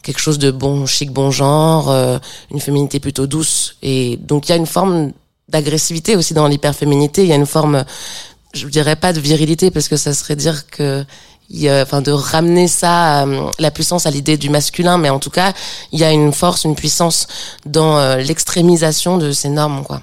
quelque 0.02 0.20
chose 0.20 0.39
de 0.39 0.50
bon 0.50 0.88
chic 0.88 1.12
bon 1.12 1.30
genre 1.30 1.89
euh, 1.91 2.18
une 2.52 2.60
féminité 2.60 3.00
plutôt 3.00 3.28
douce. 3.28 3.76
Et 3.82 4.18
donc 4.18 4.48
il 4.48 4.52
y 4.52 4.54
a 4.54 4.58
une 4.58 4.65
forme 4.65 5.12
d'agressivité 5.50 6.15
aussi 6.15 6.34
dans 6.34 6.48
l'hyperféminité. 6.48 7.24
Il 7.24 7.30
y 7.30 7.34
a 7.34 7.36
une 7.36 7.46
forme 7.46 7.86
je 8.54 8.68
dirais 8.68 8.96
pas 8.96 9.13
de 9.13 9.20
virilité 9.20 9.70
parce 9.70 9.88
que 9.88 9.98
ça 9.98 10.13
serait 10.13 10.36
dire 10.36 10.68
que 10.68 11.06
enfin 11.82 12.02
de 12.02 12.12
ramener 12.12 12.68
ça 12.68 13.26
euh, 13.26 13.52
la 13.60 13.72
puissance 13.72 14.06
à 14.06 14.12
l'idée 14.12 14.38
du 14.38 14.50
masculin. 14.50 14.98
Mais 14.98 15.10
en 15.10 15.20
tout 15.20 15.30
cas 15.30 15.54
il 15.91 16.00
y 16.00 16.04
a 16.04 16.12
une 16.12 16.34
force 16.34 16.63
une 16.63 16.76
puissance 16.76 17.28
dans 17.65 17.98
euh, 17.98 18.18
l'extrémisation 18.18 19.18
de 19.18 19.32
ces 19.32 19.50
normes 19.50 19.84
quoi 19.84 20.02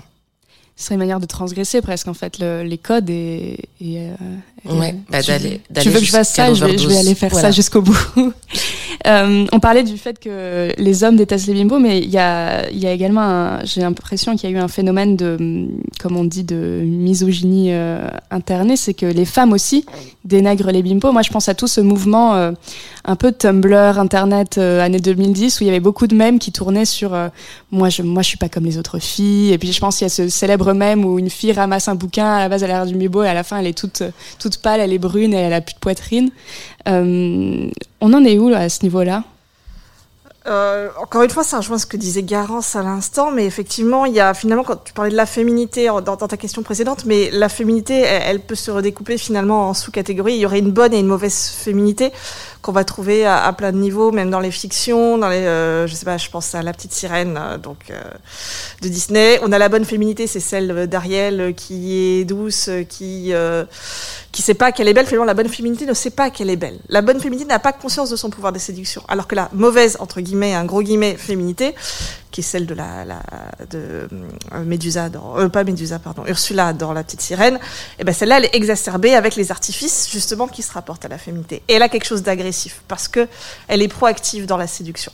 Ce 0.76 0.84
serait 0.86 0.94
une 0.94 1.00
manière 1.00 1.20
de 1.20 1.26
transgresser 1.26 1.80
presque, 1.82 2.08
en 2.08 2.14
fait, 2.14 2.38
le- 2.38 2.62
les 2.62 2.78
codes 2.78 3.10
et. 3.10 3.58
euh, 3.82 4.14
ouais 4.64 4.94
bah, 5.10 5.20
tu- 5.22 5.28
d'aller 5.30 5.60
Tu 5.80 5.90
veux 5.90 6.00
que 6.00 6.06
je 6.06 6.10
fasse 6.10 6.30
ça? 6.34 6.52
Je 6.54 6.64
vais, 6.64 6.72
je 6.72 6.76
vais 6.76 6.82
l'overdose. 6.84 6.98
aller 7.06 7.14
faire 7.14 7.30
Voilà. 7.30 7.48
ça 7.48 7.52
jusqu'au 7.52 7.82
bout. 7.82 7.98
Euh, 9.06 9.46
on 9.50 9.58
parlait 9.58 9.82
du 9.82 9.96
fait 9.98 10.20
que 10.20 10.70
les 10.78 11.02
hommes 11.02 11.16
détestent 11.16 11.48
les 11.48 11.54
bimbos, 11.54 11.80
mais 11.80 11.98
il 11.98 12.10
y 12.10 12.18
a, 12.18 12.70
y 12.70 12.86
a 12.86 12.92
également, 12.92 13.22
un- 13.22 13.64
j'ai 13.64 13.80
l'impression 13.80 14.36
qu'il 14.36 14.48
y 14.48 14.52
a 14.52 14.56
eu 14.56 14.60
un 14.60 14.68
phénomène 14.68 15.16
de, 15.16 15.66
comme 16.00 16.16
on 16.16 16.22
dit, 16.22 16.44
de 16.44 16.82
misogynie 16.84 17.72
euh, 17.72 18.06
internée, 18.30 18.76
c'est 18.76 18.94
que 18.94 19.06
les 19.06 19.24
femmes 19.24 19.52
aussi 19.52 19.84
dénègrent 20.24 20.70
les 20.70 20.82
bimbos. 20.84 21.10
Moi, 21.10 21.22
je 21.22 21.30
pense 21.30 21.48
à 21.48 21.54
tout 21.54 21.66
ce 21.66 21.80
mouvement 21.80 22.36
euh, 22.36 22.52
un 23.04 23.16
peu 23.16 23.32
Tumblr, 23.32 23.98
Internet, 23.98 24.58
année 24.58 25.00
2010, 25.00 25.58
où 25.60 25.64
il 25.64 25.66
y 25.66 25.70
avait 25.70 25.80
beaucoup 25.80 26.06
de 26.06 26.14
mèmes 26.14 26.38
qui 26.38 26.52
tournaient 26.52 26.84
sur 26.84 27.16
moi, 27.72 27.88
je, 27.88 28.02
moi, 28.02 28.22
je 28.22 28.28
suis 28.28 28.38
pas 28.38 28.48
comme 28.48 28.64
les 28.66 28.78
autres 28.78 29.00
filles. 29.00 29.52
Et 29.52 29.58
puis, 29.58 29.72
je 29.72 29.80
pense 29.80 29.96
qu'il 29.96 30.04
y 30.04 30.06
a 30.06 30.10
ce 30.10 30.28
célèbre 30.28 30.74
mème 30.74 31.04
où 31.04 31.18
une 31.18 31.30
fille 31.30 31.52
ramasse 31.52 31.88
un 31.88 31.96
bouquin, 31.96 32.26
à 32.34 32.38
la 32.38 32.48
base, 32.48 32.62
elle 32.62 32.70
a 32.70 32.74
l'air 32.84 32.86
du 32.86 32.94
bimbo, 32.94 33.24
et 33.24 33.28
à 33.28 33.34
la 33.34 33.42
fin, 33.42 33.58
elle 33.58 33.66
est 33.66 33.76
toute, 33.76 34.04
toute 34.38 34.51
pâle, 34.58 34.80
elle 34.80 34.92
est 34.92 34.98
brune 34.98 35.34
elle 35.34 35.52
a 35.52 35.60
plus 35.60 35.74
de 35.74 35.78
poitrine. 35.80 36.30
Euh, 36.88 37.68
on 38.00 38.12
en 38.12 38.24
est 38.24 38.38
où 38.38 38.48
là, 38.48 38.58
à 38.58 38.68
ce 38.68 38.82
niveau-là? 38.82 39.24
Euh, 40.48 40.88
encore 41.00 41.22
une 41.22 41.30
fois, 41.30 41.44
ça 41.44 41.58
rejoint 41.58 41.78
ce 41.78 41.86
que 41.86 41.96
disait 41.96 42.24
Garance 42.24 42.74
à 42.74 42.82
l'instant, 42.82 43.30
mais 43.30 43.46
effectivement, 43.46 44.06
il 44.06 44.14
y 44.14 44.20
a 44.20 44.34
finalement, 44.34 44.64
quand 44.64 44.82
tu 44.82 44.92
parlais 44.92 45.12
de 45.12 45.16
la 45.16 45.26
féminité 45.26 45.86
dans 45.86 46.16
ta 46.16 46.36
question 46.36 46.62
précédente, 46.62 47.04
mais 47.04 47.30
la 47.30 47.48
féminité, 47.48 48.00
elle, 48.00 48.22
elle 48.26 48.40
peut 48.40 48.56
se 48.56 48.72
redécouper 48.72 49.18
finalement 49.18 49.68
en 49.68 49.74
sous-catégories. 49.74 50.34
Il 50.34 50.40
y 50.40 50.46
aurait 50.46 50.58
une 50.58 50.72
bonne 50.72 50.92
et 50.92 50.98
une 50.98 51.06
mauvaise 51.06 51.48
féminité 51.48 52.10
qu'on 52.62 52.72
va 52.72 52.84
trouver 52.84 53.26
à, 53.26 53.52
plein 53.52 53.72
de 53.72 53.76
niveaux, 53.76 54.12
même 54.12 54.30
dans 54.30 54.38
les 54.38 54.52
fictions, 54.52 55.18
dans 55.18 55.28
les, 55.28 55.36
euh, 55.36 55.88
je 55.88 55.94
sais 55.94 56.04
pas, 56.04 56.16
je 56.16 56.30
pense 56.30 56.54
à 56.54 56.62
la 56.62 56.72
petite 56.72 56.92
sirène, 56.92 57.36
euh, 57.36 57.58
donc 57.58 57.90
euh, 57.90 58.00
de 58.80 58.88
Disney. 58.88 59.40
On 59.42 59.50
a 59.50 59.58
la 59.58 59.68
bonne 59.68 59.84
féminité, 59.84 60.28
c'est 60.28 60.40
celle 60.40 60.86
d'Ariel 60.86 61.54
qui 61.56 61.96
est 61.96 62.24
douce, 62.24 62.70
qui 62.88 63.32
euh, 63.32 63.64
qui 64.30 64.42
sait 64.42 64.54
pas 64.54 64.70
qu'elle 64.70 64.86
est 64.86 64.94
belle. 64.94 65.06
Finalement, 65.06 65.26
la 65.26 65.34
bonne 65.34 65.48
féminité 65.48 65.86
ne 65.86 65.92
sait 65.92 66.10
pas 66.10 66.30
qu'elle 66.30 66.50
est 66.50 66.56
belle. 66.56 66.78
La 66.88 67.02
bonne 67.02 67.20
féminité 67.20 67.48
n'a 67.48 67.58
pas 67.58 67.72
conscience 67.72 68.10
de 68.10 68.16
son 68.16 68.30
pouvoir 68.30 68.52
de 68.52 68.60
séduction, 68.60 69.02
alors 69.08 69.26
que 69.26 69.34
la 69.34 69.48
mauvaise 69.52 69.96
entre 69.98 70.20
guillemets, 70.20 70.54
un 70.54 70.64
gros 70.64 70.82
guillemets 70.82 71.16
féminité, 71.16 71.74
qui 72.30 72.40
est 72.40 72.44
celle 72.44 72.66
de 72.66 72.74
la, 72.74 73.04
de 73.70 74.08
Médusa 74.64 75.10
dans 75.10 75.48
pas 75.50 75.64
Médusa 75.64 75.98
pardon 75.98 76.24
Ursula 76.26 76.72
dans 76.72 76.94
la 76.94 77.04
petite 77.04 77.20
sirène 77.20 77.60
et 77.98 78.04
ben 78.04 78.14
celle-là 78.14 78.38
elle 78.38 78.46
est 78.46 78.56
exacerbée 78.56 79.14
avec 79.14 79.36
les 79.36 79.50
artifices 79.50 80.08
justement 80.10 80.48
qui 80.48 80.62
se 80.62 80.72
rapportent 80.72 81.04
à 81.04 81.08
la 81.08 81.18
féminité 81.18 81.62
et 81.68 81.74
elle 81.74 81.82
a 81.82 81.90
quelque 81.90 82.06
chose 82.06 82.22
d'agressif 82.22 82.51
parce 82.88 83.08
que 83.08 83.28
elle 83.68 83.82
est 83.82 83.88
proactive 83.88 84.46
dans 84.46 84.56
la 84.56 84.66
séduction 84.66 85.12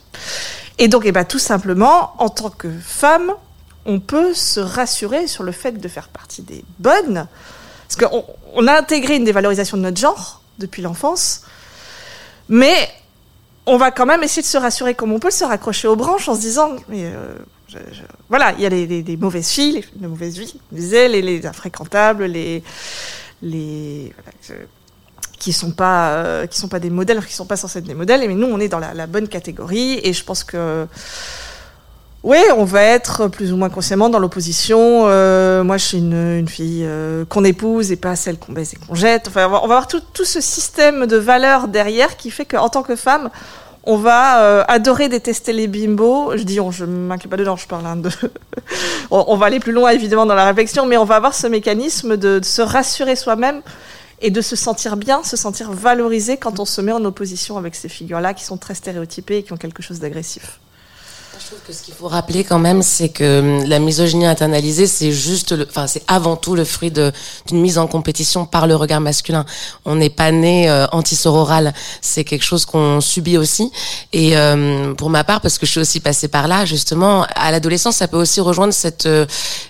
et 0.79 0.89
donc 0.89 1.07
et 1.07 1.13
ben 1.13 1.25
tout 1.25 1.39
simplement 1.39 2.15
en 2.19 2.29
tant 2.29 2.51
que 2.51 2.69
femme 2.71 3.33
on 3.89 4.01
peut 4.01 4.35
se 4.35 4.61
rassurer 4.61 5.27
sur 5.27 5.43
le 5.43 5.51
fait 5.51 5.73
de 5.73 5.89
faire 5.89 6.09
partie 6.09 6.43
des 6.43 6.63
bonnes. 6.79 7.27
Parce 7.89 7.97
qu'on 7.97 8.25
on 8.55 8.67
a 8.67 8.79
intégré 8.79 9.17
une 9.17 9.25
dévalorisation 9.25 9.79
de 9.79 9.83
notre 9.83 9.99
genre 9.99 10.43
depuis 10.59 10.83
l'enfance, 10.83 11.43
mais 12.51 12.89
on 13.65 13.79
va 13.79 13.91
quand 13.91 14.05
même 14.05 14.23
essayer 14.23 14.43
de 14.43 14.47
se 14.47 14.59
rassurer 14.59 14.95
comme 14.95 15.13
on 15.13 15.19
peut, 15.19 15.31
se 15.31 15.45
raccrocher 15.45 15.89
aux 15.89 15.97
branches 15.97 16.29
en 16.29 16.35
se 16.35 16.41
disant, 16.41 16.77
mais 16.89 17.05
euh, 17.05 17.35
voilà, 18.29 18.53
il 18.59 18.61
y 18.61 18.67
a 18.67 18.69
les, 18.69 19.17
mauvaises 19.17 19.49
filles, 19.49 19.73
les, 19.73 19.85
les 20.01 20.07
mauvaises 20.07 20.39
vies, 20.39 20.61
les, 20.71 21.09
les, 21.09 21.23
les 21.23 21.47
infréquentables, 21.47 22.25
les, 22.25 22.63
les 23.41 24.13
qui 25.39 25.53
sont 25.53 25.71
pas 25.71 26.11
euh, 26.11 26.47
qui 26.47 26.59
sont 26.59 26.69
pas 26.69 26.81
des 26.81 26.91
modèles, 26.91 27.25
qui 27.25 27.35
sont 27.35 27.47
pas 27.47 27.57
censés 27.57 27.79
être 27.79 27.87
des 27.87 27.95
modèles, 27.95 28.27
mais 28.27 28.35
nous 28.35 28.47
on 28.47 28.59
est 28.61 28.69
dans 28.69 28.79
la, 28.79 29.07
bonne 29.07 29.29
catégorie 29.29 30.01
et 30.03 30.13
je 30.13 30.25
pense 30.25 30.45
que 30.45 30.87
oui, 32.25 32.39
on 32.57 32.65
va 32.65 32.83
être 32.83 33.29
plus 33.29 33.53
ou 33.53 33.57
moins 33.57 33.71
consciemment 33.71 34.09
dans 34.11 34.19
l'opposition. 34.19 35.05
Euh, 35.07 35.63
moi, 35.63 35.77
je 35.77 35.85
suis 35.85 35.99
une, 35.99 36.39
une 36.41 36.49
fille 36.49 36.83
euh, 36.85 37.25
qu'on 37.25 37.45
épouse 37.45 37.93
et 37.93 37.97
pas 37.97 38.17
celle 38.17 38.39
qu'on 38.39 38.53
baise 38.53 38.75
et 38.75 38.77
qu'on 38.77 38.97
jette. 38.97 39.29
Enfin, 39.29 39.47
on 39.47 39.51
va 39.51 39.59
avoir 39.59 39.87
tout, 39.87 40.03
tout 40.13 40.25
ce 40.25 40.41
système 40.41 41.07
de 41.07 41.17
valeurs 41.17 41.69
derrière 41.69 42.17
qui 42.17 42.33
fait 42.33 42.45
qu'en 42.45 42.69
tant 42.69 42.83
que 42.83 42.97
femme, 42.97 43.31
on 43.85 43.97
va 43.97 44.65
adorer 44.65 45.09
détester 45.09 45.53
les 45.53 45.69
bimbos. 45.69 46.37
Je 46.37 46.43
dis 46.43 46.61
on, 46.61 46.73
je 46.73 46.85
m'inclus 46.85 47.29
pas 47.29 47.37
dedans, 47.37 47.57
je 47.57 47.69
parle 47.69 47.87
hein, 47.87 47.97
de. 47.97 48.11
on, 49.11 49.37
va 49.37 49.47
aller 49.47 49.61
plus 49.61 49.73
loin 49.73 49.91
évidemment 49.91 50.27
dans 50.27 50.35
la 50.35 50.45
réflexion, 50.45 50.87
mais 50.87 50.97
on 50.97 51.05
va 51.05 51.17
avoir 51.17 51.35
ce 51.35 51.47
mécanisme 51.47 52.17
de 52.17 52.41
se 52.43 52.61
rassurer 52.61 53.15
soi-même 53.15 53.63
et 54.21 54.31
de 54.31 54.41
se 54.41 54.57
sentir 54.57 54.97
bien, 54.97 55.23
se 55.23 55.37
sentir 55.37 55.73
valorisé 55.73 56.37
quand 56.37 56.59
on 56.59 56.65
se 56.65 56.81
met 56.81 56.93
en 56.93 57.05
opposition 57.05 57.57
avec 57.57 57.75
ces 57.75 57.89
figures-là 57.89 58.35
qui 58.35 58.45
sont 58.45 58.57
très 58.57 58.75
stéréotypées 58.75 59.39
et 59.39 59.43
qui 59.43 59.53
ont 59.53 59.57
quelque 59.57 59.83
chose 59.83 60.01
d'agressif. 60.01 60.61
Trouve 61.49 61.61
que 61.67 61.73
ce 61.73 61.81
qu'il 61.81 61.95
faut 61.95 62.09
rappeler 62.09 62.45
quand 62.45 62.59
même, 62.59 62.83
c'est 62.83 63.09
que 63.09 63.41
hum, 63.41 63.65
la 63.65 63.79
misogynie 63.79 64.27
internalisée, 64.27 64.87
c'est 64.87 65.13
juste, 65.13 65.53
le, 65.53 65.67
enfin, 65.67 65.87
c'est 65.87 66.03
avant 66.07 66.37
tout 66.37 66.55
le 66.55 66.63
fruit 66.63 66.91
de 66.91 67.11
d'une 67.47 67.63
mise 67.63 67.79
en 67.79 67.87
compétition 67.87 68.45
par 68.45 68.67
le 68.67 68.77
regard 68.77 69.01
masculin. 69.01 69.47
On 69.87 69.95
n'est 69.95 70.11
pas 70.11 70.31
né 70.31 70.69
euh, 70.69 70.87
antisororal, 70.93 71.73
c'est 72.03 72.25
quelque 72.25 72.45
chose 72.45 72.67
qu'on 72.67 73.01
subit 73.01 73.39
aussi. 73.39 73.73
Et 74.13 74.37
euh, 74.37 74.93
pour 74.93 75.09
ma 75.09 75.25
part, 75.25 75.41
parce 75.41 75.57
que 75.57 75.65
je 75.65 75.71
suis 75.71 75.81
aussi 75.81 76.01
passée 76.01 76.29
par 76.29 76.49
là, 76.49 76.67
justement, 76.67 77.25
à 77.35 77.51
l'adolescence, 77.51 77.97
ça 77.97 78.09
peut 78.09 78.19
aussi 78.19 78.43
rejoindre 78.43 78.75
cette 78.75 79.07
euh, 79.07 79.25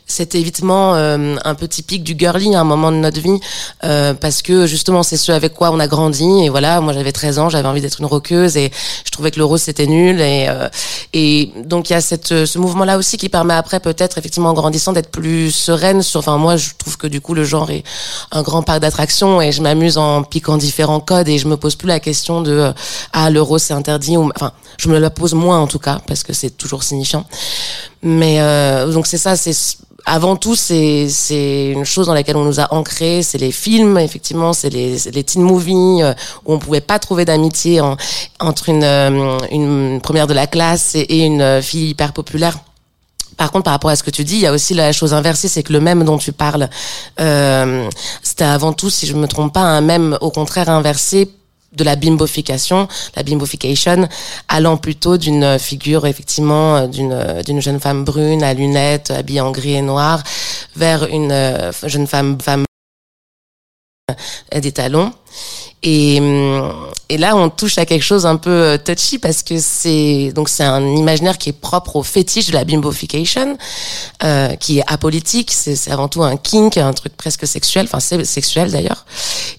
cet 0.08 0.34
évitement 0.34 0.94
euh, 0.94 1.36
un 1.44 1.54
peu 1.54 1.68
typique 1.68 2.02
du 2.02 2.16
girly 2.18 2.54
à 2.54 2.60
un 2.60 2.64
moment 2.64 2.90
de 2.90 2.96
notre 2.96 3.20
vie, 3.20 3.38
euh, 3.84 4.14
parce 4.14 4.42
que 4.42 4.66
justement, 4.66 5.02
c'est 5.02 5.18
ce 5.18 5.30
avec 5.30 5.54
quoi 5.54 5.70
on 5.70 5.78
a 5.78 5.86
grandi. 5.86 6.44
Et 6.44 6.48
voilà, 6.48 6.80
moi 6.80 6.94
j'avais 6.94 7.12
13 7.12 7.38
ans, 7.38 7.48
j'avais 7.50 7.68
envie 7.68 7.82
d'être 7.82 8.00
une 8.00 8.06
rockeuse 8.06 8.56
et 8.56 8.72
je 9.04 9.10
trouvais 9.10 9.30
que 9.30 9.38
le 9.38 9.44
rose 9.44 9.60
c'était 9.60 9.86
nul 9.86 10.20
et 10.20 10.46
euh, 10.48 10.68
et 11.12 11.52
donc 11.68 11.90
il 11.90 11.92
y 11.92 11.96
a 11.96 12.00
cette, 12.00 12.32
euh, 12.32 12.46
ce 12.46 12.58
mouvement-là 12.58 12.98
aussi 12.98 13.16
qui 13.16 13.28
permet 13.28 13.54
après 13.54 13.78
peut-être 13.80 14.18
effectivement 14.18 14.50
en 14.50 14.54
grandissant 14.54 14.92
d'être 14.92 15.10
plus 15.10 15.50
sereine 15.50 16.02
sur. 16.02 16.20
Enfin 16.20 16.36
moi 16.38 16.56
je 16.56 16.70
trouve 16.76 16.96
que 16.96 17.06
du 17.06 17.20
coup 17.20 17.34
le 17.34 17.44
genre 17.44 17.70
est 17.70 17.84
un 18.32 18.42
grand 18.42 18.62
parc 18.62 18.80
d'attractions 18.80 19.40
et 19.40 19.52
je 19.52 19.62
m'amuse 19.62 19.98
en 19.98 20.22
piquant 20.22 20.56
différents 20.56 21.00
codes 21.00 21.28
et 21.28 21.38
je 21.38 21.46
me 21.46 21.56
pose 21.56 21.76
plus 21.76 21.88
la 21.88 22.00
question 22.00 22.40
de 22.40 22.52
euh, 22.52 22.72
ah 23.12 23.30
le 23.30 23.40
rose 23.42 23.62
c'est 23.62 23.74
interdit 23.74 24.16
ou 24.16 24.30
enfin 24.34 24.52
je 24.78 24.88
me 24.88 24.98
la 24.98 25.10
pose 25.10 25.34
moins 25.34 25.60
en 25.60 25.66
tout 25.66 25.78
cas 25.78 26.00
parce 26.06 26.22
que 26.22 26.32
c'est 26.32 26.50
toujours 26.50 26.82
signifiant. 26.82 27.24
Mais 28.02 28.40
euh, 28.40 28.90
donc 28.90 29.06
c'est 29.06 29.18
ça 29.18 29.36
c'est 29.36 29.56
avant 30.04 30.36
tout, 30.36 30.54
c'est 30.54 31.08
c'est 31.08 31.70
une 31.72 31.84
chose 31.84 32.06
dans 32.06 32.14
laquelle 32.14 32.36
on 32.36 32.44
nous 32.44 32.60
a 32.60 32.72
ancré, 32.72 33.22
c'est 33.22 33.38
les 33.38 33.52
films, 33.52 33.98
effectivement, 33.98 34.52
c'est 34.52 34.70
les 34.70 34.96
les 35.12 35.24
teen 35.24 35.42
movies 35.42 36.02
euh, 36.02 36.14
où 36.46 36.54
on 36.54 36.58
pouvait 36.58 36.80
pas 36.80 36.98
trouver 36.98 37.24
d'amitié 37.24 37.80
en- 37.80 37.96
entre 38.40 38.68
une 38.68 38.84
euh, 38.84 39.36
une 39.50 40.00
première 40.00 40.26
de 40.26 40.34
la 40.34 40.46
classe 40.46 40.94
et, 40.94 41.00
et 41.00 41.24
une 41.24 41.42
euh, 41.42 41.60
fille 41.62 41.90
hyper 41.90 42.12
populaire. 42.12 42.58
Par 43.36 43.52
contre, 43.52 43.64
par 43.64 43.72
rapport 43.74 43.90
à 43.90 43.96
ce 43.96 44.02
que 44.02 44.10
tu 44.10 44.24
dis, 44.24 44.34
il 44.34 44.40
y 44.40 44.46
a 44.46 44.52
aussi 44.52 44.74
la 44.74 44.92
chose 44.92 45.14
inversée, 45.14 45.46
c'est 45.46 45.62
que 45.62 45.72
le 45.72 45.80
même 45.80 46.02
dont 46.04 46.18
tu 46.18 46.32
parles, 46.32 46.68
euh, 47.20 47.88
c'était 48.22 48.42
avant 48.44 48.72
tout, 48.72 48.90
si 48.90 49.06
je 49.06 49.14
me 49.14 49.28
trompe 49.28 49.52
pas, 49.52 49.60
un 49.60 49.80
même 49.80 50.18
au 50.20 50.30
contraire 50.30 50.68
inversé 50.70 51.30
de 51.72 51.84
la 51.84 51.96
bimbofication, 51.96 52.88
la 53.14 53.22
bimbofication, 53.22 54.08
allant 54.48 54.76
plutôt 54.76 55.18
d'une 55.18 55.58
figure 55.58 56.06
effectivement 56.06 56.76
euh, 56.76 56.86
d'une 56.86 57.12
euh, 57.12 57.42
d'une 57.42 57.60
jeune 57.60 57.80
femme 57.80 58.04
brune 58.04 58.42
à 58.42 58.54
lunettes, 58.54 59.10
habillée 59.10 59.40
en 59.40 59.50
gris 59.50 59.74
et 59.74 59.82
noir, 59.82 60.22
vers 60.76 61.04
une 61.04 61.32
euh, 61.32 61.70
jeune 61.84 62.06
femme 62.06 62.38
femme 62.40 62.64
des 64.52 64.72
talons. 64.72 65.12
Et, 65.82 66.18
hum, 66.20 66.72
et 67.08 67.18
là, 67.18 67.36
on 67.36 67.48
touche 67.50 67.78
à 67.78 67.86
quelque 67.86 68.02
chose 68.02 68.26
un 68.26 68.36
peu 68.36 68.50
euh, 68.50 68.78
touchy 68.78 69.18
parce 69.18 69.42
que 69.42 69.58
c'est 69.58 70.32
donc 70.34 70.48
c'est 70.48 70.64
un 70.64 70.84
imaginaire 70.86 71.38
qui 71.38 71.50
est 71.50 71.60
propre 71.60 71.96
au 71.96 72.02
fétiche 72.02 72.48
de 72.48 72.52
la 72.52 72.64
bimbofication, 72.64 73.56
euh, 74.24 74.54
qui 74.56 74.78
est 74.78 74.84
apolitique. 74.86 75.52
C'est 75.52 75.90
avant 75.90 76.08
tout 76.08 76.22
un 76.22 76.36
kink, 76.36 76.76
un 76.76 76.92
truc 76.92 77.16
presque 77.16 77.46
sexuel. 77.46 77.86
Enfin, 77.86 78.00
c'est 78.00 78.24
sexuel 78.24 78.70
d'ailleurs. 78.70 79.04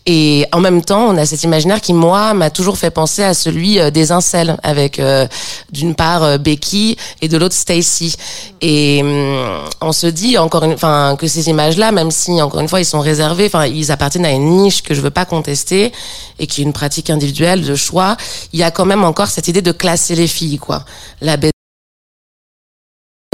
Et 0.06 0.48
en 0.52 0.60
même 0.60 0.82
temps, 0.82 1.08
on 1.08 1.18
a 1.18 1.26
cet 1.26 1.44
imaginaire 1.44 1.82
qui, 1.82 1.94
moi, 1.94 2.34
m'a 2.34 2.50
toujours 2.50 2.78
fait 2.78 2.90
penser 2.90 3.24
à 3.24 3.34
celui 3.34 3.80
euh, 3.80 3.92
des 3.92 4.12
incels, 4.12 4.58
avec 4.64 5.00
euh, 5.00 5.28
d'une 5.72 5.96
part 5.96 6.24
euh, 6.24 6.38
Becky 6.38 6.98
et 7.22 7.28
de 7.28 7.38
l'autre 7.38 7.56
Stacy. 7.56 8.16
Et 8.62 9.02
hum, 9.04 9.70
on 9.82 9.92
se 9.92 10.08
dit 10.08 10.38
encore 10.38 10.64
une, 10.64 10.74
enfin, 10.74 11.16
que 11.20 11.28
ces 11.28 11.50
images-là, 11.50 11.92
même 11.92 12.12
si 12.12 12.42
encore 12.42 12.60
une 12.60 12.68
fois 12.68 12.80
ils 12.80 12.86
sont 12.86 13.00
réservés, 13.00 13.46
enfin, 13.46 13.66
ils 13.66 13.92
appartiennent 13.92 14.26
à 14.26 14.32
une 14.32 14.50
niche 14.50 14.82
que 14.82 14.94
je 14.94 15.02
veux 15.02 15.10
pas 15.12 15.26
contester 15.26 15.92
et 16.40 16.48
qui 16.48 16.62
est 16.62 16.64
une 16.64 16.74
pratique 16.74 17.10
individuelle 17.10 17.64
de 17.66 17.76
choix. 17.76 18.18
Il 18.54 18.60
y 18.60 18.64
a 18.64 18.72
quand 18.72 18.86
même 18.86 19.04
encore 19.04 19.28
cette 19.28 19.48
idée 19.48 19.62
de 19.62 19.72
classer 19.72 20.16
les 20.16 20.28
filles, 20.28 20.58
quoi. 20.58 20.86
La 21.22 21.38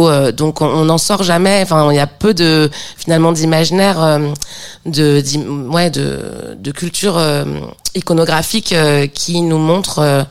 euh, 0.01 0.33
donc 0.33 0.61
on 0.61 0.83
n'en 0.83 0.97
sort 0.97 1.23
jamais. 1.23 1.61
Enfin, 1.63 1.89
il 1.91 1.95
y 1.95 1.99
a 1.99 2.07
peu 2.07 2.33
de 2.33 2.69
finalement 2.97 3.31
d'imaginaire, 3.31 4.03
euh, 4.03 4.33
de, 4.85 5.23
ouais, 5.69 5.89
de 5.89 6.57
de 6.57 6.71
culture 6.71 7.17
euh, 7.17 7.45
iconographique 7.93 8.75
qui 9.13 9.41
nous 9.41 9.57
montre 9.57 10.27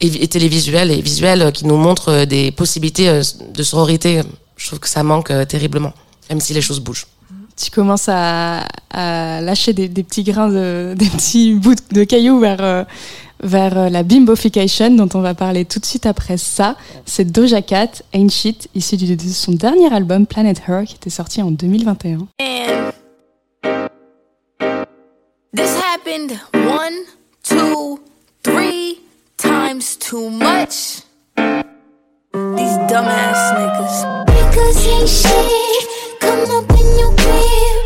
et, 0.00 0.22
et 0.22 0.28
télévisuel 0.28 0.90
et 0.90 1.00
visuel 1.00 1.42
euh, 1.42 1.50
qui 1.50 1.66
nous 1.66 1.76
montre 1.76 2.24
des 2.24 2.52
possibilités 2.52 3.22
de 3.52 3.62
sororité. 3.62 4.22
Je 4.56 4.66
trouve 4.68 4.78
que 4.78 4.88
ça 4.88 5.02
manque 5.02 5.32
terriblement, 5.48 5.92
même 6.30 6.40
si 6.40 6.54
les 6.54 6.62
choses 6.62 6.78
bougent. 6.78 7.06
Tu 7.56 7.70
commences 7.70 8.08
à, 8.08 8.64
à 8.90 9.40
lâcher 9.40 9.72
des, 9.72 9.88
des 9.88 10.02
petits 10.02 10.24
grains, 10.24 10.48
de, 10.48 10.94
des 10.96 11.06
petits 11.08 11.54
bouts 11.54 11.74
de 11.92 12.04
cailloux 12.04 12.40
vers, 12.40 12.62
euh, 12.62 12.84
vers 13.42 13.76
euh, 13.76 13.88
la 13.88 14.02
bimbofication 14.02 14.90
dont 14.90 15.08
on 15.14 15.20
va 15.20 15.34
parler 15.34 15.64
tout 15.64 15.78
de 15.78 15.84
suite 15.84 16.06
après 16.06 16.36
ça. 16.36 16.76
C'est 17.06 17.30
Doja 17.30 17.62
Cat, 17.62 18.02
Ain't 18.14 18.30
Shit, 18.30 18.68
issu 18.74 18.96
de 18.96 19.16
son 19.28 19.52
dernier 19.52 19.92
album 19.92 20.26
Planet 20.26 20.60
Her 20.66 20.84
qui 20.84 20.96
était 20.96 21.10
sorti 21.10 21.42
en 21.42 21.50
2021. 21.50 22.26
And 22.40 22.92
this 25.54 25.76
happened 25.76 26.38
one, 26.54 26.94
two, 27.42 28.00
three 28.42 29.00
times 29.36 29.96
too 29.98 30.30
much. 30.30 31.02
These 32.56 32.78
dumbass 32.88 33.52
niggas. 33.58 34.24
Niggas 34.26 34.86
ain't 34.86 35.08
shit. 35.08 36.01
Come 36.22 36.38
up 36.38 36.70
in 36.78 36.98
your 37.00 37.12
crib, 37.16 37.81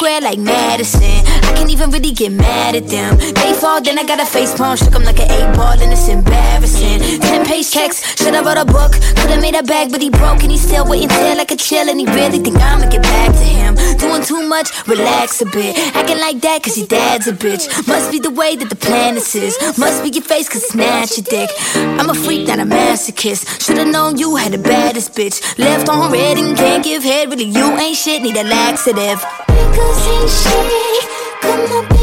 square 0.00 0.22
like 0.22 0.38
Madison. 0.38 1.39
I 1.60 1.62
can't 1.62 1.72
even 1.72 1.90
really 1.90 2.12
get 2.12 2.32
mad 2.32 2.74
at 2.74 2.88
them. 2.88 3.18
They 3.18 3.52
fall, 3.52 3.82
then 3.82 3.98
I 3.98 4.04
got 4.04 4.18
a 4.18 4.24
face 4.24 4.54
palm. 4.54 4.78
Shook 4.78 4.94
'em 4.94 5.04
like 5.04 5.20
an 5.20 5.30
eight 5.30 5.54
ball, 5.54 5.76
and 5.78 5.92
it's 5.92 6.08
embarrassing. 6.08 7.20
Ten 7.20 7.44
page 7.44 7.70
checks, 7.70 8.00
should've 8.16 8.46
wrote 8.46 8.56
a 8.56 8.64
book. 8.64 8.92
Could've 9.16 9.42
made 9.42 9.54
a 9.54 9.62
bag, 9.62 9.92
but 9.92 10.00
he 10.00 10.08
broke, 10.08 10.42
and 10.42 10.50
he 10.50 10.56
still 10.56 10.86
waiting 10.86 11.10
till 11.10 11.36
like 11.36 11.50
a 11.50 11.56
chill. 11.56 11.86
And 11.90 12.00
he 12.00 12.06
really 12.06 12.38
think 12.38 12.56
I'ma 12.56 12.86
get 12.88 13.02
back 13.02 13.32
to 13.32 13.44
him. 13.44 13.74
Doing 13.98 14.22
too 14.24 14.40
much, 14.48 14.68
relax 14.86 15.42
a 15.42 15.44
bit. 15.44 15.76
Acting 15.94 16.18
like 16.18 16.40
that, 16.40 16.62
cause 16.62 16.78
your 16.78 16.86
dad's 16.86 17.26
a 17.28 17.34
bitch. 17.34 17.68
Must 17.86 18.10
be 18.10 18.18
the 18.20 18.30
way 18.30 18.56
that 18.56 18.70
the 18.70 18.80
planet 18.86 19.28
is. 19.34 19.54
Must 19.76 20.02
be 20.02 20.08
your 20.08 20.24
face, 20.24 20.48
cause 20.48 20.64
snatch 20.66 21.18
your 21.18 21.26
dick. 21.28 21.50
I'm 21.76 22.08
a 22.08 22.14
freak, 22.14 22.48
not 22.48 22.58
a 22.58 22.64
masochist. 22.64 23.60
Should've 23.60 23.86
known 23.86 24.16
you 24.16 24.36
had 24.36 24.52
the 24.52 24.62
baddest 24.72 25.12
bitch. 25.14 25.36
Left 25.58 25.90
on 25.90 26.10
red 26.10 26.38
and 26.38 26.56
can't 26.56 26.82
give 26.82 27.02
head. 27.02 27.28
Really, 27.28 27.44
you 27.44 27.66
ain't 27.76 27.98
shit, 27.98 28.22
need 28.22 28.38
a 28.38 28.44
laxative. 28.44 29.20
Niggas 29.48 30.06
ain't 30.14 30.30
shit. 30.40 31.19
Come 31.40 31.90
on. 31.92 31.99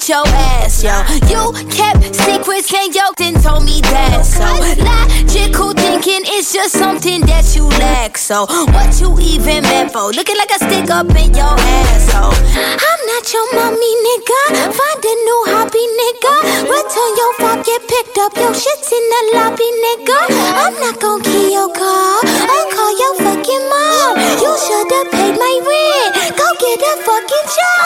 With 0.00 0.08
your 0.08 0.24
ass, 0.26 0.82
yo. 0.82 0.96
You 1.28 1.52
kept 1.68 2.14
secrets 2.14 2.72
and 2.72 2.94
yo 2.94 3.02
then 3.18 3.34
told 3.34 3.64
me 3.64 3.80
that. 3.92 4.24
So 4.24 4.44
logical 4.80 5.72
thinking 5.72 6.24
is 6.26 6.52
just 6.52 6.72
something 6.72 7.20
that 7.26 7.54
you 7.54 7.68
lack. 7.68 8.16
So 8.16 8.46
what 8.72 9.00
you 9.00 9.18
even 9.20 9.62
meant 9.62 9.92
for? 9.92 10.12
Looking 10.12 10.36
like 10.36 10.50
a 10.56 10.60
stick 10.64 10.90
up 10.90 11.10
in 11.10 11.34
your 11.34 11.52
asshole. 11.52 12.32
I'm 12.32 13.00
not 13.12 13.24
your 13.32 13.46
mommy, 13.52 13.92
nigga. 14.06 14.72
Find 14.72 15.02
a 15.04 15.14
new 15.26 15.40
hobby, 15.52 15.84
nigga. 16.00 16.34
Return 16.64 17.10
your 17.20 17.32
phone, 17.40 17.60
get 17.62 17.82
picked 17.84 18.16
up. 18.18 18.32
Your 18.36 18.54
shit's 18.54 18.92
in 18.92 19.04
the 19.04 19.22
lobby, 19.36 19.68
nigga. 19.68 20.18
I'm 20.64 20.74
not 20.80 21.00
gon' 21.00 21.20
kill 21.22 21.50
your 21.50 21.70
car. 21.74 22.20
I'll 22.24 22.68
call 22.72 22.92
your 22.96 23.14
fucking 23.20 23.64
mom. 23.68 24.16
You 24.40 24.52
should've 24.64 25.10
paid 25.12 25.36
my 25.36 25.54
rent. 25.60 26.36
Go 26.36 26.46
get 26.56 26.80
a 26.80 26.92
fucking 27.04 27.48
job. 27.52 27.79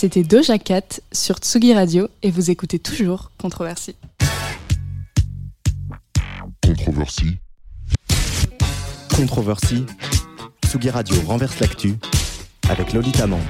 C'était 0.00 0.22
Doja 0.22 0.58
Cat 0.58 1.00
sur 1.10 1.38
Tsugi 1.38 1.74
Radio 1.74 2.06
et 2.22 2.30
vous 2.30 2.52
écoutez 2.52 2.78
toujours 2.78 3.32
Controversie. 3.36 3.96
Controversie. 6.64 7.38
Controversie. 9.16 9.86
Tsugi 10.64 10.90
Radio 10.90 11.16
renverse 11.26 11.58
l'actu 11.58 11.96
avec 12.68 12.92
Lolita 12.92 13.26
Mang. 13.26 13.40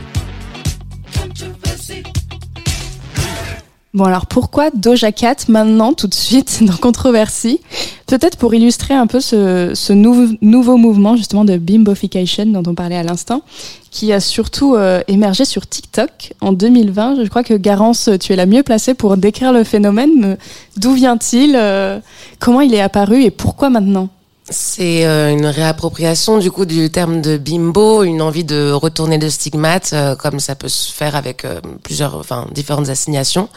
Bon 3.93 4.05
alors 4.05 4.25
pourquoi 4.25 4.71
Doja 4.71 5.13
Cat 5.13 5.37
maintenant 5.49 5.93
tout 5.93 6.07
de 6.07 6.15
suite 6.15 6.63
dans 6.65 6.79
Controversie? 6.79 7.61
Peut-être 8.09 8.39
pour 8.39 8.55
illustrer 8.55 8.95
un 8.95 9.07
peu 9.07 9.21
ce, 9.21 9.73
ce 9.75 9.93
nou- 9.93 10.37
nouveau 10.41 10.79
mouvement 10.79 11.15
justement 11.15 11.45
de 11.45 11.59
bimbofication 11.59 12.47
dont 12.47 12.63
on 12.67 12.75
parlait 12.75 12.97
à 12.97 13.03
l'instant, 13.03 13.43
qui 13.91 14.15
a 14.15 14.21
surtout 14.21 14.77
euh, 14.77 15.03
émergé 15.09 15.45
sur 15.45 15.67
TikTok 15.67 16.33
en 16.41 16.53
2020. 16.53 17.23
Je 17.23 17.29
crois 17.29 17.43
que 17.43 17.53
Garance, 17.53 18.09
tu 18.19 18.33
es 18.33 18.37
la 18.37 18.47
mieux 18.47 18.63
placée 18.63 18.95
pour 18.95 19.19
décrire 19.19 19.53
le 19.53 19.63
phénomène. 19.63 20.11
Mais 20.17 20.39
D'où 20.79 20.95
vient-il 20.95 21.55
euh, 21.55 22.01
Comment 22.41 22.63
il 22.63 22.73
est 22.75 22.81
apparu 22.81 23.23
et 23.25 23.31
pourquoi 23.31 23.69
maintenant? 23.69 24.09
C'est 24.51 25.05
euh, 25.05 25.31
une 25.31 25.45
réappropriation 25.45 26.39
du 26.39 26.51
coup 26.51 26.65
du 26.65 26.89
terme 26.91 27.21
de 27.21 27.37
bimbo, 27.37 28.03
une 28.05 28.23
envie 28.23 28.45
de 28.45 28.71
retourner 28.73 29.19
le 29.19 29.29
stigmate, 29.29 29.91
euh, 29.93 30.17
comme 30.17 30.41
ça 30.41 30.55
peut 30.55 30.69
se 30.71 30.91
faire 30.91 31.15
avec 31.15 31.45
euh, 31.45 31.61
plusieurs, 31.83 32.17
enfin 32.17 32.47
différentes 32.55 32.89
assignations. 32.89 33.51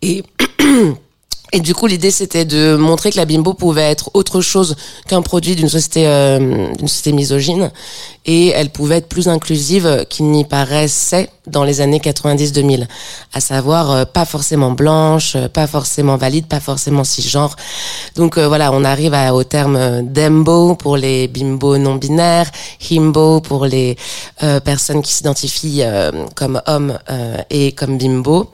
Et 0.00 0.22
et 1.54 1.60
du 1.60 1.72
coup, 1.72 1.86
l'idée 1.86 2.10
c'était 2.10 2.44
de 2.44 2.74
montrer 2.74 3.12
que 3.12 3.16
la 3.16 3.26
bimbo 3.26 3.54
pouvait 3.54 3.90
être 3.90 4.10
autre 4.14 4.40
chose 4.40 4.74
qu'un 5.06 5.22
produit 5.22 5.54
d'une 5.54 5.68
société 5.68 6.02
euh, 6.06 6.72
d'une 6.74 6.88
société 6.88 7.12
misogyne, 7.12 7.70
et 8.26 8.48
elle 8.48 8.70
pouvait 8.70 8.96
être 8.96 9.08
plus 9.08 9.28
inclusive 9.28 10.04
qu'il 10.10 10.26
n'y 10.32 10.44
paraissait 10.44 11.30
dans 11.46 11.62
les 11.62 11.80
années 11.80 11.98
90-2000, 12.00 12.86
à 13.32 13.40
savoir 13.40 13.90
euh, 13.90 14.04
pas 14.04 14.24
forcément 14.24 14.72
blanche, 14.72 15.36
euh, 15.36 15.48
pas 15.48 15.68
forcément 15.68 16.16
valide, 16.16 16.46
pas 16.46 16.58
forcément 16.58 17.04
cisgenre. 17.04 17.54
Donc 18.16 18.36
euh, 18.36 18.48
voilà, 18.48 18.72
on 18.72 18.82
arrive 18.82 19.14
à, 19.14 19.32
au 19.32 19.44
terme 19.44 19.76
euh, 19.76 20.02
dembo 20.02 20.74
pour 20.74 20.96
les 20.96 21.28
bimbos 21.28 21.78
non 21.78 21.94
binaires, 21.96 22.50
himbo 22.90 23.40
pour 23.40 23.66
les 23.66 23.96
euh, 24.42 24.58
personnes 24.58 25.02
qui 25.02 25.12
s'identifient 25.12 25.82
comme 26.34 26.60
hommes 26.66 26.98
et 27.50 27.72
comme 27.72 27.96
bimbo. 27.98 28.50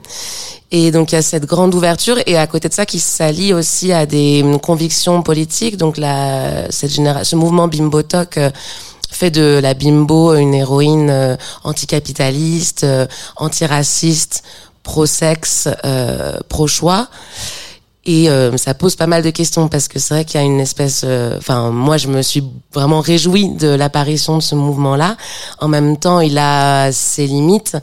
Et 0.71 0.91
donc 0.91 1.11
il 1.11 1.15
y 1.15 1.17
a 1.17 1.21
cette 1.21 1.45
grande 1.45 1.75
ouverture 1.75 2.17
et 2.25 2.37
à 2.37 2.47
côté 2.47 2.69
de 2.69 2.73
ça 2.73 2.85
qui 2.85 2.99
s'allie 2.99 3.53
aussi 3.53 3.91
à 3.91 4.05
des 4.05 4.41
hum, 4.41 4.59
convictions 4.59 5.21
politiques. 5.21 5.75
Donc 5.77 5.97
la, 5.97 6.71
cette 6.71 6.91
génération, 6.91 7.31
ce 7.31 7.35
mouvement 7.35 7.67
bimbotok 7.67 8.37
euh, 8.37 8.49
fait 9.09 9.31
de 9.31 9.59
la 9.61 9.73
bimbo 9.73 10.33
une 10.35 10.53
héroïne 10.53 11.09
euh, 11.09 11.35
anticapitaliste, 11.65 12.85
euh, 12.85 13.05
antiraciste, 13.35 14.43
pro-sexe, 14.83 15.67
pro-choix. 16.47 17.07
Et 18.03 18.29
euh, 18.29 18.57
ça 18.57 18.73
pose 18.73 18.95
pas 18.95 19.05
mal 19.05 19.21
de 19.21 19.29
questions 19.29 19.67
parce 19.67 19.87
que 19.87 19.99
c'est 19.99 20.15
vrai 20.15 20.25
qu'il 20.25 20.39
y 20.39 20.43
a 20.43 20.45
une 20.45 20.59
espèce, 20.59 21.03
euh, 21.05 21.37
enfin 21.37 21.69
moi 21.69 21.97
je 21.97 22.07
me 22.07 22.23
suis 22.23 22.43
vraiment 22.73 22.99
réjouie 22.99 23.49
de 23.49 23.67
l'apparition 23.67 24.37
de 24.37 24.41
ce 24.41 24.55
mouvement-là. 24.55 25.17
En 25.59 25.67
même 25.67 25.97
temps, 25.97 26.19
il 26.19 26.39
a 26.39 26.91
ses 26.91 27.27
limites, 27.27 27.77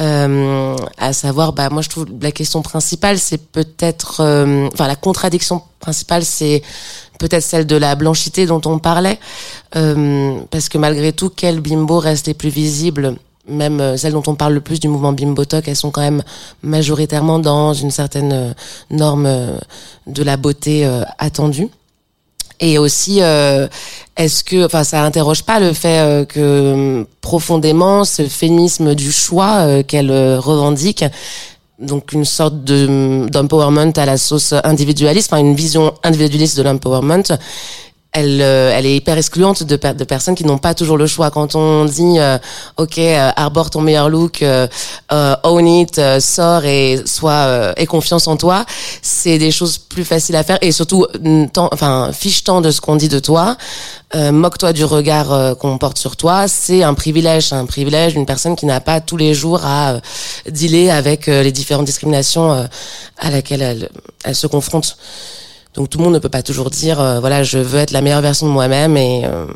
euh, 0.00 0.74
à 0.96 1.12
savoir, 1.12 1.52
bah 1.52 1.68
moi 1.68 1.82
je 1.82 1.90
trouve 1.90 2.06
la 2.22 2.32
question 2.32 2.62
principale 2.62 3.18
c'est 3.18 3.46
peut-être, 3.52 4.20
euh, 4.20 4.68
enfin 4.72 4.86
la 4.86 4.96
contradiction 4.96 5.62
principale 5.80 6.24
c'est 6.24 6.62
peut-être 7.18 7.44
celle 7.44 7.66
de 7.66 7.76
la 7.76 7.94
blanchité 7.94 8.46
dont 8.46 8.62
on 8.64 8.78
parlait, 8.78 9.18
euh, 9.76 10.38
parce 10.50 10.70
que 10.70 10.78
malgré 10.78 11.12
tout, 11.12 11.28
quel 11.28 11.60
bimbo 11.60 11.98
reste 11.98 12.26
les 12.26 12.34
plus 12.34 12.48
visibles 12.48 13.16
même 13.48 13.80
euh, 13.80 13.96
celles 13.96 14.12
dont 14.12 14.22
on 14.26 14.34
parle 14.34 14.54
le 14.54 14.60
plus 14.60 14.80
du 14.80 14.88
mouvement 14.88 15.12
Bimbotok, 15.12 15.68
elles 15.68 15.76
sont 15.76 15.90
quand 15.90 16.02
même 16.02 16.22
majoritairement 16.62 17.38
dans 17.38 17.72
une 17.72 17.90
certaine 17.90 18.32
euh, 18.32 18.52
norme 18.90 19.26
euh, 19.26 19.58
de 20.06 20.22
la 20.22 20.36
beauté 20.36 20.88
attendue. 21.18 21.68
Et 22.60 22.78
aussi, 22.78 23.18
euh, 23.22 23.68
est-ce 24.16 24.42
que, 24.42 24.66
enfin, 24.66 24.82
ça 24.82 25.02
interroge 25.04 25.44
pas 25.44 25.60
le 25.60 25.72
fait 25.72 26.00
euh, 26.00 26.24
que 26.24 26.40
euh, 26.40 27.04
profondément 27.20 28.04
ce 28.04 28.26
féminisme 28.26 28.94
du 28.94 29.12
choix 29.12 29.58
euh, 29.60 29.82
qu'elle 29.84 30.10
revendique, 30.38 31.04
donc 31.78 32.12
une 32.12 32.24
sorte 32.24 32.64
de 32.64 33.26
d'empowerment 33.30 33.92
à 33.96 34.06
la 34.06 34.16
sauce 34.16 34.52
individualiste, 34.64 35.32
enfin 35.32 35.40
une 35.40 35.54
vision 35.54 35.94
individualiste 36.02 36.56
de 36.56 36.62
l'empowerment, 36.62 37.38
elle, 38.12 38.40
euh, 38.40 38.72
elle 38.74 38.86
est 38.86 38.96
hyper 38.96 39.18
excluante 39.18 39.62
de, 39.62 39.76
de 39.76 40.04
personnes 40.04 40.34
qui 40.34 40.44
n'ont 40.44 40.58
pas 40.58 40.74
toujours 40.74 40.96
le 40.96 41.06
choix. 41.06 41.30
Quand 41.30 41.54
on 41.54 41.84
dit, 41.84 42.18
euh, 42.18 42.38
ok, 42.78 42.98
euh, 42.98 43.30
arbore 43.36 43.68
ton 43.68 43.82
meilleur 43.82 44.08
look, 44.08 44.42
euh, 44.42 44.66
euh, 45.12 45.36
own 45.42 45.66
it, 45.66 45.98
euh, 45.98 46.18
sors 46.18 46.64
et 46.64 47.02
sois 47.04 47.74
aie 47.76 47.86
confiance 47.86 48.26
en 48.26 48.36
toi, 48.36 48.64
c'est 49.02 49.38
des 49.38 49.50
choses 49.50 49.76
plus 49.76 50.04
faciles 50.04 50.36
à 50.36 50.42
faire 50.42 50.58
et 50.62 50.72
surtout, 50.72 51.06
enfin, 51.56 52.10
fiche-t'en 52.12 52.60
de 52.60 52.70
ce 52.70 52.80
qu'on 52.80 52.96
dit 52.96 53.08
de 53.08 53.18
toi, 53.18 53.56
moque-toi 54.14 54.72
du 54.72 54.84
regard 54.84 55.56
qu'on 55.58 55.76
porte 55.76 55.98
sur 55.98 56.16
toi. 56.16 56.48
C'est 56.48 56.82
un 56.82 56.94
privilège, 56.94 57.52
un 57.52 57.66
privilège 57.66 58.14
d'une 58.14 58.26
personne 58.26 58.56
qui 58.56 58.64
n'a 58.64 58.80
pas 58.80 59.00
tous 59.00 59.18
les 59.18 59.34
jours 59.34 59.60
à 59.64 60.00
dealer 60.48 60.90
avec 60.90 61.26
les 61.26 61.52
différentes 61.52 61.86
discriminations 61.86 62.68
à 63.18 63.30
laquelle 63.30 63.62
elle, 63.62 63.90
elle 64.24 64.34
se 64.34 64.46
confronte. 64.46 64.96
Donc 65.74 65.90
tout 65.90 65.98
le 65.98 66.04
monde 66.04 66.14
ne 66.14 66.18
peut 66.18 66.28
pas 66.28 66.42
toujours 66.42 66.70
dire 66.70 67.00
euh, 67.00 67.20
voilà 67.20 67.42
je 67.42 67.58
veux 67.58 67.78
être 67.78 67.92
la 67.92 68.00
meilleure 68.00 68.20
version 68.22 68.46
de 68.46 68.52
moi-même 68.52 68.96
et 68.96 69.22
euh, 69.24 69.46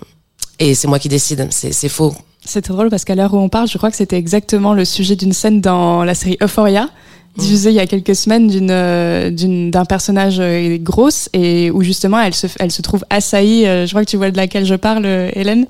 et 0.59 0.75
c'est 0.75 0.87
moi 0.88 0.98
qui 0.98 1.09
décide. 1.09 1.48
C'est 1.51 1.72
c'est 1.72 1.88
faux. 1.88 2.14
C'est 2.44 2.68
drôle 2.68 2.88
parce 2.90 3.05
qu'à 3.05 3.14
l'heure 3.14 3.35
où 3.35 3.38
on 3.38 3.48
parle, 3.48 3.68
je 3.68 3.79
crois 3.79 3.90
que 3.90 3.96
c'était 3.96 4.16
exactement 4.18 4.75
le 4.75 4.85
sujet 4.85 5.16
d'une 5.16 5.33
scène 5.33 5.61
dans 5.61 6.03
la 6.05 6.14
série 6.14 6.37
Euphoria, 6.42 6.88
diffusée 7.37 7.70
il 7.70 7.77
y 7.77 7.81
a 7.81 7.87
quelques 7.87 8.16
semaines 8.16 8.48
d'une 8.48 8.70
euh, 8.70 9.31
d'une 9.31 9.70
d'un 9.70 9.85
personnage 9.85 10.38
euh, 10.40 10.77
grosse 10.79 11.29
et 11.33 11.70
où 11.70 11.83
justement 11.83 12.20
elle 12.20 12.35
se 12.35 12.46
elle 12.59 12.72
se 12.72 12.83
trouve 12.83 13.05
assaillie. 13.11 13.66
euh, 13.66 13.87
je 13.87 13.90
crois 13.90 14.05
que 14.05 14.11
tu 14.11 14.16
vois 14.16 14.31
de 14.31 14.37
laquelle 14.37 14.66
je 14.66 14.75
parle, 14.75 15.07
Hélène? 15.07 15.66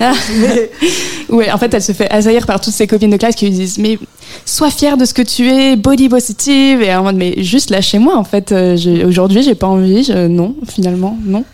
Ah. 0.00 0.12
Ouais, 1.28 1.50
en 1.52 1.58
fait, 1.58 1.72
elle 1.74 1.82
se 1.82 1.92
fait 1.92 2.10
assaillir 2.10 2.46
par 2.46 2.60
toutes 2.60 2.72
ses 2.72 2.86
copines 2.86 3.10
de 3.10 3.16
classe 3.16 3.34
qui 3.34 3.44
lui 3.46 3.52
disent 3.52 3.78
mais 3.78 3.98
sois 4.46 4.70
fière 4.70 4.96
de 4.96 5.04
ce 5.04 5.12
que 5.14 5.22
tu 5.22 5.48
es, 5.50 5.76
body 5.76 6.08
positive 6.08 6.80
et 6.82 6.94
en 6.94 7.02
mode 7.02 7.16
mais 7.16 7.42
juste 7.42 7.70
lâchez-moi 7.70 8.16
en 8.16 8.24
fait. 8.24 8.52
euh, 8.52 8.76
Aujourd'hui, 9.06 9.42
j'ai 9.42 9.54
pas 9.54 9.66
envie. 9.66 10.02
je- 10.04 10.26
non, 10.26 10.54
finalement, 10.68 11.16
non. 11.24 11.44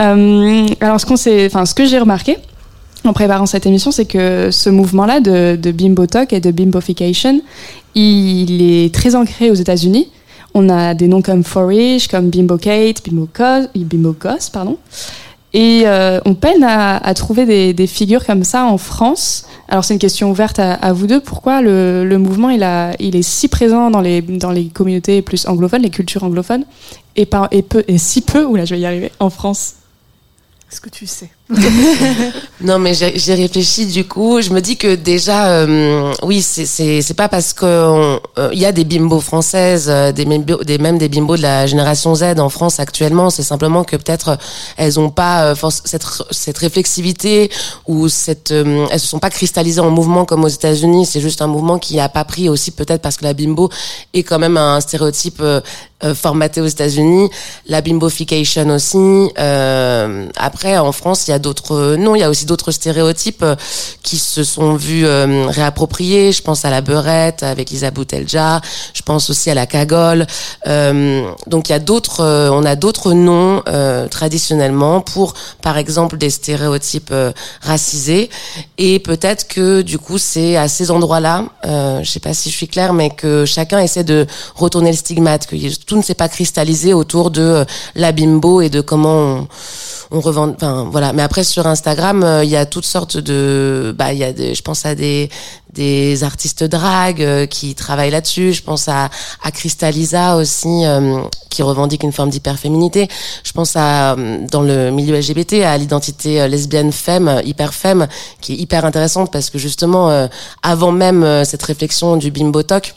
Euh, 0.00 0.66
alors 0.80 1.00
ce 1.00 1.06
qu'on 1.06 1.14
enfin 1.14 1.66
ce 1.66 1.74
que 1.74 1.84
j'ai 1.84 1.98
remarqué 1.98 2.36
en 3.04 3.12
préparant 3.12 3.46
cette 3.46 3.66
émission, 3.66 3.90
c'est 3.90 4.04
que 4.04 4.50
ce 4.50 4.70
mouvement-là 4.70 5.20
de, 5.20 5.56
de 5.56 5.70
bimbo 5.70 6.06
talk 6.06 6.32
et 6.32 6.40
de 6.40 6.50
bimbofication, 6.50 7.40
il 7.94 8.60
est 8.62 8.92
très 8.94 9.14
ancré 9.14 9.50
aux 9.50 9.54
États-Unis. 9.54 10.08
On 10.54 10.68
a 10.68 10.94
des 10.94 11.06
noms 11.08 11.22
comme 11.22 11.44
Forish, 11.44 12.08
comme 12.08 12.30
Bimbo 12.30 12.56
Kate, 12.58 13.02
Bimbo 13.06 13.28
Cos, 13.32 13.68
Bimbo 13.76 14.14
Cos, 14.18 14.50
pardon. 14.52 14.78
Et 15.54 15.84
euh, 15.86 16.20
on 16.26 16.34
peine 16.34 16.62
à, 16.62 16.98
à 16.98 17.14
trouver 17.14 17.46
des, 17.46 17.72
des 17.72 17.86
figures 17.86 18.26
comme 18.26 18.44
ça 18.44 18.66
en 18.66 18.76
France. 18.76 19.46
Alors 19.68 19.82
c'est 19.82 19.94
une 19.94 20.00
question 20.00 20.30
ouverte 20.30 20.58
à, 20.58 20.74
à 20.74 20.92
vous 20.92 21.06
deux. 21.06 21.20
Pourquoi 21.20 21.62
le, 21.62 22.04
le 22.04 22.18
mouvement 22.18 22.50
il, 22.50 22.62
a, 22.62 22.94
il 22.98 23.16
est 23.16 23.22
si 23.22 23.48
présent 23.48 23.90
dans 23.90 24.02
les, 24.02 24.20
dans 24.20 24.50
les 24.50 24.66
communautés 24.66 25.22
plus 25.22 25.46
anglophones, 25.46 25.82
les 25.82 25.90
cultures 25.90 26.22
anglophones, 26.22 26.64
et, 27.16 27.24
par, 27.24 27.48
et, 27.50 27.62
peu, 27.62 27.82
et 27.88 27.96
si 27.96 28.20
peu, 28.20 28.44
oula 28.44 28.66
je 28.66 28.74
vais 28.74 28.80
y 28.80 28.86
arriver, 28.86 29.10
en 29.20 29.30
France? 29.30 29.74
Est-ce 30.70 30.82
que 30.82 30.90
tu 30.90 31.06
sais? 31.06 31.30
Non, 32.60 32.78
mais 32.80 32.92
j'ai 32.92 33.34
réfléchi 33.34 33.86
du 33.86 34.04
coup. 34.06 34.40
Je 34.42 34.50
me 34.50 34.60
dis 34.60 34.76
que 34.76 34.96
déjà, 34.96 35.50
euh, 35.50 36.12
oui, 36.24 36.42
c'est 36.42 37.14
pas 37.16 37.28
parce 37.28 37.54
on- 37.62 38.20
euh, 38.38 38.50
y 38.52 38.66
a 38.66 38.72
des 38.72 38.84
bimbos 38.84 39.20
françaises, 39.20 39.86
euh, 39.88 40.10
des, 40.10 40.24
des 40.24 40.78
même 40.78 40.98
des 40.98 41.08
bimbos 41.08 41.36
de 41.36 41.42
la 41.42 41.66
génération 41.68 42.14
Z 42.16 42.38
en 42.40 42.48
France 42.48 42.80
actuellement. 42.80 43.30
C'est 43.30 43.44
simplement 43.44 43.84
que 43.84 43.94
peut-être 43.96 44.38
elles 44.76 44.98
ont 44.98 45.10
pas 45.10 45.44
euh, 45.52 45.54
cette 45.84 46.04
cette 46.32 46.58
réflexivité 46.58 47.48
ou 47.86 48.08
cette 48.08 48.50
euh, 48.50 48.86
elles 48.90 49.00
se 49.00 49.06
sont 49.06 49.20
pas 49.20 49.30
cristallisées 49.30 49.80
en 49.80 49.90
mouvement 49.90 50.24
comme 50.24 50.42
aux 50.44 50.48
États-Unis. 50.48 51.06
C'est 51.06 51.20
juste 51.20 51.40
un 51.42 51.46
mouvement 51.46 51.78
qui 51.78 52.00
a 52.00 52.08
pas 52.08 52.24
pris 52.24 52.48
aussi 52.48 52.72
peut-être 52.72 53.02
parce 53.02 53.16
que 53.16 53.24
la 53.24 53.34
bimbo 53.34 53.70
est 54.14 54.24
quand 54.24 54.40
même 54.40 54.56
un 54.56 54.80
stéréotype 54.80 55.40
formaté 56.14 56.60
aux 56.60 56.66
États-Unis, 56.66 57.28
la 57.66 57.80
bimbofication 57.80 58.68
aussi. 58.70 59.30
Après, 60.36 60.78
en 60.78 60.92
France, 60.92 61.26
il 61.26 61.32
y 61.32 61.34
a 61.34 61.37
d'autres 61.38 61.96
non, 61.96 62.14
il 62.14 62.20
y 62.20 62.22
a 62.22 62.30
aussi 62.30 62.46
d'autres 62.46 62.70
stéréotypes 62.70 63.42
euh, 63.42 63.56
qui 64.02 64.18
se 64.18 64.44
sont 64.44 64.74
vus 64.74 65.06
euh, 65.06 65.46
réappropriés. 65.48 66.32
Je 66.32 66.42
pense 66.42 66.64
à 66.64 66.70
la 66.70 66.80
beurette 66.80 67.42
avec 67.42 67.70
Lisa 67.70 67.90
Boutelja. 67.90 68.60
Je 68.94 69.02
pense 69.02 69.30
aussi 69.30 69.50
à 69.50 69.54
la 69.54 69.66
cagole. 69.66 70.26
Euh, 70.66 71.30
donc 71.46 71.68
il 71.68 71.72
y 71.72 71.74
a 71.74 71.78
d'autres, 71.78 72.20
euh, 72.20 72.50
on 72.50 72.64
a 72.64 72.76
d'autres 72.76 73.12
noms 73.12 73.62
euh, 73.68 74.08
traditionnellement 74.08 75.00
pour, 75.00 75.34
par 75.62 75.76
exemple, 75.78 76.16
des 76.18 76.30
stéréotypes 76.30 77.10
euh, 77.12 77.32
racisés. 77.60 78.30
Et 78.78 78.98
peut-être 78.98 79.48
que 79.48 79.82
du 79.82 79.98
coup, 79.98 80.18
c'est 80.18 80.56
à 80.56 80.68
ces 80.68 80.90
endroits-là, 80.90 81.44
euh, 81.66 82.00
je 82.02 82.10
sais 82.10 82.20
pas 82.20 82.34
si 82.34 82.50
je 82.50 82.56
suis 82.56 82.68
claire, 82.68 82.92
mais 82.92 83.10
que 83.10 83.44
chacun 83.44 83.80
essaie 83.80 84.04
de 84.04 84.26
retourner 84.54 84.90
le 84.90 84.96
stigmate, 84.96 85.46
que 85.46 85.56
tout 85.84 85.96
ne 85.96 86.02
s'est 86.02 86.14
pas 86.14 86.28
cristallisé 86.28 86.94
autour 86.94 87.30
de 87.30 87.42
euh, 87.42 87.64
la 87.94 88.12
bimbo 88.12 88.60
et 88.60 88.70
de 88.70 88.80
comment 88.80 89.08
on, 89.08 89.48
on 90.10 90.20
revend. 90.20 90.50
Enfin 90.50 90.88
voilà. 90.90 91.12
Mais 91.12 91.22
après 91.22 91.44
sur 91.44 91.66
Instagram, 91.66 92.22
euh, 92.22 92.44
il 92.44 92.50
y 92.50 92.56
a 92.56 92.66
toutes 92.66 92.86
sortes 92.86 93.16
de, 93.16 93.94
bah 93.96 94.12
il 94.12 94.18
y 94.18 94.24
a 94.24 94.32
des, 94.32 94.54
je 94.54 94.62
pense 94.62 94.86
à 94.86 94.94
des 94.94 95.28
des 95.72 96.24
artistes 96.24 96.64
drag 96.64 97.22
euh, 97.22 97.46
qui 97.46 97.74
travaillent 97.74 98.10
là-dessus. 98.10 98.52
Je 98.52 98.62
pense 98.62 98.88
à 98.88 99.10
à 99.42 100.36
aussi 100.36 100.84
euh, 100.84 101.20
qui 101.50 101.62
revendique 101.62 102.02
une 102.02 102.12
forme 102.12 102.30
d'hyperféminité. 102.30 103.08
Je 103.44 103.52
pense 103.52 103.76
à 103.76 104.16
dans 104.50 104.62
le 104.62 104.90
milieu 104.90 105.18
LGBT 105.18 105.64
à 105.64 105.76
l'identité 105.76 106.46
lesbienne 106.48 106.92
femme, 106.92 107.42
hyper 107.44 107.74
femme, 107.74 108.06
qui 108.40 108.54
est 108.54 108.56
hyper 108.56 108.84
intéressante 108.84 109.30
parce 109.30 109.50
que 109.50 109.58
justement 109.58 110.28
avant 110.62 110.92
même 110.92 111.44
cette 111.44 111.62
réflexion 111.62 112.16
du 112.16 112.30
bimbo 112.30 112.62
talk, 112.62 112.94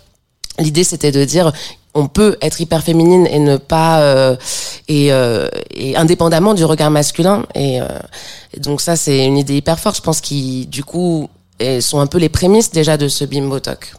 l'idée 0.60 0.84
c'était 0.84 1.12
de 1.12 1.26
dire 1.26 1.52
on 1.94 2.08
peut 2.08 2.38
être 2.42 2.62
hyper 2.62 2.84
féminine 2.84 3.28
et 3.28 3.40
ne 3.40 3.58
pas 3.58 4.02
euh, 4.02 4.36
et, 4.88 5.12
euh, 5.12 5.50
et 5.72 5.96
indépendamment 5.96 6.54
du 6.54 6.64
regard 6.64 6.92
masculin. 6.92 7.46
Et, 7.56 7.82
euh, 7.82 7.86
donc 8.58 8.82
ça 8.82 8.96
c'est 8.96 9.26
une 9.26 9.38
idée 9.38 9.56
hyper 9.56 9.80
forte. 9.80 9.98
Je 9.98 10.02
pense 10.02 10.22
qui 10.22 10.68
du 10.68 10.84
coup 10.84 11.30
sont 11.80 12.00
un 12.00 12.08
peu 12.08 12.18
les 12.18 12.30
prémices 12.30 12.72
déjà 12.72 12.98
de 12.98 13.08
ce 13.08 13.24
bimbo 13.24 13.60
talk 13.60 13.94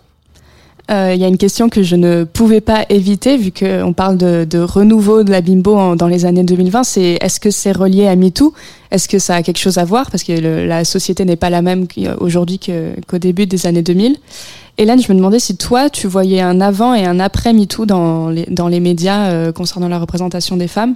Euh, 0.91 1.13
Il 1.15 1.21
y 1.21 1.25
a 1.25 1.29
une 1.29 1.39
question 1.39 1.69
que 1.69 1.83
je 1.83 1.95
ne 1.97 2.25
pouvais 2.25 2.61
pas 2.61 2.85
éviter, 2.89 3.37
vu 3.37 3.53
qu'on 3.53 3.93
parle 3.93 4.17
de, 4.19 4.45
de 4.45 4.59
renouveau 4.59 5.23
de 5.23 5.31
la 5.31 5.41
bimbo 5.41 5.77
en- 5.77 5.97
dans 5.97 6.09
les 6.09 6.25
années 6.25 6.43
2020, 6.43 6.83
c'est 6.85 7.19
est-ce 7.21 7.39
que 7.41 7.51
c'est 7.51 7.73
relié 7.73 8.09
à 8.09 8.17
MeToo? 8.17 8.53
Est-ce 8.91 9.09
que 9.09 9.19
ça 9.19 9.37
a 9.37 9.43
quelque 9.43 9.59
chose 9.59 9.79
à 9.79 9.85
voir? 9.85 10.11
Parce 10.11 10.25
que 10.25 10.33
le- 10.33 10.67
la 10.67 10.85
société 10.85 11.25
n'est 11.25 11.37
pas 11.37 11.51
la 11.51 11.63
même 11.63 11.87
aujourd'hui 12.19 12.59
qu'au 12.59 13.19
début 13.19 13.47
des 13.47 13.67
années 13.67 13.83
2000. 13.83 14.17
Hélène, 14.79 15.01
je 15.01 15.11
me 15.13 15.17
demandais 15.17 15.39
si 15.39 15.57
toi, 15.57 15.89
tu 15.89 16.09
voyais 16.09 16.41
un 16.41 16.61
avant 16.61 16.95
et 16.95 17.05
un 17.05 17.21
après 17.21 17.53
MeToo 17.53 17.87
dans 17.87 18.29
les, 18.31 18.47
dans 18.51 18.69
les 18.69 18.81
médias 18.81 19.29
euh, 19.31 19.53
concernant 19.53 19.89
la 19.89 19.99
représentation 19.99 20.57
des 20.57 20.69
femmes? 20.69 20.95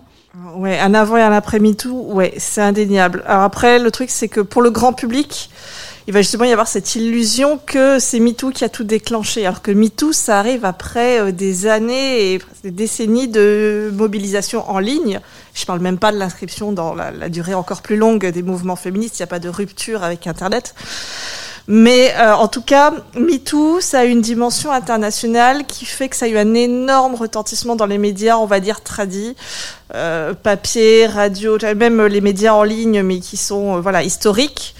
Ouais, 0.57 0.79
un 0.79 0.95
avant 0.95 1.17
et 1.17 1.23
un 1.23 1.33
après 1.33 1.61
MeToo, 1.61 2.13
ouais, 2.13 2.35
c'est 2.39 2.61
indéniable. 2.61 3.23
Alors 3.27 3.43
après, 3.43 3.79
le 3.79 3.91
truc, 3.91 4.11
c'est 4.11 4.29
que 4.29 4.41
pour 4.41 4.63
le 4.63 4.71
grand 4.71 4.93
public, 4.93 5.49
il 6.07 6.15
va 6.15 6.23
justement 6.23 6.45
y 6.45 6.53
avoir 6.53 6.69
cette 6.69 6.95
illusion 6.95 7.59
que 7.65 7.99
c'est 7.99 8.21
MeToo 8.21 8.51
qui 8.51 8.65
a 8.65 8.69
tout 8.69 8.85
déclenché, 8.85 9.45
alors 9.47 9.63
que 9.63 9.71
MeToo, 9.71 10.13
ça 10.13 10.39
arrive 10.39 10.65
après 10.65 11.21
euh, 11.21 11.33
des 11.33 11.67
années 11.67 12.35
et 12.35 12.41
des 12.63 12.71
décennies 12.71 13.29
de 13.29 13.91
mobilisation 13.95 14.69
en 14.71 14.79
ligne. 14.79 15.21
Je 15.55 15.65
parle 15.65 15.81
même 15.81 15.99
pas 15.99 16.13
de 16.13 16.19
l'inscription 16.19 16.73
dans 16.73 16.95
la, 16.95 17.11
la 17.11 17.29
durée 17.29 17.55
encore 17.55 17.83
plus 17.83 17.97
longue 17.97 18.27
des 18.27 18.43
mouvements 18.43 18.77
féministes. 18.77 19.19
Il 19.19 19.23
n'y 19.23 19.25
a 19.25 19.29
pas 19.29 19.39
de 19.39 19.49
rupture 19.49 20.05
avec 20.05 20.27
Internet. 20.27 20.75
Mais 21.69 22.15
euh, 22.17 22.33
en 22.35 22.47
tout 22.47 22.63
cas, 22.63 22.93
MeToo, 23.17 23.81
ça 23.81 24.01
a 24.01 24.05
une 24.05 24.21
dimension 24.21 24.71
internationale 24.71 25.67
qui 25.67 25.85
fait 25.85 26.09
que 26.09 26.15
ça 26.15 26.27
a 26.27 26.29
eu 26.29 26.39
un 26.39 26.55
énorme 26.55 27.17
retentissement 27.17 27.75
dans 27.75 27.87
les 27.87 27.99
médias, 27.99 28.37
on 28.37 28.47
va 28.47 28.61
dire 28.61 28.83
tradis, 28.83 29.35
euh, 29.95 30.33
papier, 30.35 31.07
radio, 31.07 31.59
même 31.75 32.07
les 32.07 32.21
médias 32.21 32.53
en 32.53 32.63
ligne, 32.63 33.03
mais 33.03 33.19
qui 33.19 33.37
sont 33.37 33.77
euh, 33.77 33.81
voilà 33.81 34.05
historiques. 34.05 34.77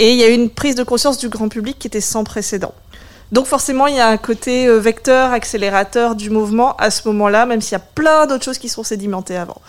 Et 0.00 0.14
il 0.14 0.18
y 0.18 0.24
a 0.24 0.30
eu 0.30 0.32
une 0.32 0.48
prise 0.48 0.74
de 0.76 0.82
conscience 0.82 1.18
du 1.18 1.28
grand 1.28 1.50
public 1.50 1.78
qui 1.78 1.86
était 1.86 2.00
sans 2.00 2.24
précédent. 2.24 2.72
Donc 3.32 3.44
forcément, 3.44 3.86
il 3.86 3.94
y 3.94 4.00
a 4.00 4.08
un 4.08 4.16
côté 4.16 4.66
euh, 4.66 4.78
vecteur, 4.78 5.30
accélérateur 5.30 6.14
du 6.14 6.30
mouvement 6.30 6.74
à 6.76 6.90
ce 6.90 7.06
moment-là, 7.08 7.44
même 7.44 7.60
s'il 7.60 7.72
y 7.72 7.76
a 7.76 7.84
plein 7.94 8.26
d'autres 8.26 8.44
choses 8.44 8.56
qui 8.56 8.70
sont 8.70 8.82
sédimentées 8.82 9.36
avant. 9.36 9.60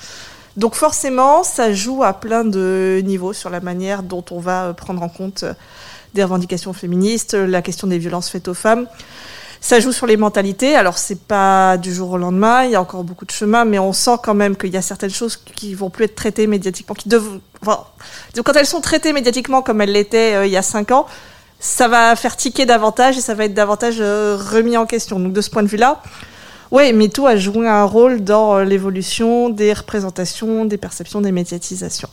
Donc 0.55 0.75
forcément, 0.75 1.43
ça 1.43 1.73
joue 1.73 2.01
à 2.03 2.13
plein 2.13 2.45
de 2.45 3.01
niveaux 3.03 3.33
sur 3.33 3.49
la 3.49 3.59
manière 3.59 4.03
dont 4.03 4.23
on 4.31 4.39
va 4.39 4.67
euh, 4.67 4.73
prendre 4.73 5.03
en 5.03 5.09
compte 5.09 5.43
euh, 5.43 5.53
des 6.13 6.23
revendications 6.23 6.71
féministes, 6.71 7.33
la 7.33 7.61
question 7.61 7.87
des 7.87 7.97
violences 7.97 8.29
faites 8.29 8.47
aux 8.47 8.53
femmes. 8.53 8.87
Ça 9.63 9.79
joue 9.79 9.91
sur 9.91 10.07
les 10.07 10.17
mentalités. 10.17 10.75
Alors 10.75 10.97
c'est 10.97 11.21
pas 11.21 11.77
du 11.77 11.93
jour 11.93 12.11
au 12.11 12.17
lendemain, 12.17 12.63
il 12.65 12.71
y 12.71 12.75
a 12.75 12.81
encore 12.81 13.03
beaucoup 13.03 13.25
de 13.25 13.31
chemin, 13.31 13.63
mais 13.63 13.77
on 13.77 13.93
sent 13.93 14.17
quand 14.23 14.33
même 14.33 14.57
qu'il 14.57 14.73
y 14.73 14.77
a 14.77 14.81
certaines 14.81 15.11
choses 15.11 15.37
qui 15.37 15.75
vont 15.75 15.91
plus 15.91 16.05
être 16.05 16.15
traitées 16.15 16.47
médiatiquement, 16.47 16.95
qui 16.95 17.07
donc 17.07 18.43
quand 18.43 18.53
elles 18.53 18.65
sont 18.65 18.81
traitées 18.81 19.13
médiatiquement 19.13 19.61
comme 19.61 19.81
elles 19.81 19.91
l'étaient 19.91 20.35
euh, 20.35 20.45
il 20.47 20.51
y 20.51 20.57
a 20.57 20.63
cinq 20.63 20.91
ans, 20.91 21.05
ça 21.59 21.87
va 21.87 22.15
faire 22.15 22.35
tiquer 22.35 22.65
davantage 22.65 23.19
et 23.19 23.21
ça 23.21 23.35
va 23.35 23.45
être 23.45 23.53
davantage 23.53 23.97
euh, 23.99 24.35
remis 24.35 24.77
en 24.77 24.87
question. 24.87 25.19
Donc 25.19 25.33
de 25.33 25.41
ce 25.41 25.51
point 25.51 25.61
de 25.61 25.67
vue-là, 25.67 26.01
ouais, 26.71 26.91
MeToo 26.91 27.27
a 27.27 27.35
joué 27.35 27.67
un 27.67 27.83
rôle 27.83 28.23
dans 28.23 28.57
euh, 28.57 28.63
l'évolution 28.63 29.49
des 29.49 29.73
représentations, 29.73 30.65
des 30.65 30.77
perceptions, 30.77 31.21
des 31.21 31.31
médiatisations. 31.31 32.09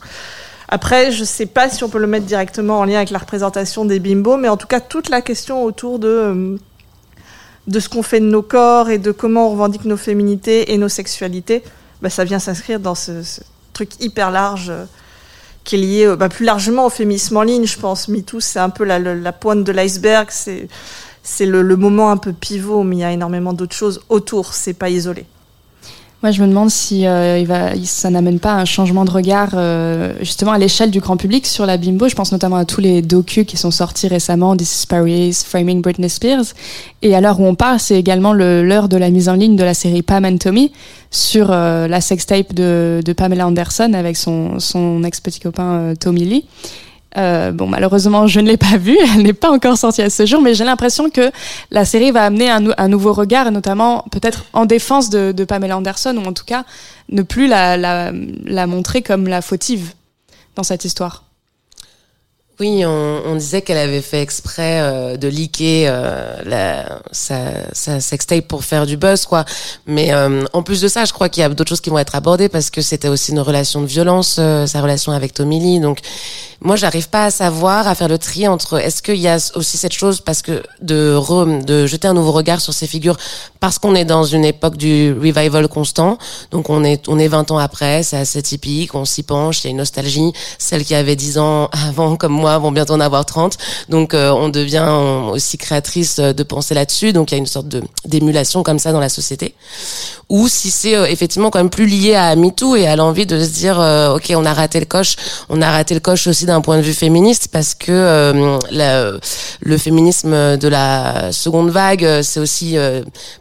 Après, 0.68 1.12
je 1.12 1.24
sais 1.24 1.46
pas 1.46 1.70
si 1.70 1.82
on 1.82 1.88
peut 1.88 1.98
le 1.98 2.06
mettre 2.06 2.26
directement 2.26 2.80
en 2.80 2.84
lien 2.84 2.96
avec 2.96 3.08
la 3.08 3.18
représentation 3.18 3.86
des 3.86 4.00
bimbos, 4.00 4.36
mais 4.36 4.50
en 4.50 4.58
tout 4.58 4.66
cas 4.66 4.80
toute 4.80 5.08
la 5.08 5.22
question 5.22 5.64
autour 5.64 5.98
de 5.98 6.58
de 7.68 7.80
ce 7.80 7.88
qu'on 7.88 8.02
fait 8.02 8.20
de 8.20 8.26
nos 8.26 8.42
corps 8.42 8.90
et 8.90 8.98
de 8.98 9.12
comment 9.12 9.48
on 9.48 9.52
revendique 9.52 9.84
nos 9.84 9.96
féminités 9.96 10.72
et 10.72 10.78
nos 10.78 10.88
sexualités, 10.88 11.62
bah, 12.02 12.10
ça 12.10 12.24
vient 12.24 12.38
s'inscrire 12.38 12.80
dans 12.80 12.94
ce, 12.94 13.22
truc 13.74 13.90
hyper 14.00 14.30
large 14.32 14.70
euh, 14.70 14.86
qui 15.62 15.76
est 15.76 15.78
lié 15.78 16.06
euh, 16.06 16.16
bah, 16.16 16.28
plus 16.28 16.44
largement 16.44 16.86
au 16.86 16.90
féminisme 16.90 17.36
en 17.36 17.42
ligne, 17.42 17.66
je 17.66 17.78
pense. 17.78 18.08
MeToo, 18.08 18.40
c'est 18.40 18.58
un 18.58 18.70
peu 18.70 18.84
la, 18.84 19.32
pointe 19.32 19.62
de 19.62 19.72
l'iceberg, 19.72 20.28
c'est 20.30 20.68
c'est 21.22 21.44
le, 21.44 21.60
le 21.60 21.76
moment 21.76 22.10
un 22.10 22.16
peu 22.16 22.32
pivot, 22.32 22.84
mais 22.84 22.96
il 22.96 22.98
y 23.00 23.04
a 23.04 23.12
énormément 23.12 23.52
d'autres 23.52 23.74
choses 23.74 24.00
autour, 24.08 24.54
c'est 24.54 24.72
pas 24.72 24.88
isolé. 24.88 25.26
Moi, 26.20 26.32
je 26.32 26.42
me 26.42 26.48
demande 26.48 26.68
si 26.68 27.06
euh, 27.06 27.38
il 27.38 27.46
va, 27.46 27.70
ça 27.84 28.10
n'amène 28.10 28.40
pas 28.40 28.52
un 28.54 28.64
changement 28.64 29.04
de 29.04 29.10
regard 29.12 29.50
euh, 29.54 30.14
justement 30.18 30.50
à 30.50 30.58
l'échelle 30.58 30.90
du 30.90 30.98
grand 30.98 31.16
public 31.16 31.46
sur 31.46 31.64
la 31.64 31.76
bimbo. 31.76 32.08
Je 32.08 32.16
pense 32.16 32.32
notamment 32.32 32.56
à 32.56 32.64
tous 32.64 32.80
les 32.80 33.02
docus 33.02 33.46
qui 33.46 33.56
sont 33.56 33.70
sortis 33.70 34.08
récemment, 34.08 34.56
This 34.56 34.82
is 34.82 34.86
Paris, 34.88 35.32
Framing 35.46 35.80
Britney 35.80 36.10
Spears. 36.10 36.42
Et 37.02 37.14
à 37.14 37.20
l'heure 37.20 37.38
où 37.38 37.44
on 37.46 37.54
parle, 37.54 37.78
c'est 37.78 37.94
également 37.96 38.32
le- 38.32 38.64
l'heure 38.64 38.88
de 38.88 38.96
la 38.96 39.10
mise 39.10 39.28
en 39.28 39.34
ligne 39.34 39.54
de 39.54 39.62
la 39.62 39.74
série 39.74 40.02
Pam 40.02 40.24
and 40.24 40.38
Tommy 40.38 40.72
sur 41.12 41.52
euh, 41.52 41.86
la 41.86 42.00
sextape 42.00 42.52
de, 42.52 43.00
de 43.04 43.12
Pamela 43.12 43.46
Anderson 43.46 43.92
avec 43.94 44.16
son, 44.16 44.58
son 44.58 45.04
ex-petit 45.04 45.38
copain 45.38 45.72
euh, 45.74 45.94
Tommy 45.94 46.24
Lee. 46.24 46.44
Euh, 47.18 47.50
bon, 47.52 47.66
malheureusement, 47.66 48.26
je 48.26 48.40
ne 48.40 48.46
l'ai 48.46 48.56
pas 48.56 48.76
vue. 48.76 48.96
Elle 49.14 49.22
n'est 49.22 49.32
pas 49.32 49.50
encore 49.50 49.76
sortie 49.76 50.02
à 50.02 50.10
ce 50.10 50.24
jour, 50.24 50.40
mais 50.40 50.54
j'ai 50.54 50.64
l'impression 50.64 51.10
que 51.10 51.30
la 51.70 51.84
série 51.84 52.10
va 52.12 52.24
amener 52.24 52.48
un, 52.48 52.60
nou- 52.60 52.72
un 52.78 52.88
nouveau 52.88 53.12
regard, 53.12 53.50
notamment 53.50 54.04
peut-être 54.12 54.44
en 54.52 54.66
défense 54.66 55.10
de, 55.10 55.44
Pamela 55.44 55.76
Anderson, 55.76 56.16
ou 56.16 56.28
en 56.28 56.32
tout 56.32 56.44
cas 56.44 56.64
ne 57.08 57.22
plus 57.22 57.48
la, 57.48 57.76
la, 57.76 58.12
la 58.44 58.66
montrer 58.66 59.02
comme 59.02 59.26
la 59.26 59.42
fautive 59.42 59.92
dans 60.54 60.62
cette 60.62 60.84
histoire. 60.84 61.24
Oui, 62.60 62.84
on, 62.84 63.22
on 63.24 63.36
disait 63.36 63.62
qu'elle 63.62 63.78
avait 63.78 64.02
fait 64.02 64.20
exprès 64.20 64.80
euh, 64.80 65.16
de 65.16 65.28
leaker 65.28 65.86
euh, 65.92 66.42
la, 66.44 66.98
sa, 67.12 67.38
sa 67.72 68.00
sextape 68.00 68.48
pour 68.48 68.64
faire 68.64 68.84
du 68.84 68.96
buzz, 68.96 69.26
quoi. 69.26 69.44
Mais 69.86 70.12
euh, 70.12 70.42
en 70.52 70.64
plus 70.64 70.80
de 70.80 70.88
ça, 70.88 71.04
je 71.04 71.12
crois 71.12 71.28
qu'il 71.28 71.42
y 71.42 71.44
a 71.44 71.48
d'autres 71.50 71.68
choses 71.68 71.80
qui 71.80 71.90
vont 71.90 71.98
être 72.00 72.16
abordées 72.16 72.48
parce 72.48 72.70
que 72.70 72.80
c'était 72.80 73.06
aussi 73.06 73.30
une 73.30 73.38
relation 73.38 73.80
de 73.80 73.86
violence, 73.86 74.38
euh, 74.40 74.66
sa 74.66 74.80
relation 74.80 75.12
avec 75.12 75.34
Tommy 75.34 75.60
Lee. 75.60 75.78
Donc, 75.78 76.00
moi, 76.60 76.74
j'arrive 76.74 77.08
pas 77.08 77.26
à 77.26 77.30
savoir, 77.30 77.86
à 77.86 77.94
faire 77.94 78.08
le 78.08 78.18
tri 78.18 78.48
entre 78.48 78.80
est-ce 78.80 79.02
qu'il 79.02 79.20
y 79.20 79.28
a 79.28 79.36
aussi 79.54 79.76
cette 79.76 79.92
chose 79.94 80.20
parce 80.20 80.42
que 80.42 80.64
de 80.82 81.14
re- 81.16 81.64
de 81.64 81.86
jeter 81.86 82.08
un 82.08 82.14
nouveau 82.14 82.32
regard 82.32 82.60
sur 82.60 82.74
ces 82.74 82.88
figures 82.88 83.16
parce 83.60 83.78
qu'on 83.78 83.94
est 83.94 84.04
dans 84.04 84.24
une 84.24 84.44
époque 84.44 84.76
du 84.76 85.12
revival 85.12 85.68
constant. 85.68 86.18
Donc 86.50 86.70
on 86.70 86.84
est 86.84 87.08
on 87.08 87.18
est 87.18 87.28
20 87.28 87.50
ans 87.50 87.58
après, 87.58 88.02
c'est 88.02 88.16
assez 88.16 88.42
typique, 88.42 88.94
on 88.94 89.04
s'y 89.04 89.22
penche, 89.22 89.64
il 89.64 89.64
y 89.64 89.68
a 89.68 89.70
une 89.70 89.78
nostalgie. 89.78 90.32
Celles 90.58 90.84
qui 90.84 90.94
avaient 90.94 91.16
10 91.16 91.38
ans 91.38 91.68
avant 91.88 92.16
comme 92.16 92.32
moi 92.32 92.58
vont 92.58 92.72
bientôt 92.72 92.94
en 92.94 93.00
avoir 93.00 93.26
30. 93.26 93.56
Donc 93.88 94.14
euh, 94.14 94.30
on 94.30 94.48
devient 94.48 94.88
aussi 95.32 95.58
créatrice 95.58 96.18
de 96.18 96.42
penser 96.42 96.74
là-dessus. 96.74 97.12
Donc 97.12 97.30
il 97.30 97.34
y 97.34 97.36
a 97.36 97.38
une 97.38 97.46
sorte 97.46 97.68
de 97.68 97.82
d'émulation 98.04 98.62
comme 98.62 98.78
ça 98.78 98.92
dans 98.92 99.00
la 99.00 99.08
société. 99.08 99.54
Ou 100.28 100.48
si 100.48 100.70
c'est 100.70 100.94
euh, 100.94 101.06
effectivement 101.06 101.50
quand 101.50 101.58
même 101.58 101.70
plus 101.70 101.86
lié 101.86 102.14
à 102.14 102.36
MeToo 102.36 102.76
et 102.76 102.86
à 102.86 102.96
l'envie 102.96 103.26
de 103.26 103.42
se 103.42 103.50
dire 103.50 103.80
euh, 103.80 104.14
OK, 104.14 104.32
on 104.36 104.44
a 104.44 104.52
raté 104.52 104.78
le 104.78 104.86
coche, 104.86 105.16
on 105.48 105.60
a 105.62 105.70
raté 105.70 105.94
le 105.94 106.00
coche 106.00 106.26
aussi 106.26 106.46
d'un 106.46 106.60
point 106.60 106.76
de 106.76 106.82
vue 106.82 106.94
féministe 106.94 107.48
parce 107.50 107.74
que 107.74 108.48
le 109.60 109.78
féminisme 109.78 110.56
de 110.56 110.68
la 110.68 111.32
seconde 111.32 111.70
vague, 111.70 112.20
c'est 112.22 112.40
aussi 112.40 112.76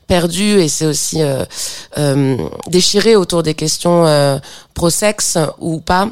perdu 0.07 0.59
et 0.59 0.69
c'est 0.69 0.85
aussi 0.85 1.21
euh, 1.21 1.43
euh, 1.97 2.37
déchiré 2.67 3.15
autour 3.15 3.43
des 3.43 3.53
questions 3.53 4.07
euh, 4.07 4.39
pro-sexe 4.73 5.37
ou 5.59 5.81
pas, 5.81 6.09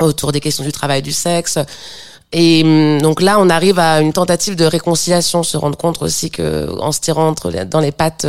autour 0.00 0.32
des 0.32 0.40
questions 0.40 0.64
du 0.64 0.72
travail 0.72 1.02
du 1.02 1.12
sexe. 1.12 1.58
Et 2.36 2.62
hum, 2.64 3.00
donc 3.00 3.20
là, 3.20 3.38
on 3.38 3.48
arrive 3.48 3.78
à 3.78 4.00
une 4.00 4.12
tentative 4.12 4.56
de 4.56 4.64
réconciliation, 4.64 5.42
se 5.42 5.56
rendre 5.56 5.76
compte 5.76 6.02
aussi 6.02 6.30
que 6.30 6.68
en 6.80 6.90
se 6.90 7.00
tirant 7.00 7.28
entre 7.28 7.50
dans 7.64 7.80
les 7.80 7.92
pattes, 7.92 8.26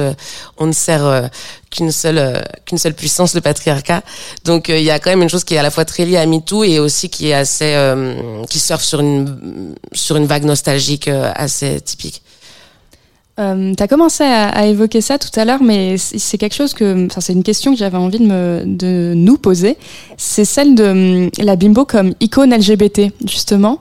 on 0.58 0.68
ne 0.68 0.74
sert 0.74 1.30
qu'une 1.72 1.92
seule 1.92 2.44
qu'une 2.66 2.78
seule 2.78 2.94
puissance, 2.94 3.34
le 3.34 3.42
patriarcat. 3.42 4.04
Donc 4.44 4.70
il 4.70 4.84
y 4.84 4.92
a 4.92 5.00
quand 5.00 5.10
même 5.10 5.24
une 5.24 5.30
chose 5.30 5.44
qui 5.44 5.56
est 5.56 5.58
à 5.58 5.64
la 5.64 5.72
fois 5.72 5.86
très 5.86 6.06
liée 6.06 6.18
à 6.18 6.26
MeToo 6.28 6.64
et 6.64 6.78
aussi 6.78 7.10
qui 7.10 7.30
est 7.30 7.34
assez 7.34 7.74
qui 8.48 8.60
surfe 8.60 8.84
sur 8.84 9.00
une 9.00 9.76
sur 9.94 10.18
une 10.18 10.28
vague 10.28 10.46
nostalgique 10.46 11.08
assez 11.08 11.82
typique. 11.82 12.22
Euh, 13.38 13.74
tu 13.76 13.84
as 13.84 13.88
commencé 13.88 14.24
à, 14.24 14.66
évoquer 14.66 15.02
ça 15.02 15.20
tout 15.20 15.38
à 15.38 15.44
l'heure, 15.44 15.62
mais 15.62 15.98
c'est 15.98 16.38
quelque 16.38 16.56
chose 16.56 16.74
que, 16.74 17.06
enfin, 17.08 17.20
c'est 17.20 17.34
une 17.34 17.44
question 17.44 17.74
que 17.74 17.78
j'avais 17.78 17.98
envie 17.98 18.20
de, 18.20 19.14
nous 19.16 19.38
poser. 19.38 19.78
C'est 20.18 20.46
celle 20.46 20.76
de 20.76 21.30
la 21.42 21.56
bimbo 21.56 21.86
comme 21.86 22.14
icône 22.22 22.54
LGBT, 22.56 23.12
justement. 23.26 23.80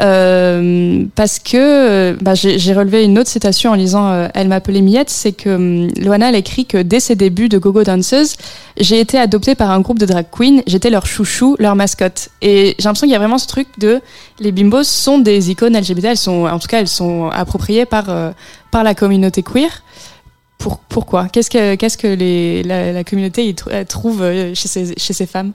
Euh, 0.00 1.04
parce 1.14 1.38
que 1.38 2.16
bah, 2.20 2.34
j'ai 2.34 2.72
relevé 2.72 3.04
une 3.04 3.16
autre 3.18 3.30
citation 3.30 3.70
en 3.70 3.74
lisant 3.74 4.10
euh, 4.10 4.28
Elle 4.34 4.48
m'appelait 4.48 4.80
Miette, 4.80 5.10
c'est 5.10 5.32
que 5.32 5.48
euh, 5.50 5.88
Loana 5.98 6.30
elle 6.30 6.34
écrit 6.34 6.66
que 6.66 6.78
dès 6.78 6.98
ses 6.98 7.14
débuts 7.14 7.48
de 7.48 7.58
gogo 7.58 7.84
danseuse, 7.84 8.34
j'ai 8.76 8.98
été 8.98 9.18
adoptée 9.18 9.54
par 9.54 9.70
un 9.70 9.80
groupe 9.80 10.00
de 10.00 10.06
drag 10.06 10.26
queens, 10.36 10.62
j'étais 10.66 10.90
leur 10.90 11.06
chouchou, 11.06 11.54
leur 11.60 11.76
mascotte. 11.76 12.30
Et 12.42 12.74
j'ai 12.78 12.84
l'impression 12.84 13.06
qu'il 13.06 13.12
y 13.12 13.16
a 13.16 13.18
vraiment 13.18 13.38
ce 13.38 13.46
truc 13.46 13.68
de 13.78 14.00
les 14.40 14.50
bimbos 14.50 14.82
sont 14.82 15.18
des 15.18 15.50
icônes 15.50 15.78
LGBT, 15.78 16.04
elles 16.06 16.16
sont 16.16 16.46
en 16.46 16.58
tout 16.58 16.68
cas 16.68 16.80
elles 16.80 16.88
sont 16.88 17.28
appropriées 17.28 17.86
par 17.86 18.06
par 18.70 18.82
la 18.82 18.94
communauté 18.94 19.42
queer. 19.42 19.82
Pour, 20.58 20.78
pourquoi? 20.78 21.28
Qu'est-ce 21.28 21.50
que 21.50 21.74
qu'est-ce 21.76 21.98
que 21.98 22.06
les, 22.06 22.62
la, 22.62 23.04
communauté 23.04 23.54
trouve 23.88 24.24
chez 24.54 24.68
ces, 24.68 24.94
chez 24.96 25.12
ces 25.12 25.26
femmes? 25.26 25.52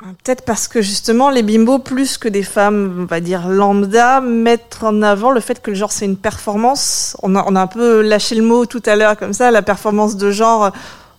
Peut-être 0.00 0.44
parce 0.46 0.66
que 0.66 0.80
justement 0.80 1.28
les 1.28 1.42
bimbos, 1.42 1.78
plus 1.78 2.16
que 2.16 2.28
des 2.28 2.42
femmes, 2.42 3.00
on 3.00 3.04
va 3.04 3.20
dire 3.20 3.48
lambda, 3.48 4.20
mettent 4.20 4.78
en 4.82 5.02
avant 5.02 5.30
le 5.30 5.40
fait 5.40 5.60
que 5.60 5.70
le 5.70 5.76
genre 5.76 5.92
c'est 5.92 6.06
une 6.06 6.16
performance. 6.16 7.16
On 7.22 7.36
a, 7.36 7.44
on 7.46 7.54
a 7.54 7.60
un 7.60 7.66
peu 7.66 8.00
lâché 8.00 8.34
le 8.34 8.42
mot 8.42 8.64
tout 8.64 8.82
à 8.86 8.96
l'heure 8.96 9.18
comme 9.18 9.34
ça, 9.34 9.50
la 9.50 9.62
performance 9.62 10.16
de 10.16 10.30
genre. 10.30 10.72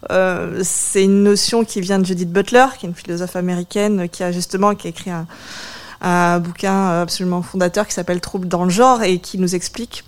Euh, 0.09 0.61
c'est 0.63 1.03
une 1.03 1.21
notion 1.21 1.63
qui 1.63 1.79
vient 1.79 1.99
de 1.99 2.05
Judith 2.05 2.31
Butler, 2.31 2.65
qui 2.79 2.87
est 2.87 2.89
une 2.89 2.95
philosophe 2.95 3.35
américaine 3.35 4.09
qui 4.09 4.23
a 4.23 4.31
justement 4.31 4.73
qui 4.73 4.87
a 4.87 4.89
écrit 4.89 5.11
un, 5.11 5.27
un 6.01 6.39
bouquin 6.39 7.01
absolument 7.01 7.43
fondateur 7.43 7.85
qui 7.85 7.93
s'appelle 7.93 8.19
Trouble 8.19 8.47
dans 8.47 8.63
le 8.63 8.71
genre 8.71 9.03
et 9.03 9.19
qui 9.19 9.37
nous 9.37 9.53
explique 9.53 10.03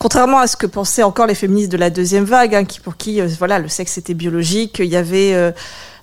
contrairement 0.00 0.38
à 0.38 0.46
ce 0.46 0.56
que 0.56 0.66
pensaient 0.66 1.02
encore 1.02 1.26
les 1.26 1.34
féministes 1.34 1.70
de 1.70 1.76
la 1.76 1.90
deuxième 1.90 2.24
vague, 2.24 2.54
hein, 2.54 2.64
qui, 2.64 2.80
pour 2.80 2.96
qui 2.96 3.20
euh, 3.20 3.28
voilà 3.38 3.58
le 3.60 3.68
sexe 3.68 3.98
était 3.98 4.14
biologique, 4.14 4.78
il 4.78 4.86
y 4.86 4.96
avait 4.96 5.34
euh, 5.34 5.52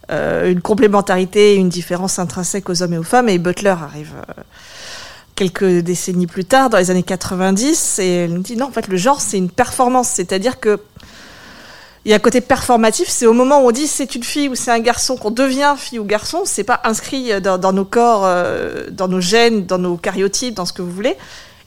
euh, 0.09 0.51
une 0.51 0.61
complémentarité, 0.61 1.55
une 1.55 1.69
différence 1.69 2.17
intrinsèque 2.17 2.69
aux 2.69 2.81
hommes 2.81 2.93
et 2.93 2.97
aux 2.97 3.03
femmes. 3.03 3.27
Et 3.27 3.37
Butler 3.37 3.75
arrive 3.81 4.13
euh, 4.17 4.41
quelques 5.35 5.79
décennies 5.79 6.27
plus 6.27 6.45
tard, 6.45 6.69
dans 6.69 6.77
les 6.77 6.91
années 6.91 7.03
90, 7.03 7.99
et 7.99 8.09
elle 8.09 8.33
nous 8.33 8.41
dit 8.41 8.55
non, 8.55 8.67
en 8.67 8.71
fait, 8.71 8.87
le 8.87 8.97
genre, 8.97 9.19
c'est 9.19 9.37
une 9.37 9.49
performance. 9.49 10.07
C'est-à-dire 10.09 10.59
que 10.59 10.79
il 12.05 12.11
y 12.11 12.13
a 12.13 12.15
un 12.15 12.19
côté 12.19 12.39
performatif, 12.39 13.09
c'est 13.09 13.25
au 13.25 13.33
moment 13.33 13.61
où 13.61 13.67
on 13.67 13.71
dit 13.71 13.85
c'est 13.85 14.15
une 14.15 14.23
fille 14.23 14.47
ou 14.47 14.55
c'est 14.55 14.71
un 14.71 14.79
garçon 14.79 15.17
qu'on 15.17 15.29
devient 15.31 15.75
fille 15.77 15.99
ou 15.99 16.05
garçon, 16.05 16.43
c'est 16.45 16.63
pas 16.63 16.79
inscrit 16.85 17.41
dans, 17.41 17.73
nos 17.73 17.83
corps, 17.83 18.21
euh, 18.23 18.85
dans 18.91 19.09
nos 19.09 19.19
gènes, 19.19 19.65
dans 19.65 19.77
nos 19.77 19.97
cariotypes, 19.97 20.53
dans 20.53 20.65
ce 20.65 20.71
que 20.71 20.81
vous 20.81 20.91
voulez. 20.91 21.17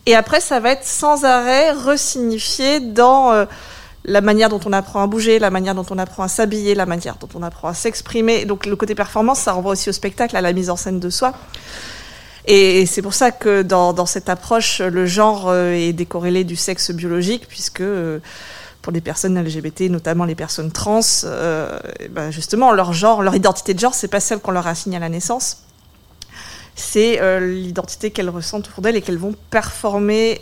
Et 0.06 0.16
après, 0.16 0.40
ça 0.40 0.58
va 0.58 0.70
être 0.70 0.86
sans 0.86 1.26
arrêt 1.26 1.72
resignifié 1.72 2.80
dans 2.80 3.46
la 4.04 4.20
manière 4.20 4.48
dont 4.48 4.60
on 4.64 4.72
apprend 4.72 5.02
à 5.02 5.06
bouger, 5.06 5.38
la 5.38 5.50
manière 5.50 5.74
dont 5.74 5.86
on 5.90 5.98
apprend 5.98 6.22
à 6.22 6.28
s'habiller, 6.28 6.74
la 6.74 6.86
manière 6.86 7.16
dont 7.16 7.28
on 7.34 7.42
apprend 7.42 7.68
à 7.68 7.74
s'exprimer. 7.74 8.44
Donc 8.44 8.66
le 8.66 8.76
côté 8.76 8.94
performance, 8.94 9.40
ça 9.40 9.52
renvoie 9.52 9.72
aussi 9.72 9.90
au 9.90 9.92
spectacle, 9.92 10.36
à 10.36 10.40
la 10.40 10.52
mise 10.52 10.70
en 10.70 10.76
scène 10.76 11.00
de 11.00 11.10
soi. 11.10 11.34
Et 12.46 12.86
c'est 12.86 13.02
pour 13.02 13.14
ça 13.14 13.30
que 13.30 13.62
dans, 13.62 14.06
cette 14.06 14.28
approche, 14.28 14.80
le 14.80 15.06
genre 15.06 15.48
euh, 15.48 15.72
est 15.72 15.92
décorrélé 15.92 16.44
du 16.44 16.56
sexe 16.56 16.90
biologique, 16.90 17.46
puisque 17.46 17.82
euh, 17.82 18.18
pour 18.80 18.92
les 18.92 19.02
personnes 19.02 19.38
LGBT, 19.38 19.82
notamment 19.82 20.24
les 20.24 20.34
personnes 20.34 20.72
trans, 20.72 21.00
euh, 21.24 21.78
ben 22.08 22.30
justement, 22.30 22.72
leur 22.72 22.94
genre, 22.94 23.22
leur 23.22 23.34
identité 23.34 23.74
de 23.74 23.78
genre, 23.78 23.94
c'est 23.94 24.08
pas 24.08 24.20
celle 24.20 24.38
qu'on 24.38 24.52
leur 24.52 24.66
assigne 24.66 24.96
à 24.96 24.98
la 24.98 25.10
naissance. 25.10 25.58
C'est 26.74 27.20
l'identité 27.40 28.10
qu'elles 28.10 28.30
ressentent 28.30 28.68
autour 28.68 28.82
d'elles 28.82 28.96
et 28.96 29.02
qu'elles 29.02 29.18
vont 29.18 29.34
performer 29.50 30.40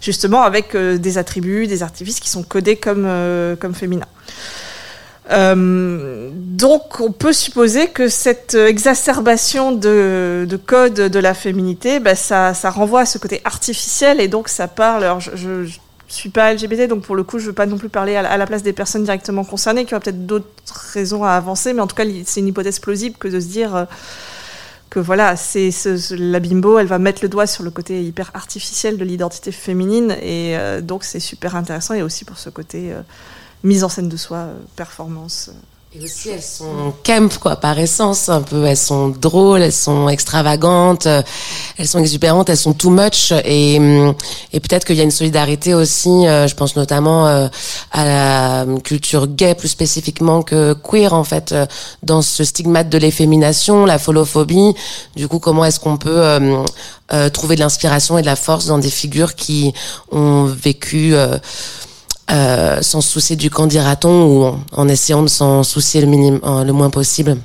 justement 0.00 0.42
avec 0.42 0.74
euh, 0.74 0.98
des 0.98 1.18
attributs, 1.18 1.66
des 1.66 1.82
artifices 1.82 2.20
qui 2.20 2.28
sont 2.28 2.42
codés 2.42 2.76
comme, 2.76 3.04
euh, 3.06 3.56
comme 3.56 3.74
féminins. 3.74 4.06
Euh, 5.30 6.30
donc, 6.32 7.00
on 7.00 7.12
peut 7.12 7.34
supposer 7.34 7.88
que 7.88 8.08
cette 8.08 8.54
exacerbation 8.54 9.72
de, 9.72 10.46
de 10.48 10.56
code 10.56 10.94
de 10.94 11.18
la 11.18 11.34
féminité, 11.34 12.00
bah, 12.00 12.14
ça, 12.14 12.54
ça, 12.54 12.70
renvoie 12.70 13.00
à 13.00 13.06
ce 13.06 13.18
côté 13.18 13.42
artificiel 13.44 14.20
et 14.20 14.28
donc 14.28 14.48
ça 14.48 14.68
parle. 14.68 15.04
Alors, 15.04 15.20
je, 15.20 15.36
je, 15.36 15.78
suis 16.10 16.30
pas 16.30 16.54
LGBT, 16.54 16.88
donc 16.88 17.02
pour 17.02 17.16
le 17.16 17.22
coup, 17.22 17.38
je 17.38 17.44
veux 17.44 17.52
pas 17.52 17.66
non 17.66 17.76
plus 17.76 17.90
parler 17.90 18.16
à 18.16 18.36
la 18.38 18.46
place 18.46 18.62
des 18.62 18.72
personnes 18.72 19.04
directement 19.04 19.44
concernées, 19.44 19.84
qui 19.84 19.94
ont 19.94 20.00
peut-être 20.00 20.24
d'autres 20.24 20.46
raisons 20.94 21.22
à 21.22 21.32
avancer, 21.32 21.74
mais 21.74 21.82
en 21.82 21.86
tout 21.86 21.94
cas, 21.94 22.04
c'est 22.24 22.40
une 22.40 22.46
hypothèse 22.46 22.78
plausible 22.78 23.16
que 23.18 23.28
de 23.28 23.38
se 23.38 23.48
dire 23.48 23.86
voilà, 25.00 25.36
c'est 25.36 25.70
la 26.10 26.40
bimbo, 26.40 26.78
elle 26.78 26.86
va 26.86 26.98
mettre 26.98 27.22
le 27.22 27.28
doigt 27.28 27.46
sur 27.46 27.64
le 27.64 27.70
côté 27.70 28.02
hyper 28.04 28.30
artificiel 28.34 28.96
de 28.96 29.04
l'identité 29.04 29.52
féminine 29.52 30.12
et 30.22 30.56
euh, 30.56 30.80
donc 30.80 31.04
c'est 31.04 31.20
super 31.20 31.56
intéressant 31.56 31.94
et 31.94 32.02
aussi 32.02 32.24
pour 32.24 32.38
ce 32.38 32.50
côté 32.50 32.92
euh, 32.92 33.02
mise 33.64 33.84
en 33.84 33.88
scène 33.88 34.08
de 34.08 34.16
soi, 34.16 34.38
euh, 34.38 34.54
performance. 34.76 35.50
Et 35.94 36.04
aussi, 36.04 36.28
elles 36.28 36.42
sont 36.42 36.92
camp, 37.02 37.38
quoi, 37.38 37.56
par 37.56 37.78
essence, 37.78 38.28
un 38.28 38.42
peu. 38.42 38.66
Elles 38.66 38.76
sont 38.76 39.08
drôles, 39.08 39.62
elles 39.62 39.72
sont 39.72 40.10
extravagantes, 40.10 41.06
euh, 41.06 41.22
elles 41.78 41.88
sont 41.88 41.98
exubérantes, 41.98 42.50
elles 42.50 42.58
sont 42.58 42.74
too 42.74 42.90
much. 42.90 43.32
Et, 43.46 43.78
hum, 43.78 44.14
et 44.52 44.60
peut-être 44.60 44.84
qu'il 44.84 44.96
y 44.96 45.00
a 45.00 45.04
une 45.04 45.10
solidarité 45.10 45.72
aussi, 45.72 46.10
euh, 46.10 46.46
je 46.46 46.54
pense 46.54 46.76
notamment 46.76 47.26
euh, 47.26 47.48
à 47.90 48.04
la 48.04 48.66
culture 48.84 49.26
gay 49.28 49.54
plus 49.54 49.68
spécifiquement 49.68 50.42
que 50.42 50.74
queer, 50.74 51.14
en 51.14 51.24
fait, 51.24 51.54
dans 52.02 52.20
ce 52.20 52.44
stigmate 52.44 52.90
de 52.90 52.98
l'effémination, 52.98 53.86
la 53.86 53.98
folophobie. 53.98 54.74
Du 55.16 55.26
coup, 55.26 55.38
comment 55.38 55.64
est-ce 55.64 55.80
qu'on 55.80 55.96
peut 55.96 56.38
trouver 57.32 57.56
de 57.56 57.60
l'inspiration 57.60 58.18
et 58.18 58.20
de 58.20 58.26
la 58.26 58.36
force 58.36 58.66
dans 58.66 58.76
des 58.76 58.90
figures 58.90 59.34
qui 59.34 59.72
ont 60.12 60.44
vécu 60.44 61.14
euh, 61.14 61.38
sans 62.28 63.00
se 63.00 63.08
soucier 63.08 63.36
du 63.36 63.50
candidaton 63.50 64.26
ou 64.26 64.56
en, 64.72 64.88
essayant 64.88 65.22
de 65.22 65.28
s'en 65.28 65.62
soucier 65.62 66.00
le, 66.00 66.06
minimum, 66.06 66.40
euh, 66.44 66.64
le 66.64 66.72
moins 66.72 66.90
possible. 66.90 67.36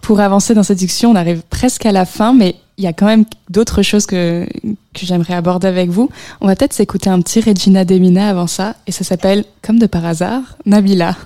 Pour 0.00 0.20
avancer 0.20 0.54
dans 0.54 0.62
cette 0.62 0.78
discussion, 0.78 1.10
on 1.10 1.16
arrive 1.16 1.42
presque 1.48 1.86
à 1.86 1.92
la 1.92 2.04
fin, 2.04 2.32
mais 2.32 2.56
il 2.76 2.84
y 2.84 2.86
a 2.86 2.92
quand 2.92 3.06
même 3.06 3.24
d'autres 3.48 3.82
choses 3.82 4.04
que, 4.06 4.46
que 4.92 5.06
j'aimerais 5.06 5.34
aborder 5.34 5.68
avec 5.68 5.90
vous. 5.90 6.10
On 6.40 6.46
va 6.46 6.56
peut-être 6.56 6.72
s'écouter 6.72 7.08
un 7.08 7.20
petit 7.20 7.40
Regina 7.40 7.84
Demina 7.84 8.28
avant 8.28 8.46
ça, 8.46 8.74
et 8.86 8.92
ça 8.92 9.04
s'appelle, 9.04 9.44
comme 9.62 9.78
de 9.78 9.86
par 9.86 10.04
hasard, 10.04 10.42
Nabila. 10.66 11.16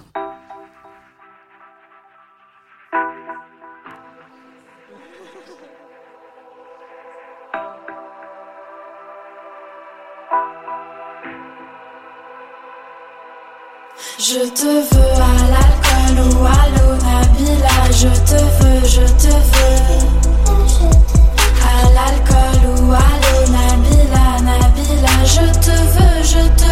Te 14.58 14.64
veux 14.64 15.14
à 15.14 15.36
l'alcool 15.52 16.16
ou 16.26 16.44
à 16.44 16.62
l'eau, 16.74 16.94
Nabila. 17.04 17.76
Je 17.92 18.08
te 18.28 18.38
veux, 18.58 18.82
je 18.84 19.06
te 19.22 19.32
veux. 19.50 19.78
À 21.62 21.84
l'alcool 21.94 22.62
ou 22.66 22.92
à 22.92 23.08
l'eau, 23.22 23.42
Nabila, 23.52 24.26
Nabila. 24.42 25.14
Je 25.24 25.46
te 25.60 25.70
veux, 25.70 26.22
je 26.24 26.42
te 26.56 26.64
veux. 26.64 26.67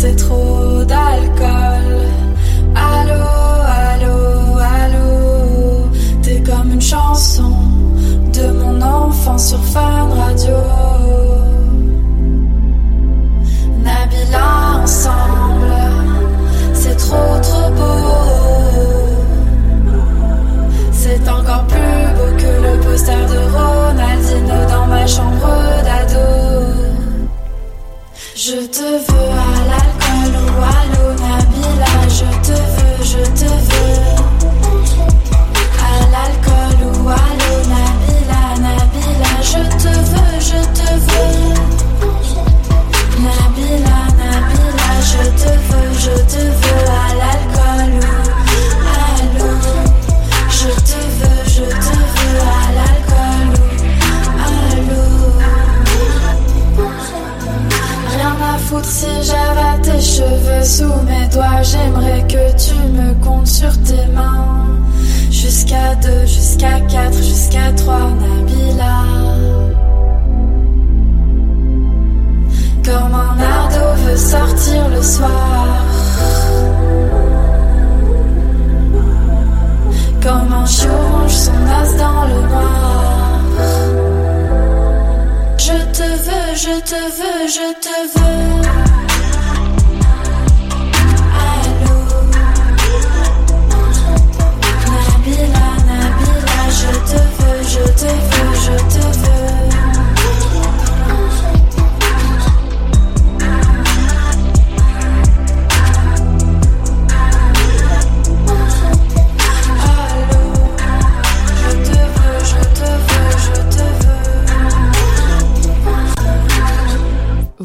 C'est 0.00 0.14
trop 0.14 0.84
d'alcool. 0.84 1.86
Allô, 2.94 3.24
allô, 3.88 4.18
allô. 4.76 5.90
T'es 6.22 6.40
comme 6.42 6.72
une 6.74 6.80
chanson 6.80 7.52
de 8.32 8.46
mon 8.60 8.80
enfance 8.80 9.48
sur 9.48 9.64
Fun 9.64 10.08
Radio. 10.20 10.77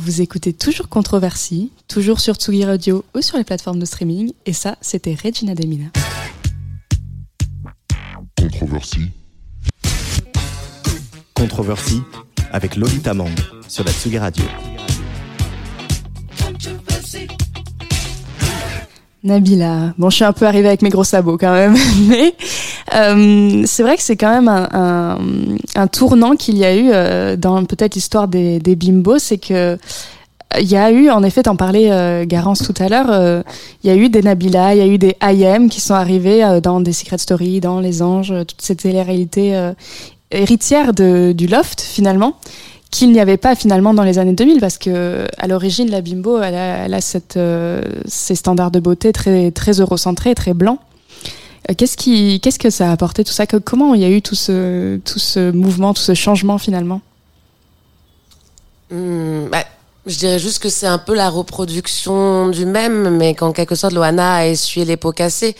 Vous 0.06 0.20
écoutez 0.20 0.51
toujours 0.51 0.89
Controversie, 0.89 1.72
toujours 1.88 2.20
sur 2.20 2.36
Tsugi 2.36 2.66
Radio 2.66 3.06
ou 3.16 3.22
sur 3.22 3.38
les 3.38 3.45
plateformes 3.45 3.80
de 3.80 3.86
streaming. 3.86 4.34
Et 4.45 4.51
ça, 4.51 4.76
c'était 4.82 5.16
Regina 5.16 5.56
Demina. 5.56 5.86
Controversie. 8.38 9.12
Controversie 11.34 12.01
avec 12.51 12.76
Lolita 12.76 13.14
Mang 13.14 13.32
sur 13.70 13.86
la 13.86 13.93
Tsugi 13.93 14.18
Radio. 14.18 14.43
Nabila, 19.24 19.93
bon, 19.97 20.10
je 20.10 20.16
suis 20.18 20.26
un 20.26 20.34
peu 20.34 20.45
arrivée 20.45 20.68
avec 20.68 20.82
mes 20.82 20.89
gros 20.89 21.06
sabots 21.06 21.38
quand 21.38 21.54
même, 21.54 21.78
mais 22.10 22.36
euh, 22.93 23.63
c'est 23.65 23.84
vrai 23.84 23.95
que 23.95 24.03
c'est 24.03 24.17
quand 24.17 24.29
même 24.29 24.47
un, 24.47 24.69
un, 24.73 25.17
un 25.75 25.88
tournant 25.88 26.36
qu'il 26.36 26.57
y 26.57 26.65
a 26.65 26.75
eu 26.75 26.89
euh, 26.91 27.36
dans 27.36 27.63
peut-être 27.65 27.95
l'histoire 27.95 28.27
des, 28.27 28.59
des 28.59 28.75
bimbos, 28.75 29.19
c'est 29.19 29.38
que 29.38 29.77
il 30.59 30.69
y 30.69 30.75
a 30.75 30.91
eu, 30.91 31.09
en 31.09 31.23
effet, 31.23 31.43
t'en 31.43 31.55
parlais, 31.55 31.91
euh, 31.91 32.25
Garance, 32.25 32.59
tout 32.59 32.73
à 32.79 32.89
l'heure, 32.89 33.09
euh, 33.09 33.41
il 33.84 33.89
y 33.89 33.93
a 33.93 33.95
eu 33.95 34.09
des 34.09 34.21
Nabila, 34.21 34.75
il 34.75 34.77
y 34.77 34.81
a 34.81 34.88
eu 34.88 34.97
des 34.97 35.15
IM 35.21 35.69
qui 35.69 35.81
sont 35.81 35.93
arrivés 35.93 36.43
euh, 36.43 36.61
dans 36.61 36.79
des 36.79 36.93
Secret 36.93 37.17
Story, 37.17 37.59
dans 37.59 37.79
Les 37.79 38.01
Anges, 38.01 38.31
euh, 38.31 38.43
toute 38.43 38.61
cette 38.61 38.79
télé-réalité 38.79 39.55
euh, 39.55 39.73
héritière 40.31 40.93
de, 40.93 41.31
du 41.31 41.47
Loft, 41.47 41.81
finalement, 41.81 42.36
qu'il 42.91 43.11
n'y 43.11 43.19
avait 43.19 43.38
pas 43.38 43.55
finalement 43.55 43.93
dans 43.93 44.03
les 44.03 44.19
années 44.19 44.34
2000, 44.34 44.59
parce 44.59 44.77
que 44.77 45.25
à 45.38 45.47
l'origine, 45.47 45.89
la 45.89 46.01
bimbo, 46.01 46.39
elle 46.39 46.55
a, 46.55 46.86
elle 46.86 46.93
a 46.93 47.01
cette, 47.01 47.38
euh, 47.38 47.81
ces 48.05 48.36
standards 48.36 48.71
de 48.71 48.79
beauté 48.79 49.11
très, 49.11 49.51
très 49.51 49.73
eurocentrés, 49.73 50.36
très 50.36 50.53
blancs. 50.53 50.79
Euh, 51.70 51.74
Qu'est-ce 51.78 51.97
qui, 51.97 52.39
qu'est-ce 52.39 52.59
que 52.59 52.70
ça 52.70 52.89
a 52.89 52.91
apporté 52.91 53.24
tout 53.24 53.32
ça? 53.32 53.45
Comment 53.47 53.93
il 53.95 54.01
y 54.01 54.05
a 54.05 54.09
eu 54.09 54.22
tout 54.22 54.36
ce, 54.36 54.97
tout 54.97 55.20
ce 55.20 55.51
mouvement, 55.51 55.93
tout 55.93 56.01
ce 56.01 56.14
changement 56.14 56.57
finalement? 56.57 57.01
Hmm, 58.91 59.47
bah, 59.51 59.64
je 60.05 60.18
dirais 60.18 60.39
juste 60.39 60.59
que 60.59 60.70
c'est 60.70 60.88
un 60.88 60.97
peu 60.97 61.16
la 61.16 61.30
reproduction 61.30 62.49
du 62.49 62.66
même, 62.66 63.18
mais 63.18 63.34
qu'en 63.36 63.53
quelque 63.53 63.76
sorte, 63.76 63.93
Loana 63.93 64.36
a 64.36 64.45
essuyé 64.45 64.86
les 64.86 64.97
pots 64.97 65.14
cassés. 65.14 65.55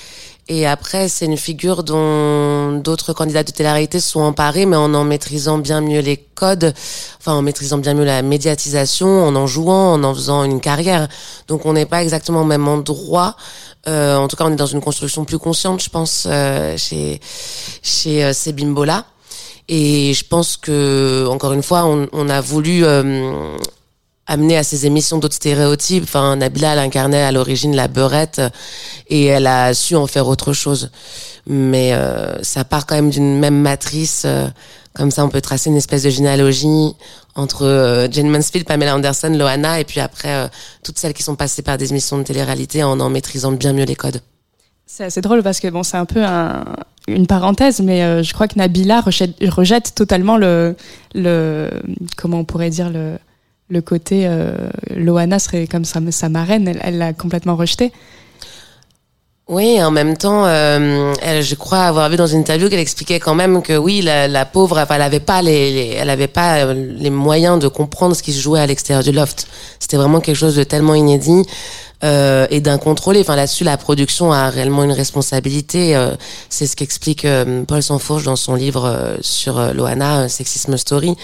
Et 0.50 0.68
après, 0.68 1.08
c'est 1.08 1.26
une 1.26 1.38
figure 1.38 1.84
dont 1.84 2.74
d'autres 2.74 3.14
candidats 3.14 3.44
de 3.44 3.52
télé-réalité 3.52 4.02
sont 4.02 4.20
emparés, 4.20 4.66
mais 4.66 4.76
en 4.76 4.94
en 4.94 5.06
maîtrisant 5.06 5.58
bien 5.58 5.80
mieux 5.80 6.02
les 6.02 6.18
codes, 6.18 6.74
enfin 7.18 7.32
en 7.32 7.42
maîtrisant 7.42 7.78
bien 7.78 7.94
mieux 7.94 8.04
la 8.04 8.22
médiatisation, 8.22 9.26
en 9.26 9.38
en 9.38 9.48
jouant, 9.48 9.94
en 9.94 10.04
en 10.04 10.14
faisant 10.14 10.44
une 10.44 10.60
carrière. 10.60 11.08
Donc 11.48 11.66
on 11.66 11.72
n'est 11.72 11.86
pas 11.86 12.04
exactement 12.04 12.42
au 12.42 12.46
même 12.46 12.68
endroit. 12.68 13.38
Euh, 13.88 14.16
en 14.16 14.28
tout 14.28 14.36
cas, 14.36 14.46
on 14.46 14.52
est 14.52 14.56
dans 14.56 14.66
une 14.66 14.82
construction 14.82 15.26
plus 15.26 15.40
consciente, 15.40 15.84
je 15.84 15.90
pense, 15.90 16.26
euh, 16.30 16.78
chez 16.78 17.20
chez 17.82 18.24
euh, 18.24 18.34
ces 18.34 18.54
bimbos-là. 18.54 19.06
Et 19.68 20.14
je 20.14 20.26
pense 20.26 20.58
que, 20.58 21.28
encore 21.30 21.54
une 21.54 21.64
fois, 21.64 21.86
on, 21.86 22.08
on 22.12 22.30
a 22.30 22.42
voulu 22.42 22.86
euh, 22.86 23.58
amener 24.28 24.58
à 24.58 24.64
ces 24.64 24.86
émissions 24.86 25.18
d'autres 25.18 25.36
stéréotypes. 25.36 26.04
Enfin, 26.04 26.36
Nabila, 26.38 26.74
elle 26.74 26.80
incarnait 26.80 27.24
à 27.24 27.32
l'origine 27.32 27.76
la 27.76 27.88
beurette 27.88 28.40
euh, 28.40 28.50
et 29.08 29.26
elle 29.26 29.48
a 29.48 29.74
su 29.74 29.96
en 29.96 30.08
faire 30.08 30.28
autre 30.28 30.54
chose. 30.54 30.90
Mais 31.46 31.94
euh, 31.94 32.42
ça 32.42 32.64
part 32.64 32.86
quand 32.86 32.96
même 32.96 33.10
d'une 33.10 33.38
même 33.38 33.60
matrice. 33.60 34.26
Comme 34.94 35.10
ça, 35.10 35.26
on 35.26 35.30
peut 35.30 35.42
tracer 35.42 35.70
une 35.70 35.76
espèce 35.76 36.04
de 36.04 36.10
généalogie 36.10 36.96
entre 37.36 37.66
euh, 37.66 38.08
Jane 38.12 38.30
Mansfield, 38.30 38.68
Pamela 38.68 38.96
Anderson, 38.96 39.30
Loana, 39.30 39.80
et 39.80 39.86
puis 39.86 40.00
après, 40.00 40.30
euh, 40.30 40.48
toutes 40.84 41.00
celles 41.00 41.14
qui 41.14 41.24
sont 41.24 41.36
passées 41.36 41.64
par 41.64 41.78
des 41.78 41.90
émissions 41.90 42.18
de 42.18 42.24
télé-réalité 42.24 42.84
en 42.84 43.00
en 43.00 43.10
maîtrisant 43.10 43.52
bien 43.52 43.74
mieux 43.74 43.86
les 43.86 43.96
codes. 43.96 44.22
C'est 44.86 45.06
assez 45.06 45.22
drôle 45.22 45.42
parce 45.42 45.60
que 45.60 45.68
bon, 45.68 45.82
c'est 45.82 45.98
un 45.98 46.06
peu 46.06 46.24
un, 46.24 46.64
une 47.08 47.26
parenthèse, 47.26 47.80
mais 47.80 48.04
euh, 48.04 48.22
je 48.22 48.34
crois 48.34 48.48
que 48.48 48.60
Nabila 48.60 49.02
rejette, 49.02 49.96
totalement 49.96 50.38
le, 50.38 50.76
le, 51.16 51.72
comment 52.16 52.40
on 52.40 52.46
pourrait 52.46 52.70
dire 52.70 52.92
le, 52.92 53.18
le 53.70 53.82
côté 53.82 54.30
Loana 54.92 55.40
serait 55.40 55.66
comme 55.66 55.86
sa, 55.86 56.00
sa 56.12 56.30
marraine, 56.30 56.68
elle 56.82 57.00
l'a 57.00 57.14
complètement 57.14 57.56
rejeté. 57.56 57.92
Oui, 59.50 59.82
en 59.84 59.92
même 59.92 60.16
temps, 60.16 60.46
euh, 60.46 61.14
elle, 61.22 61.44
je 61.44 61.56
crois 61.56 61.80
avoir 61.84 62.10
vu 62.10 62.16
dans 62.16 62.28
une 62.28 62.40
interview 62.40 62.70
qu'elle 62.70 62.80
expliquait 62.80 63.20
quand 63.20 63.36
même 63.36 63.62
que 63.62 63.76
oui, 63.76 64.02
la, 64.02 64.46
pauvre, 64.46 64.86
elle 64.90 65.02
avait 65.02 65.20
pas 65.20 65.42
les, 65.42 65.70
les- 65.74 65.96
elle 66.00 66.10
avait 66.10 66.30
pas 66.30 66.60
euh, 66.60 66.74
les 66.98 67.10
moyens 67.10 67.60
de 67.60 67.68
comprendre 67.68 68.16
ce 68.16 68.24
qui 68.24 68.32
se 68.32 68.40
jouait 68.40 68.62
à 68.62 68.66
l'extérieur 68.68 69.04
du 69.04 69.12
loft. 69.12 69.48
C'était 69.80 69.98
vraiment 69.98 70.22
quelque 70.22 70.38
chose 70.38 70.56
de 70.56 70.64
tellement 70.64 70.96
inédit 70.96 71.44
euh, 72.04 72.46
et 72.50 72.60
d'incontrôlé. 72.60 73.22
Enfin, 73.22 73.36
là-dessus, 73.36 73.64
la 73.64 73.78
production 73.78 74.32
a 74.34 74.50
réellement 74.50 74.84
une 74.84 74.92
responsabilité. 74.92 75.96
euh, 75.96 76.12
c'est 76.50 76.68
ce 76.68 76.76
qu'explique 76.76 77.24
euh, 77.26 77.64
Paul 77.66 77.82
Sanfourche 77.82 78.24
dans 78.24 78.36
son 78.36 78.56
livre 78.56 78.86
euh, 78.86 79.16
sur 79.22 79.58
euh, 79.58 79.74
Loana, 79.74 80.22
euh, 80.22 80.28
Sexisme 80.28 80.76
Story. 80.78 81.16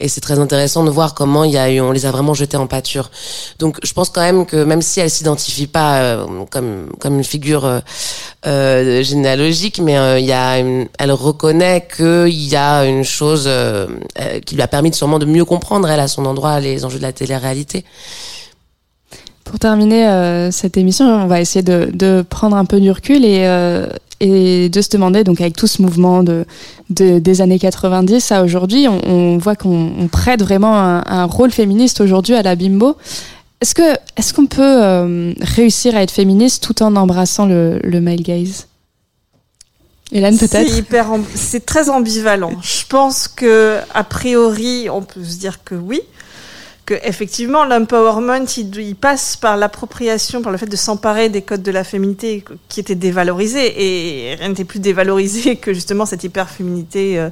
Et 0.00 0.08
c'est 0.08 0.20
très 0.20 0.38
intéressant 0.38 0.84
de 0.84 0.90
voir 0.90 1.14
comment 1.14 1.44
il 1.44 1.52
y 1.52 1.58
a 1.58 1.70
eu, 1.70 1.80
on 1.80 1.90
les 1.92 2.06
a 2.06 2.10
vraiment 2.10 2.34
jetés 2.34 2.56
en 2.56 2.66
pâture. 2.66 3.10
Donc, 3.58 3.78
je 3.82 3.92
pense 3.92 4.10
quand 4.10 4.20
même 4.20 4.46
que 4.46 4.56
même 4.62 4.82
si 4.82 5.00
elle 5.00 5.10
s'identifie 5.10 5.66
pas 5.66 6.24
comme 6.50 6.88
comme 7.00 7.16
une 7.18 7.24
figure 7.24 7.82
généalogique, 8.44 9.80
mais 9.80 10.20
il 10.20 10.26
y 10.26 10.32
a, 10.32 10.58
une- 10.58 10.88
elle 10.98 11.12
reconnaît 11.12 11.86
qu'il 11.94 12.28
y 12.28 12.56
a 12.56 12.84
une 12.84 13.04
chose 13.04 13.48
qui 14.46 14.54
lui 14.54 14.62
a 14.62 14.68
permis 14.68 14.92
sûrement 14.94 15.18
de 15.18 15.26
mieux 15.26 15.44
comprendre 15.44 15.88
elle 15.88 16.00
à 16.00 16.08
son 16.08 16.24
endroit 16.26 16.60
les 16.60 16.84
enjeux 16.84 16.98
de 16.98 17.02
la 17.02 17.12
télé-réalité. 17.12 17.84
Pour 19.48 19.58
terminer 19.58 20.06
euh, 20.08 20.50
cette 20.50 20.76
émission, 20.76 21.06
on 21.06 21.26
va 21.26 21.40
essayer 21.40 21.62
de, 21.62 21.90
de 21.92 22.22
prendre 22.28 22.56
un 22.56 22.64
peu 22.64 22.80
du 22.80 22.90
recul 22.90 23.24
et, 23.24 23.46
euh, 23.46 23.86
et 24.20 24.68
de 24.68 24.82
se 24.82 24.90
demander, 24.90 25.24
donc 25.24 25.40
avec 25.40 25.56
tout 25.56 25.66
ce 25.66 25.80
mouvement 25.80 26.22
de, 26.22 26.44
de- 26.90 27.18
des 27.18 27.40
années 27.40 27.58
90 27.58 28.30
à 28.32 28.42
aujourd'hui, 28.44 28.86
on, 28.88 29.00
on 29.08 29.38
voit 29.38 29.56
qu'on 29.56 29.90
on 29.98 30.08
prête 30.08 30.42
vraiment 30.42 30.76
un, 30.78 31.02
un 31.06 31.24
rôle 31.24 31.50
féministe 31.50 32.00
aujourd'hui 32.02 32.34
à 32.34 32.42
la 32.42 32.56
bimbo. 32.56 32.96
Est-ce 33.60 33.74
que 33.74 33.94
est-ce 34.16 34.34
qu'on 34.34 34.46
peut 34.46 34.60
euh, 34.62 35.32
réussir 35.40 35.96
à 35.96 36.02
être 36.02 36.10
féministe 36.12 36.62
tout 36.62 36.82
en 36.82 36.94
embrassant 36.94 37.46
le, 37.46 37.80
le 37.82 38.00
male 38.00 38.20
gaze? 38.20 38.66
Hélène, 40.12 40.36
C'est 40.38 40.48
peut-être? 40.50 40.76
hyper, 40.76 41.06
c'est 41.34 41.66
très 41.66 41.90
ambivalent. 41.90 42.52
Je 42.62 42.84
pense 42.88 43.28
que 43.28 43.78
a 43.92 44.04
priori, 44.04 44.88
on 44.90 45.02
peut 45.02 45.22
se 45.24 45.38
dire 45.38 45.64
que 45.64 45.74
oui, 45.74 46.00
effectivement 47.02 47.64
l'empowerment, 47.64 48.46
il, 48.56 48.96
passe 48.96 49.36
par 49.36 49.56
l'appropriation, 49.56 50.42
par 50.42 50.52
le 50.52 50.58
fait 50.58 50.66
de 50.66 50.76
s'emparer 50.76 51.28
des 51.28 51.42
codes 51.42 51.62
de 51.62 51.70
la 51.70 51.84
féminité 51.84 52.44
qui 52.68 52.80
étaient 52.80 52.94
dévalorisés 52.94 54.30
et 54.30 54.34
rien 54.34 54.48
n'était 54.48 54.64
plus 54.64 54.80
dévalorisé 54.80 55.56
que 55.62 55.72
justement 55.72 56.06
cette 56.06 56.24
hyperféminité 56.24 57.18
euh, 57.18 57.30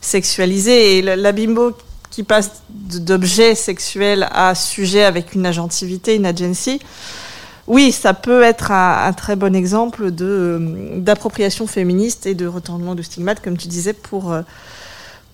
sexualisée 0.00 0.98
et 0.98 1.02
la, 1.02 1.32
bimbo 1.32 1.72
qui 2.10 2.22
passe 2.22 2.62
d'objet 2.68 3.54
sexuel 3.54 4.28
à 4.32 4.54
sujet 4.54 5.04
avec 5.04 5.34
une 5.34 5.46
agentivité, 5.46 6.14
une 6.14 6.26
agency. 6.26 6.80
Oui, 7.66 7.92
ça 7.92 8.12
peut 8.12 8.42
être 8.42 8.72
un, 8.72 9.06
un 9.06 9.12
très 9.12 9.36
bon 9.36 9.54
exemple 9.56 10.10
de 10.10 10.26
euh, 10.60 10.98
d'appropriation 10.98 11.66
féministe 11.66 12.26
et 12.26 12.34
de 12.34 12.46
retournement 12.46 12.94
de 12.94 13.02
stigmate, 13.02 13.42
comme 13.42 13.56
tu 13.56 13.68
disais, 13.68 13.94
pour 13.94 14.32
euh, 14.32 14.42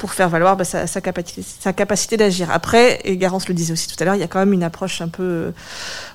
pour 0.00 0.14
faire 0.14 0.30
valoir 0.30 0.56
bah, 0.56 0.64
sa, 0.64 1.00
capacité, 1.02 1.44
sa 1.60 1.74
capacité 1.74 2.16
d'agir. 2.16 2.50
Après, 2.50 3.00
et 3.04 3.18
Garance 3.18 3.46
le 3.48 3.54
disait 3.54 3.74
aussi 3.74 3.86
tout 3.86 3.96
à 4.00 4.06
l'heure, 4.06 4.14
il 4.14 4.20
y 4.20 4.24
a 4.24 4.28
quand 4.28 4.38
même 4.38 4.54
une 4.54 4.62
approche 4.62 5.02
un 5.02 5.08
peu 5.08 5.52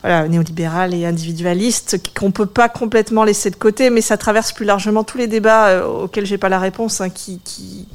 euh, 0.05 0.27
néolibérale 0.27 0.95
et 0.95 1.05
individualiste 1.05 2.01
qu'on 2.17 2.31
peut 2.31 2.47
pas 2.47 2.67
complètement 2.67 3.23
laisser 3.23 3.51
de 3.51 3.55
côté, 3.55 3.91
mais 3.91 4.01
ça 4.01 4.17
traverse 4.17 4.53
plus 4.53 4.65
largement 4.65 5.03
tous 5.03 5.19
les 5.19 5.27
débats 5.27 5.67
euh, 5.67 5.85
auxquels 5.85 6.25
j'ai 6.25 6.39
pas 6.39 6.49
la 6.49 6.57
réponse, 6.57 6.99
hein, 6.99 7.11
qui, 7.11 7.39
qui 7.45 7.87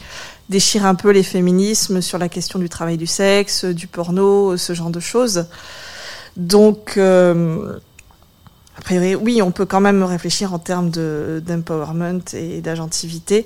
déchirent 0.48 0.86
un 0.86 0.94
peu 0.94 1.10
les 1.10 1.24
féminismes 1.24 2.00
sur 2.00 2.18
la 2.18 2.28
question 2.28 2.60
du 2.60 2.68
travail 2.68 2.96
du 2.96 3.08
sexe, 3.08 3.64
du 3.64 3.88
porno, 3.88 4.56
ce 4.56 4.72
genre 4.72 4.90
de 4.90 5.00
choses. 5.00 5.46
Donc, 6.36 6.98
euh, 6.98 7.78
a 8.78 8.80
priori, 8.82 9.16
oui, 9.16 9.42
on 9.42 9.50
peut 9.50 9.66
quand 9.66 9.80
même 9.80 10.04
réfléchir 10.04 10.54
en 10.54 10.60
termes 10.60 10.90
de- 10.90 11.42
d'empowerment 11.44 12.22
et 12.32 12.60
d'agentivité. 12.60 13.44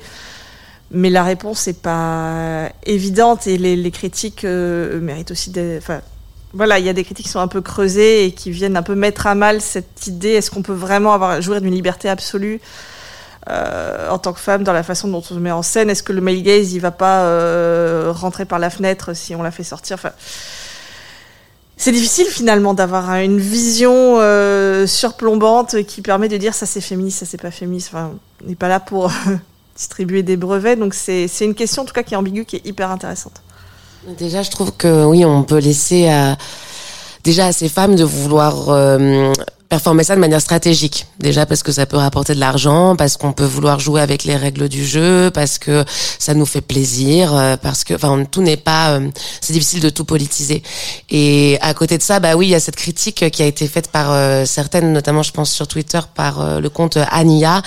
Mais 0.94 1.10
la 1.10 1.24
réponse 1.24 1.66
n'est 1.66 1.72
pas 1.72 2.68
évidente 2.86 3.48
et 3.48 3.58
les, 3.58 3.90
critiques 3.90 4.44
euh, 4.44 5.00
méritent 5.00 5.32
aussi 5.32 5.50
des. 5.50 5.76
Enfin, 5.78 6.00
voilà, 6.52 6.78
il 6.78 6.84
y 6.84 6.88
a 6.88 6.92
des 6.92 7.02
critiques 7.02 7.26
qui 7.26 7.32
sont 7.32 7.40
un 7.40 7.48
peu 7.48 7.60
creusées 7.60 8.26
et 8.26 8.32
qui 8.32 8.52
viennent 8.52 8.76
un 8.76 8.82
peu 8.82 8.94
mettre 8.94 9.26
à 9.26 9.34
mal 9.34 9.60
cette 9.60 10.06
idée 10.06 10.30
est-ce 10.30 10.52
qu'on 10.52 10.62
peut 10.62 10.72
vraiment 10.72 11.12
avoir, 11.12 11.42
jouir 11.42 11.60
d'une 11.60 11.74
liberté 11.74 12.08
absolue 12.08 12.60
euh, 13.50 14.08
en 14.08 14.18
tant 14.18 14.32
que 14.32 14.38
femme 14.38 14.62
dans 14.62 14.72
la 14.72 14.84
façon 14.84 15.08
dont 15.08 15.18
on 15.18 15.22
se 15.22 15.34
met 15.34 15.50
en 15.50 15.62
scène? 15.62 15.90
Est-ce 15.90 16.04
que 16.04 16.12
le 16.12 16.20
male 16.20 16.40
gaze, 16.42 16.72
il 16.74 16.78
va 16.78 16.92
pas 16.92 17.24
euh, 17.24 18.12
rentrer 18.14 18.44
par 18.44 18.60
la 18.60 18.70
fenêtre 18.70 19.14
si 19.14 19.34
on 19.34 19.42
la 19.42 19.50
fait 19.50 19.64
sortir? 19.64 19.94
Enfin, 19.94 20.12
c'est 21.76 21.90
difficile 21.90 22.26
finalement 22.26 22.72
d'avoir 22.72 23.10
un- 23.10 23.20
une 23.24 23.40
vision 23.40 24.20
surplombante 24.86 25.82
qui 25.86 26.02
permet 26.02 26.28
de 26.28 26.36
dire 26.36 26.54
ça 26.54 26.66
c'est 26.66 26.80
féministe, 26.80 27.18
ça 27.18 27.26
c'est 27.26 27.42
pas 27.42 27.50
féministe. 27.50 27.88
Enfin, 27.92 28.12
on 28.44 28.48
n'est 28.48 28.54
pas 28.54 28.68
là 28.68 28.78
pour 28.78 29.10
distribuer 29.76 30.22
des 30.22 30.36
brevets, 30.36 30.78
donc 30.78 30.94
c'est 30.94 31.28
une 31.40 31.54
question 31.54 31.82
en 31.82 31.84
tout 31.84 31.92
cas 31.92 32.02
qui 32.02 32.14
est 32.14 32.16
ambiguë, 32.16 32.44
qui 32.44 32.56
est 32.56 32.66
hyper 32.66 32.90
intéressante. 32.90 33.42
Déjà, 34.18 34.42
je 34.42 34.50
trouve 34.50 34.72
que 34.72 35.04
oui, 35.04 35.24
on 35.24 35.42
peut 35.42 35.58
laisser 35.58 36.08
à, 36.08 36.36
déjà 37.22 37.46
à 37.46 37.52
ces 37.52 37.68
femmes 37.68 37.96
de 37.96 38.04
vouloir 38.04 38.68
euh, 38.68 39.32
performer 39.68 40.04
ça 40.04 40.14
de 40.14 40.20
manière 40.20 40.40
stratégique. 40.40 41.06
Déjà 41.18 41.46
parce 41.46 41.62
que 41.62 41.72
ça 41.72 41.86
peut 41.86 41.96
rapporter 41.96 42.34
de 42.34 42.40
l'argent, 42.40 42.96
parce 42.96 43.16
qu'on 43.16 43.32
peut 43.32 43.44
vouloir 43.44 43.80
jouer 43.80 44.00
avec 44.00 44.24
les 44.24 44.36
règles 44.36 44.68
du 44.68 44.84
jeu, 44.84 45.30
parce 45.32 45.58
que 45.58 45.84
ça 46.18 46.34
nous 46.34 46.46
fait 46.46 46.60
plaisir, 46.60 47.34
euh, 47.34 47.56
parce 47.56 47.84
que, 47.84 47.94
enfin, 47.94 48.24
tout 48.30 48.42
n'est 48.42 48.56
pas, 48.56 48.92
euh, 48.92 49.08
c'est 49.40 49.52
difficile 49.52 49.80
de 49.80 49.90
tout 49.90 50.04
politiser. 50.04 50.62
Et 51.10 51.58
à 51.60 51.74
côté 51.74 51.98
de 51.98 52.02
ça, 52.02 52.20
bah 52.20 52.36
oui, 52.36 52.46
il 52.46 52.50
y 52.50 52.54
a 52.54 52.60
cette 52.60 52.76
critique 52.76 53.30
qui 53.30 53.42
a 53.42 53.46
été 53.46 53.66
faite 53.66 53.88
par 53.90 54.12
euh, 54.12 54.44
certaines, 54.44 54.92
notamment, 54.92 55.22
je 55.22 55.32
pense 55.32 55.50
sur 55.50 55.66
Twitter, 55.66 56.00
par 56.14 56.40
euh, 56.40 56.60
le 56.60 56.68
compte 56.70 56.98
Ania, 57.10 57.62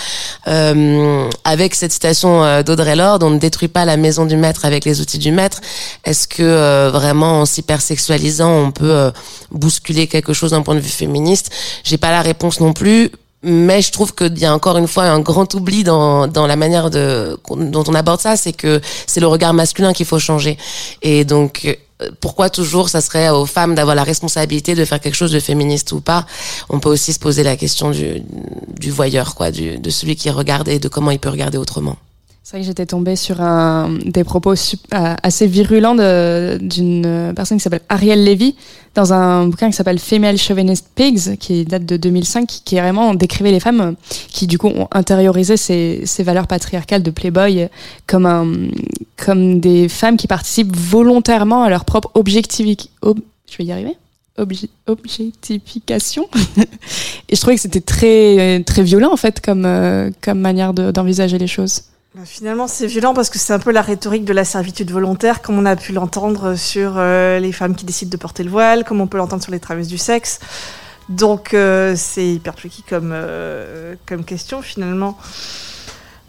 euh, 0.48 1.30
avec 1.44 1.76
cette 1.76 1.92
citation 1.92 2.44
euh, 2.44 2.64
d'Audrey 2.64 2.96
Lorde 2.96 3.24
on 3.24 3.30
ne 3.30 3.40
détruit 3.40 3.68
pas 3.68 3.86
la 3.86 3.98
maison 3.98 4.26
du 4.26 4.38
maître 4.38 4.66
avec 4.66 4.86
les 4.86 5.02
outils 5.02 5.18
du 5.18 5.32
maître. 5.32 5.62
Est-ce 6.04 6.28
que 6.28 6.90
vraiment 6.90 7.42
en 7.42 7.46
s'hypersexualisant, 7.46 8.52
on 8.52 8.72
peut 8.72 9.12
bousculer 9.52 10.08
quelque 10.08 10.34
chose 10.34 10.52
d'un 10.52 10.62
point 10.62 10.76
de 10.76 10.80
vue 10.80 10.90
féministe? 10.90 11.52
J'ai 11.88 11.98
pas 11.98 12.12
la 12.12 12.22
réponse 12.22 12.60
non 12.60 12.74
plus. 12.74 13.12
Mais 13.44 13.82
je 13.82 13.92
trouve 13.92 14.16
qu'il 14.16 14.38
y 14.40 14.46
a 14.46 14.54
encore 14.54 14.78
une 14.78 14.88
fois 14.88 15.04
un 15.04 15.20
grand 15.20 15.54
oubli 15.54 15.84
dans, 15.84 16.28
dans 16.28 16.48
la 16.48 16.56
manière 16.56 16.90
de, 16.90 17.40
dont 17.50 17.84
on 17.88 17.94
aborde 17.94 18.20
ça, 18.20 18.36
c'est 18.36 18.52
que 18.52 18.82
c'est 19.06 19.20
le 19.20 19.28
regard 19.28 19.54
masculin 19.54 19.94
qu'il 19.94 20.08
faut 20.08 20.18
changer. 20.18 20.58
Et 21.04 21.24
donc, 21.24 21.78
euh, 22.02 22.10
pourquoi 22.20 22.50
toujours 22.50 22.90
ça 22.90 23.00
serait 23.00 23.30
aux 23.30 23.46
femmes 23.46 23.76
d'avoir 23.76 23.96
la 23.96 24.04
responsabilité 24.04 24.74
de 24.74 24.84
faire 24.86 25.00
quelque 25.00 25.16
chose 25.16 25.32
de 25.32 25.40
féministe 25.40 25.92
ou 25.92 26.02
pas? 26.02 26.26
On 26.70 26.80
peut 26.80 26.90
aussi 26.90 27.14
se 27.14 27.20
poser 27.20 27.44
la 27.44 27.56
question 27.56 27.92
du, 27.92 28.24
du 28.80 28.90
voyeur, 28.90 29.36
quoi, 29.36 29.52
du, 29.52 29.78
de 29.78 29.90
celui 29.92 30.16
qui 30.16 30.32
regarde 30.32 30.68
et 30.68 30.80
de 30.80 30.88
comment 30.88 31.12
il 31.12 31.20
peut 31.20 31.30
regarder 31.30 31.60
autrement. 31.60 31.96
C'est 32.50 32.56
vrai 32.56 32.62
que 32.62 32.68
j'étais 32.68 32.86
tombée 32.86 33.18
sur 33.18 33.42
un, 33.42 33.98
des 34.06 34.24
propos 34.24 34.54
euh, 34.54 35.16
assez 35.22 35.48
virulents 35.48 35.96
d'une 36.62 37.34
personne 37.36 37.58
qui 37.58 37.62
s'appelle 37.62 37.82
Ariel 37.90 38.24
Levy 38.24 38.56
dans 38.96 39.12
un 39.12 39.48
bouquin 39.48 39.70
qui 39.70 39.76
s'appelle 39.76 40.00
Female 40.00 40.38
Chauvinist 40.38 40.88
Pigs, 40.96 41.36
qui 41.40 41.66
date 41.66 41.86
de 41.86 41.98
2005, 41.98 42.48
qui, 42.48 42.62
qui 42.64 42.76
vraiment 42.80 43.14
décrivait 43.16 43.52
les 43.52 43.60
femmes 43.60 43.96
qui 44.30 44.48
du 44.48 44.58
coup 44.58 44.68
ont 44.70 44.88
intériorisé 44.94 45.58
ces, 45.58 46.04
ces 46.06 46.24
valeurs 46.24 46.48
patriarcales 46.48 47.04
de 47.04 47.12
Playboy 47.12 47.68
comme, 48.08 48.26
un, 48.26 48.48
comme 49.18 49.60
des 49.60 49.90
femmes 49.90 50.16
qui 50.16 50.28
participent 50.28 50.74
volontairement 50.74 51.64
à 51.64 51.70
leur 51.70 51.84
propre 51.84 52.12
objectivi- 52.16 52.88
ob- 53.02 53.20
je 53.52 53.58
vais 53.58 53.66
y 53.66 53.74
arriver? 53.74 53.98
Obje- 54.40 54.70
objectification? 54.88 56.30
Et 57.28 57.36
je 57.36 57.42
trouvais 57.42 57.56
que 57.56 57.62
c'était 57.62 57.82
très 57.82 58.64
très 58.64 58.84
violent 58.84 59.12
en 59.12 59.18
fait 59.18 59.42
comme 59.42 59.66
euh, 59.66 60.12
comme 60.22 60.40
manière 60.40 60.74
de- 60.74 60.92
d'envisager 60.92 61.38
les 61.40 61.48
choses 61.48 61.82
Finalement, 62.26 62.68
c'est 62.68 62.88
violent 62.88 63.14
parce 63.14 63.30
que 63.30 63.38
c'est 63.38 63.54
un 63.54 63.60
peu 63.60 63.72
la 63.72 63.82
rhétorique 63.82 64.26
de 64.26 64.34
la 64.34 64.44
servitude 64.44 64.90
volontaire, 64.90 65.42
comme 65.42 65.60
on 65.60 65.66
a 65.66 65.76
pu 65.76 65.92
l'entendre 65.92 66.56
sur 66.56 66.94
euh, 66.96 67.40
les 67.40 67.52
femmes 67.52 67.76
qui 67.76 67.86
décident 67.86 68.10
de 68.10 68.18
porter 68.18 68.44
le 68.44 68.50
voile, 68.50 68.84
comme 68.86 69.02
on 69.02 69.08
peut 69.08 69.18
l'entendre 69.18 69.44
sur 69.44 69.52
les 69.52 69.60
travailleuses 69.60 69.88
du 69.88 70.00
sexe. 70.00 70.40
Donc, 71.10 71.54
euh, 71.54 71.94
c'est 71.96 72.28
hyper 72.28 72.56
tricky 72.56 72.84
comme, 72.90 73.12
euh, 73.14 73.96
comme 74.08 74.24
question, 74.24 74.62
finalement. 74.64 75.16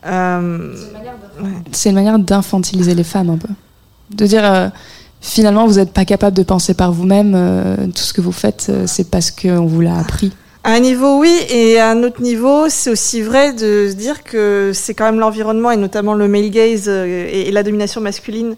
Euh, 0.06 0.76
c'est 1.72 1.88
une 1.88 1.96
manière 1.96 2.18
d'infantiliser 2.18 2.94
les 2.94 3.04
femmes 3.04 3.30
un 3.30 3.38
peu. 3.38 3.48
De 4.14 4.26
dire 4.26 4.44
euh, 4.44 4.68
finalement 5.20 5.66
vous 5.66 5.74
n'êtes 5.74 5.92
pas 5.92 6.04
capable 6.04 6.36
de 6.36 6.42
penser 6.42 6.74
par 6.74 6.92
vous-même, 6.92 7.34
euh, 7.34 7.86
tout 7.86 8.02
ce 8.02 8.12
que 8.12 8.20
vous 8.20 8.32
faites 8.32 8.66
euh, 8.68 8.84
c'est 8.86 9.10
parce 9.10 9.30
qu'on 9.30 9.66
vous 9.66 9.80
l'a 9.80 9.98
appris. 9.98 10.32
À 10.64 10.72
un 10.72 10.80
niveau, 10.80 11.20
oui, 11.20 11.32
et 11.48 11.78
à 11.78 11.90
un 11.90 12.02
autre 12.02 12.20
niveau, 12.20 12.68
c'est 12.68 12.90
aussi 12.90 13.22
vrai 13.22 13.52
de 13.52 13.88
se 13.88 13.94
dire 13.94 14.24
que 14.24 14.72
c'est 14.74 14.92
quand 14.92 15.04
même 15.04 15.20
l'environnement, 15.20 15.70
et 15.70 15.76
notamment 15.76 16.14
le 16.14 16.26
male 16.26 16.50
gaze 16.50 16.88
euh, 16.88 17.28
et, 17.30 17.50
la 17.52 17.62
domination 17.62 18.00
masculine, 18.00 18.56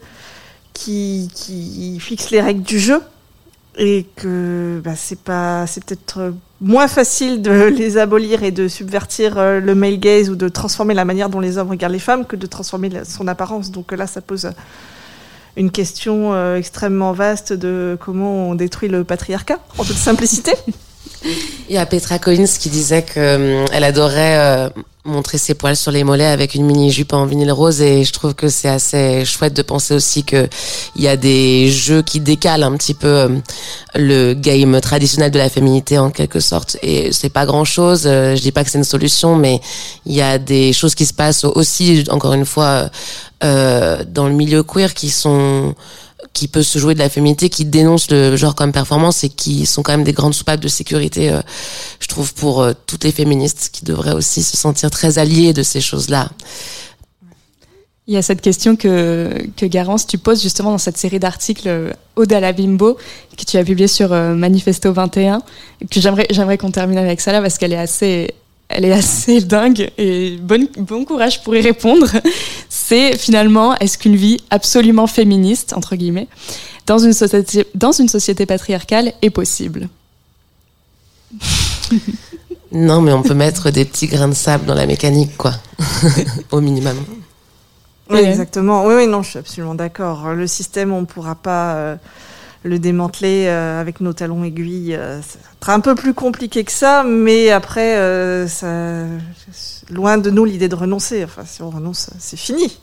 qui, 0.72 1.30
qui 1.34 2.00
fixe 2.00 2.30
les 2.30 2.40
règles 2.40 2.62
du 2.62 2.78
jeu, 2.78 3.02
et 3.76 4.06
que 4.16 4.80
bah, 4.82 4.96
c'est 4.96 5.18
pas, 5.18 5.66
c'est 5.66 5.84
peut-être 5.84 6.32
moins 6.62 6.88
facile 6.88 7.42
de 7.42 7.50
les 7.76 7.98
abolir 7.98 8.42
et 8.44 8.50
de 8.50 8.66
subvertir 8.66 9.38
euh, 9.38 9.60
le 9.60 9.74
male 9.74 10.00
gaze 10.00 10.30
ou 10.30 10.36
de 10.36 10.48
transformer 10.48 10.94
la 10.94 11.04
manière 11.04 11.28
dont 11.28 11.40
les 11.40 11.58
hommes 11.58 11.70
regardent 11.70 11.92
les 11.92 11.98
femmes 11.98 12.24
que 12.24 12.36
de 12.36 12.46
transformer 12.46 12.90
son 13.04 13.28
apparence. 13.28 13.70
Donc 13.70 13.92
euh, 13.92 13.96
là, 13.96 14.06
ça 14.06 14.22
pose 14.22 14.50
une 15.56 15.70
question 15.70 16.54
extrêmement 16.54 17.12
vaste 17.12 17.52
de 17.52 17.98
comment 18.00 18.48
on 18.48 18.54
détruit 18.54 18.88
le 18.88 19.04
patriarcat, 19.04 19.58
en 19.76 19.84
toute 19.84 19.96
simplicité. 19.96 20.52
Il 21.68 21.74
y 21.74 21.78
a 21.78 21.86
Petra 21.86 22.18
Collins 22.18 22.46
qui 22.58 22.68
disait 22.68 23.02
que 23.02 23.60
hum, 23.60 23.66
elle 23.72 23.84
adorait 23.84 24.38
euh, 24.38 24.68
montrer 25.04 25.38
ses 25.38 25.54
poils 25.54 25.76
sur 25.76 25.92
les 25.92 26.02
mollets 26.02 26.26
avec 26.26 26.54
une 26.54 26.64
mini 26.64 26.90
jupe 26.90 27.12
en 27.12 27.26
vinyle 27.26 27.52
rose 27.52 27.80
et 27.80 28.04
je 28.04 28.12
trouve 28.12 28.34
que 28.34 28.48
c'est 28.48 28.68
assez 28.68 29.24
chouette 29.24 29.54
de 29.54 29.62
penser 29.62 29.94
aussi 29.94 30.24
que 30.24 30.48
il 30.96 31.02
y 31.02 31.08
a 31.08 31.16
des 31.16 31.70
jeux 31.70 32.02
qui 32.02 32.20
décalent 32.20 32.64
un 32.64 32.76
petit 32.76 32.94
peu 32.94 33.24
hum, 33.24 33.42
le 33.94 34.34
game 34.34 34.80
traditionnel 34.80 35.30
de 35.30 35.38
la 35.38 35.48
féminité 35.48 35.98
en 35.98 36.10
quelque 36.10 36.40
sorte 36.40 36.76
et 36.82 37.12
c'est 37.12 37.30
pas 37.30 37.46
grand 37.46 37.64
chose. 37.64 38.02
je 38.04 38.40
dis 38.40 38.52
pas 38.52 38.64
que 38.64 38.70
c'est 38.70 38.78
une 38.78 38.84
solution, 38.84 39.36
mais 39.36 39.60
il 40.06 40.14
y 40.14 40.22
a 40.22 40.38
des 40.38 40.72
choses 40.72 40.94
qui 40.94 41.06
se 41.06 41.14
passent 41.14 41.44
aussi 41.44 42.04
encore 42.10 42.32
une 42.32 42.46
fois 42.46 42.90
euh, 43.42 44.04
dans 44.06 44.26
le 44.26 44.34
milieu 44.34 44.62
queer 44.62 44.92
qui 44.92 45.08
sont 45.08 45.74
qui 46.32 46.48
peut 46.48 46.62
se 46.62 46.78
jouer 46.78 46.94
de 46.94 46.98
la 46.98 47.08
féminité, 47.08 47.48
qui 47.48 47.64
dénoncent 47.64 48.10
le 48.10 48.36
genre 48.36 48.54
comme 48.54 48.72
performance 48.72 49.24
et 49.24 49.28
qui 49.28 49.66
sont 49.66 49.82
quand 49.82 49.92
même 49.92 50.04
des 50.04 50.12
grandes 50.12 50.34
soupapes 50.34 50.60
de 50.60 50.68
sécurité, 50.68 51.30
euh, 51.30 51.40
je 51.98 52.08
trouve, 52.08 52.32
pour 52.34 52.62
euh, 52.62 52.72
toutes 52.86 53.04
les 53.04 53.12
féministes 53.12 53.70
qui 53.72 53.84
devraient 53.84 54.12
aussi 54.12 54.42
se 54.42 54.56
sentir 54.56 54.90
très 54.90 55.18
alliées 55.18 55.52
de 55.52 55.62
ces 55.62 55.80
choses-là. 55.80 56.30
Il 58.10 58.14
y 58.14 58.16
a 58.16 58.22
cette 58.22 58.40
question 58.40 58.74
que, 58.74 59.30
que 59.56 59.66
Garance, 59.66 60.04
tu 60.04 60.18
poses 60.18 60.42
justement 60.42 60.72
dans 60.72 60.78
cette 60.78 60.96
série 60.96 61.20
d'articles 61.20 61.68
euh, 61.68 61.92
Ode 62.16 62.32
à 62.32 62.40
la 62.40 62.52
Bimbo 62.52 62.98
que 63.38 63.44
tu 63.44 63.56
as 63.56 63.62
publié 63.62 63.86
sur 63.86 64.12
euh, 64.12 64.34
Manifesto 64.34 64.92
21, 64.92 65.40
et 65.80 65.86
que 65.86 66.00
j'aimerais 66.00 66.58
qu'on 66.58 66.72
termine 66.72 66.98
avec 66.98 67.20
ça 67.20 67.30
là 67.30 67.40
parce 67.40 67.56
qu'elle 67.56 67.72
est 67.72 67.78
assez, 67.78 68.34
elle 68.70 68.84
est 68.84 68.92
assez 68.92 69.40
dingue 69.54 69.90
et 69.98 70.38
bon, 70.38 71.04
courage 71.04 71.42
pour 71.42 71.54
y 71.54 71.60
répondre. 71.60 72.08
C'est 72.68 73.18
finalement 73.18 73.76
est-ce 73.76 73.98
qu'une 73.98 74.16
vie 74.16 74.38
absolument 74.50 75.06
féministe, 75.06 75.74
entre 75.74 75.96
guillemets, 75.96 76.28
dans 76.86 76.98
une 76.98 77.12
société, 77.12 78.46
patriarcale 78.46 79.12
est 79.20 79.30
possible? 79.30 79.88
Non, 82.72 83.00
mais 83.00 83.12
on 83.12 83.22
peut 83.22 83.34
mettre 83.34 83.70
des 83.70 83.84
petits 83.84 84.06
grains 84.06 84.28
de 84.28 84.34
sable 84.34 84.64
dans 84.64 84.76
la 84.76 84.86
mécanique, 84.86 85.36
quoi, 85.36 85.54
au 86.52 86.60
minimum. 86.60 86.96
Exactement. 88.08 88.86
Oui, 88.86 88.94
oui, 88.94 89.06
non, 89.08 89.24
je 89.24 89.30
suis 89.30 89.38
absolument 89.40 89.74
d'accord. 89.74 90.28
Le 90.34 90.46
système, 90.46 90.92
on 90.92 91.00
ne 91.00 91.06
pourra 91.06 91.34
pas. 91.34 91.74
Euh, 91.74 91.96
le 92.62 92.78
démanteler 92.78 93.46
euh, 93.46 93.80
avec 93.80 94.00
nos 94.00 94.12
talons 94.12 94.44
aiguilles, 94.44 94.94
euh, 94.94 95.22
ça 95.22 95.38
sera 95.60 95.74
un 95.74 95.80
peu 95.80 95.94
plus 95.94 96.12
compliqué 96.12 96.64
que 96.64 96.72
ça, 96.72 97.04
mais 97.04 97.50
après, 97.50 97.96
euh, 97.96 98.46
loin 99.88 100.18
de 100.18 100.30
nous 100.30 100.44
l'idée 100.44 100.68
de 100.68 100.74
renoncer. 100.74 101.24
Enfin, 101.24 101.42
si 101.46 101.62
on 101.62 101.70
renonce, 101.70 102.10
c'est 102.18 102.38
fini. 102.38 102.78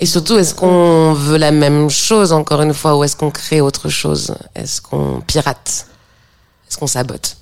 Et 0.00 0.06
surtout, 0.06 0.36
est-ce 0.38 0.54
qu'on 0.54 1.12
veut 1.12 1.38
la 1.38 1.50
même 1.50 1.90
chose, 1.90 2.32
encore 2.32 2.62
une 2.62 2.74
fois, 2.74 2.96
ou 2.96 3.02
est-ce 3.02 3.16
qu'on 3.16 3.32
crée 3.32 3.60
autre 3.60 3.88
chose? 3.88 4.34
Est-ce 4.54 4.80
qu'on 4.80 5.20
pirate? 5.26 5.88
Est-ce 6.68 6.78
qu'on 6.78 6.86
sabote? 6.86 7.36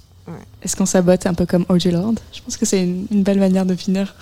Est-ce 0.62 0.74
qu'on 0.74 0.86
sabote 0.86 1.26
un 1.26 1.34
peu 1.34 1.44
comme 1.44 1.66
O.J. 1.68 1.90
Lord? 1.90 2.14
Je 2.32 2.40
pense 2.40 2.56
que 2.56 2.64
c'est 2.64 2.82
une, 2.82 3.22
belle 3.22 3.38
manière 3.38 3.66
de 3.66 3.74
finir. 3.74 4.14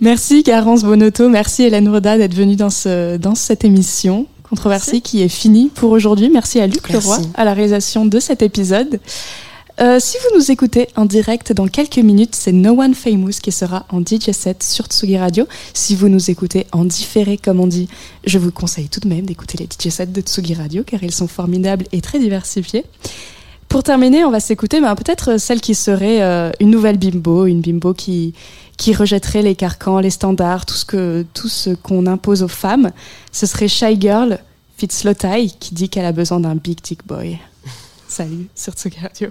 Merci 0.00 0.42
Carence 0.42 0.82
Bonotto, 0.82 1.28
merci 1.28 1.62
Hélène 1.62 1.88
Roda 1.88 2.18
d'être 2.18 2.34
venue 2.34 2.56
dans 2.56 2.68
cette 2.68 3.64
émission. 3.64 4.26
Controversée 4.54 5.00
qui 5.00 5.20
est 5.20 5.28
finie 5.28 5.68
pour 5.74 5.90
aujourd'hui. 5.90 6.30
Merci 6.30 6.60
à 6.60 6.68
Luc 6.68 6.88
Leroy 6.88 7.18
à 7.34 7.44
la 7.44 7.54
réalisation 7.54 8.06
de 8.06 8.20
cet 8.20 8.40
épisode. 8.40 9.00
Euh, 9.80 9.98
si 9.98 10.16
vous 10.18 10.38
nous 10.38 10.52
écoutez 10.52 10.86
en 10.94 11.06
direct 11.06 11.52
dans 11.52 11.66
quelques 11.66 11.98
minutes, 11.98 12.36
c'est 12.36 12.52
No 12.52 12.80
One 12.80 12.94
Famous 12.94 13.32
qui 13.42 13.50
sera 13.50 13.84
en 13.90 14.00
DJ 14.00 14.30
set 14.30 14.62
sur 14.62 14.86
Tsugi 14.86 15.18
Radio. 15.18 15.48
Si 15.72 15.96
vous 15.96 16.08
nous 16.08 16.30
écoutez 16.30 16.68
en 16.70 16.84
différé, 16.84 17.36
comme 17.36 17.58
on 17.58 17.66
dit, 17.66 17.88
je 18.24 18.38
vous 18.38 18.52
conseille 18.52 18.88
tout 18.88 19.00
de 19.00 19.08
même 19.08 19.26
d'écouter 19.26 19.58
les 19.58 19.64
DJ 19.66 19.92
sets 19.92 20.06
de 20.06 20.20
Tsugi 20.20 20.54
Radio 20.54 20.84
car 20.86 21.02
ils 21.02 21.10
sont 21.10 21.26
formidables 21.26 21.86
et 21.90 22.00
très 22.00 22.20
diversifiés. 22.20 22.84
Pour 23.68 23.82
terminer, 23.82 24.24
on 24.24 24.30
va 24.30 24.38
s'écouter 24.38 24.80
ben, 24.80 24.94
peut-être 24.94 25.36
celle 25.40 25.60
qui 25.60 25.74
serait 25.74 26.22
euh, 26.22 26.52
une 26.60 26.70
nouvelle 26.70 26.96
bimbo, 26.96 27.46
une 27.46 27.60
bimbo 27.60 27.92
qui, 27.92 28.34
qui 28.76 28.94
rejetterait 28.94 29.42
les 29.42 29.54
carcans, 29.54 30.00
les 30.00 30.10
standards, 30.10 30.66
tout 30.66 30.74
ce 30.74 30.84
que 30.84 31.24
tout 31.34 31.48
ce 31.48 31.70
qu'on 31.70 32.06
impose 32.06 32.42
aux 32.42 32.48
femmes, 32.48 32.92
ce 33.32 33.46
serait 33.46 33.68
Shy 33.68 34.00
Girl 34.00 34.38
Fitz 34.76 35.06
qui 35.60 35.74
dit 35.74 35.88
qu'elle 35.88 36.06
a 36.06 36.12
besoin 36.12 36.40
d'un 36.40 36.56
big 36.56 36.80
dick 36.82 37.06
boy. 37.06 37.38
Salut 38.08 38.48
sur 38.54 38.72
Tsugi 38.72 38.98
Radio. 39.00 39.30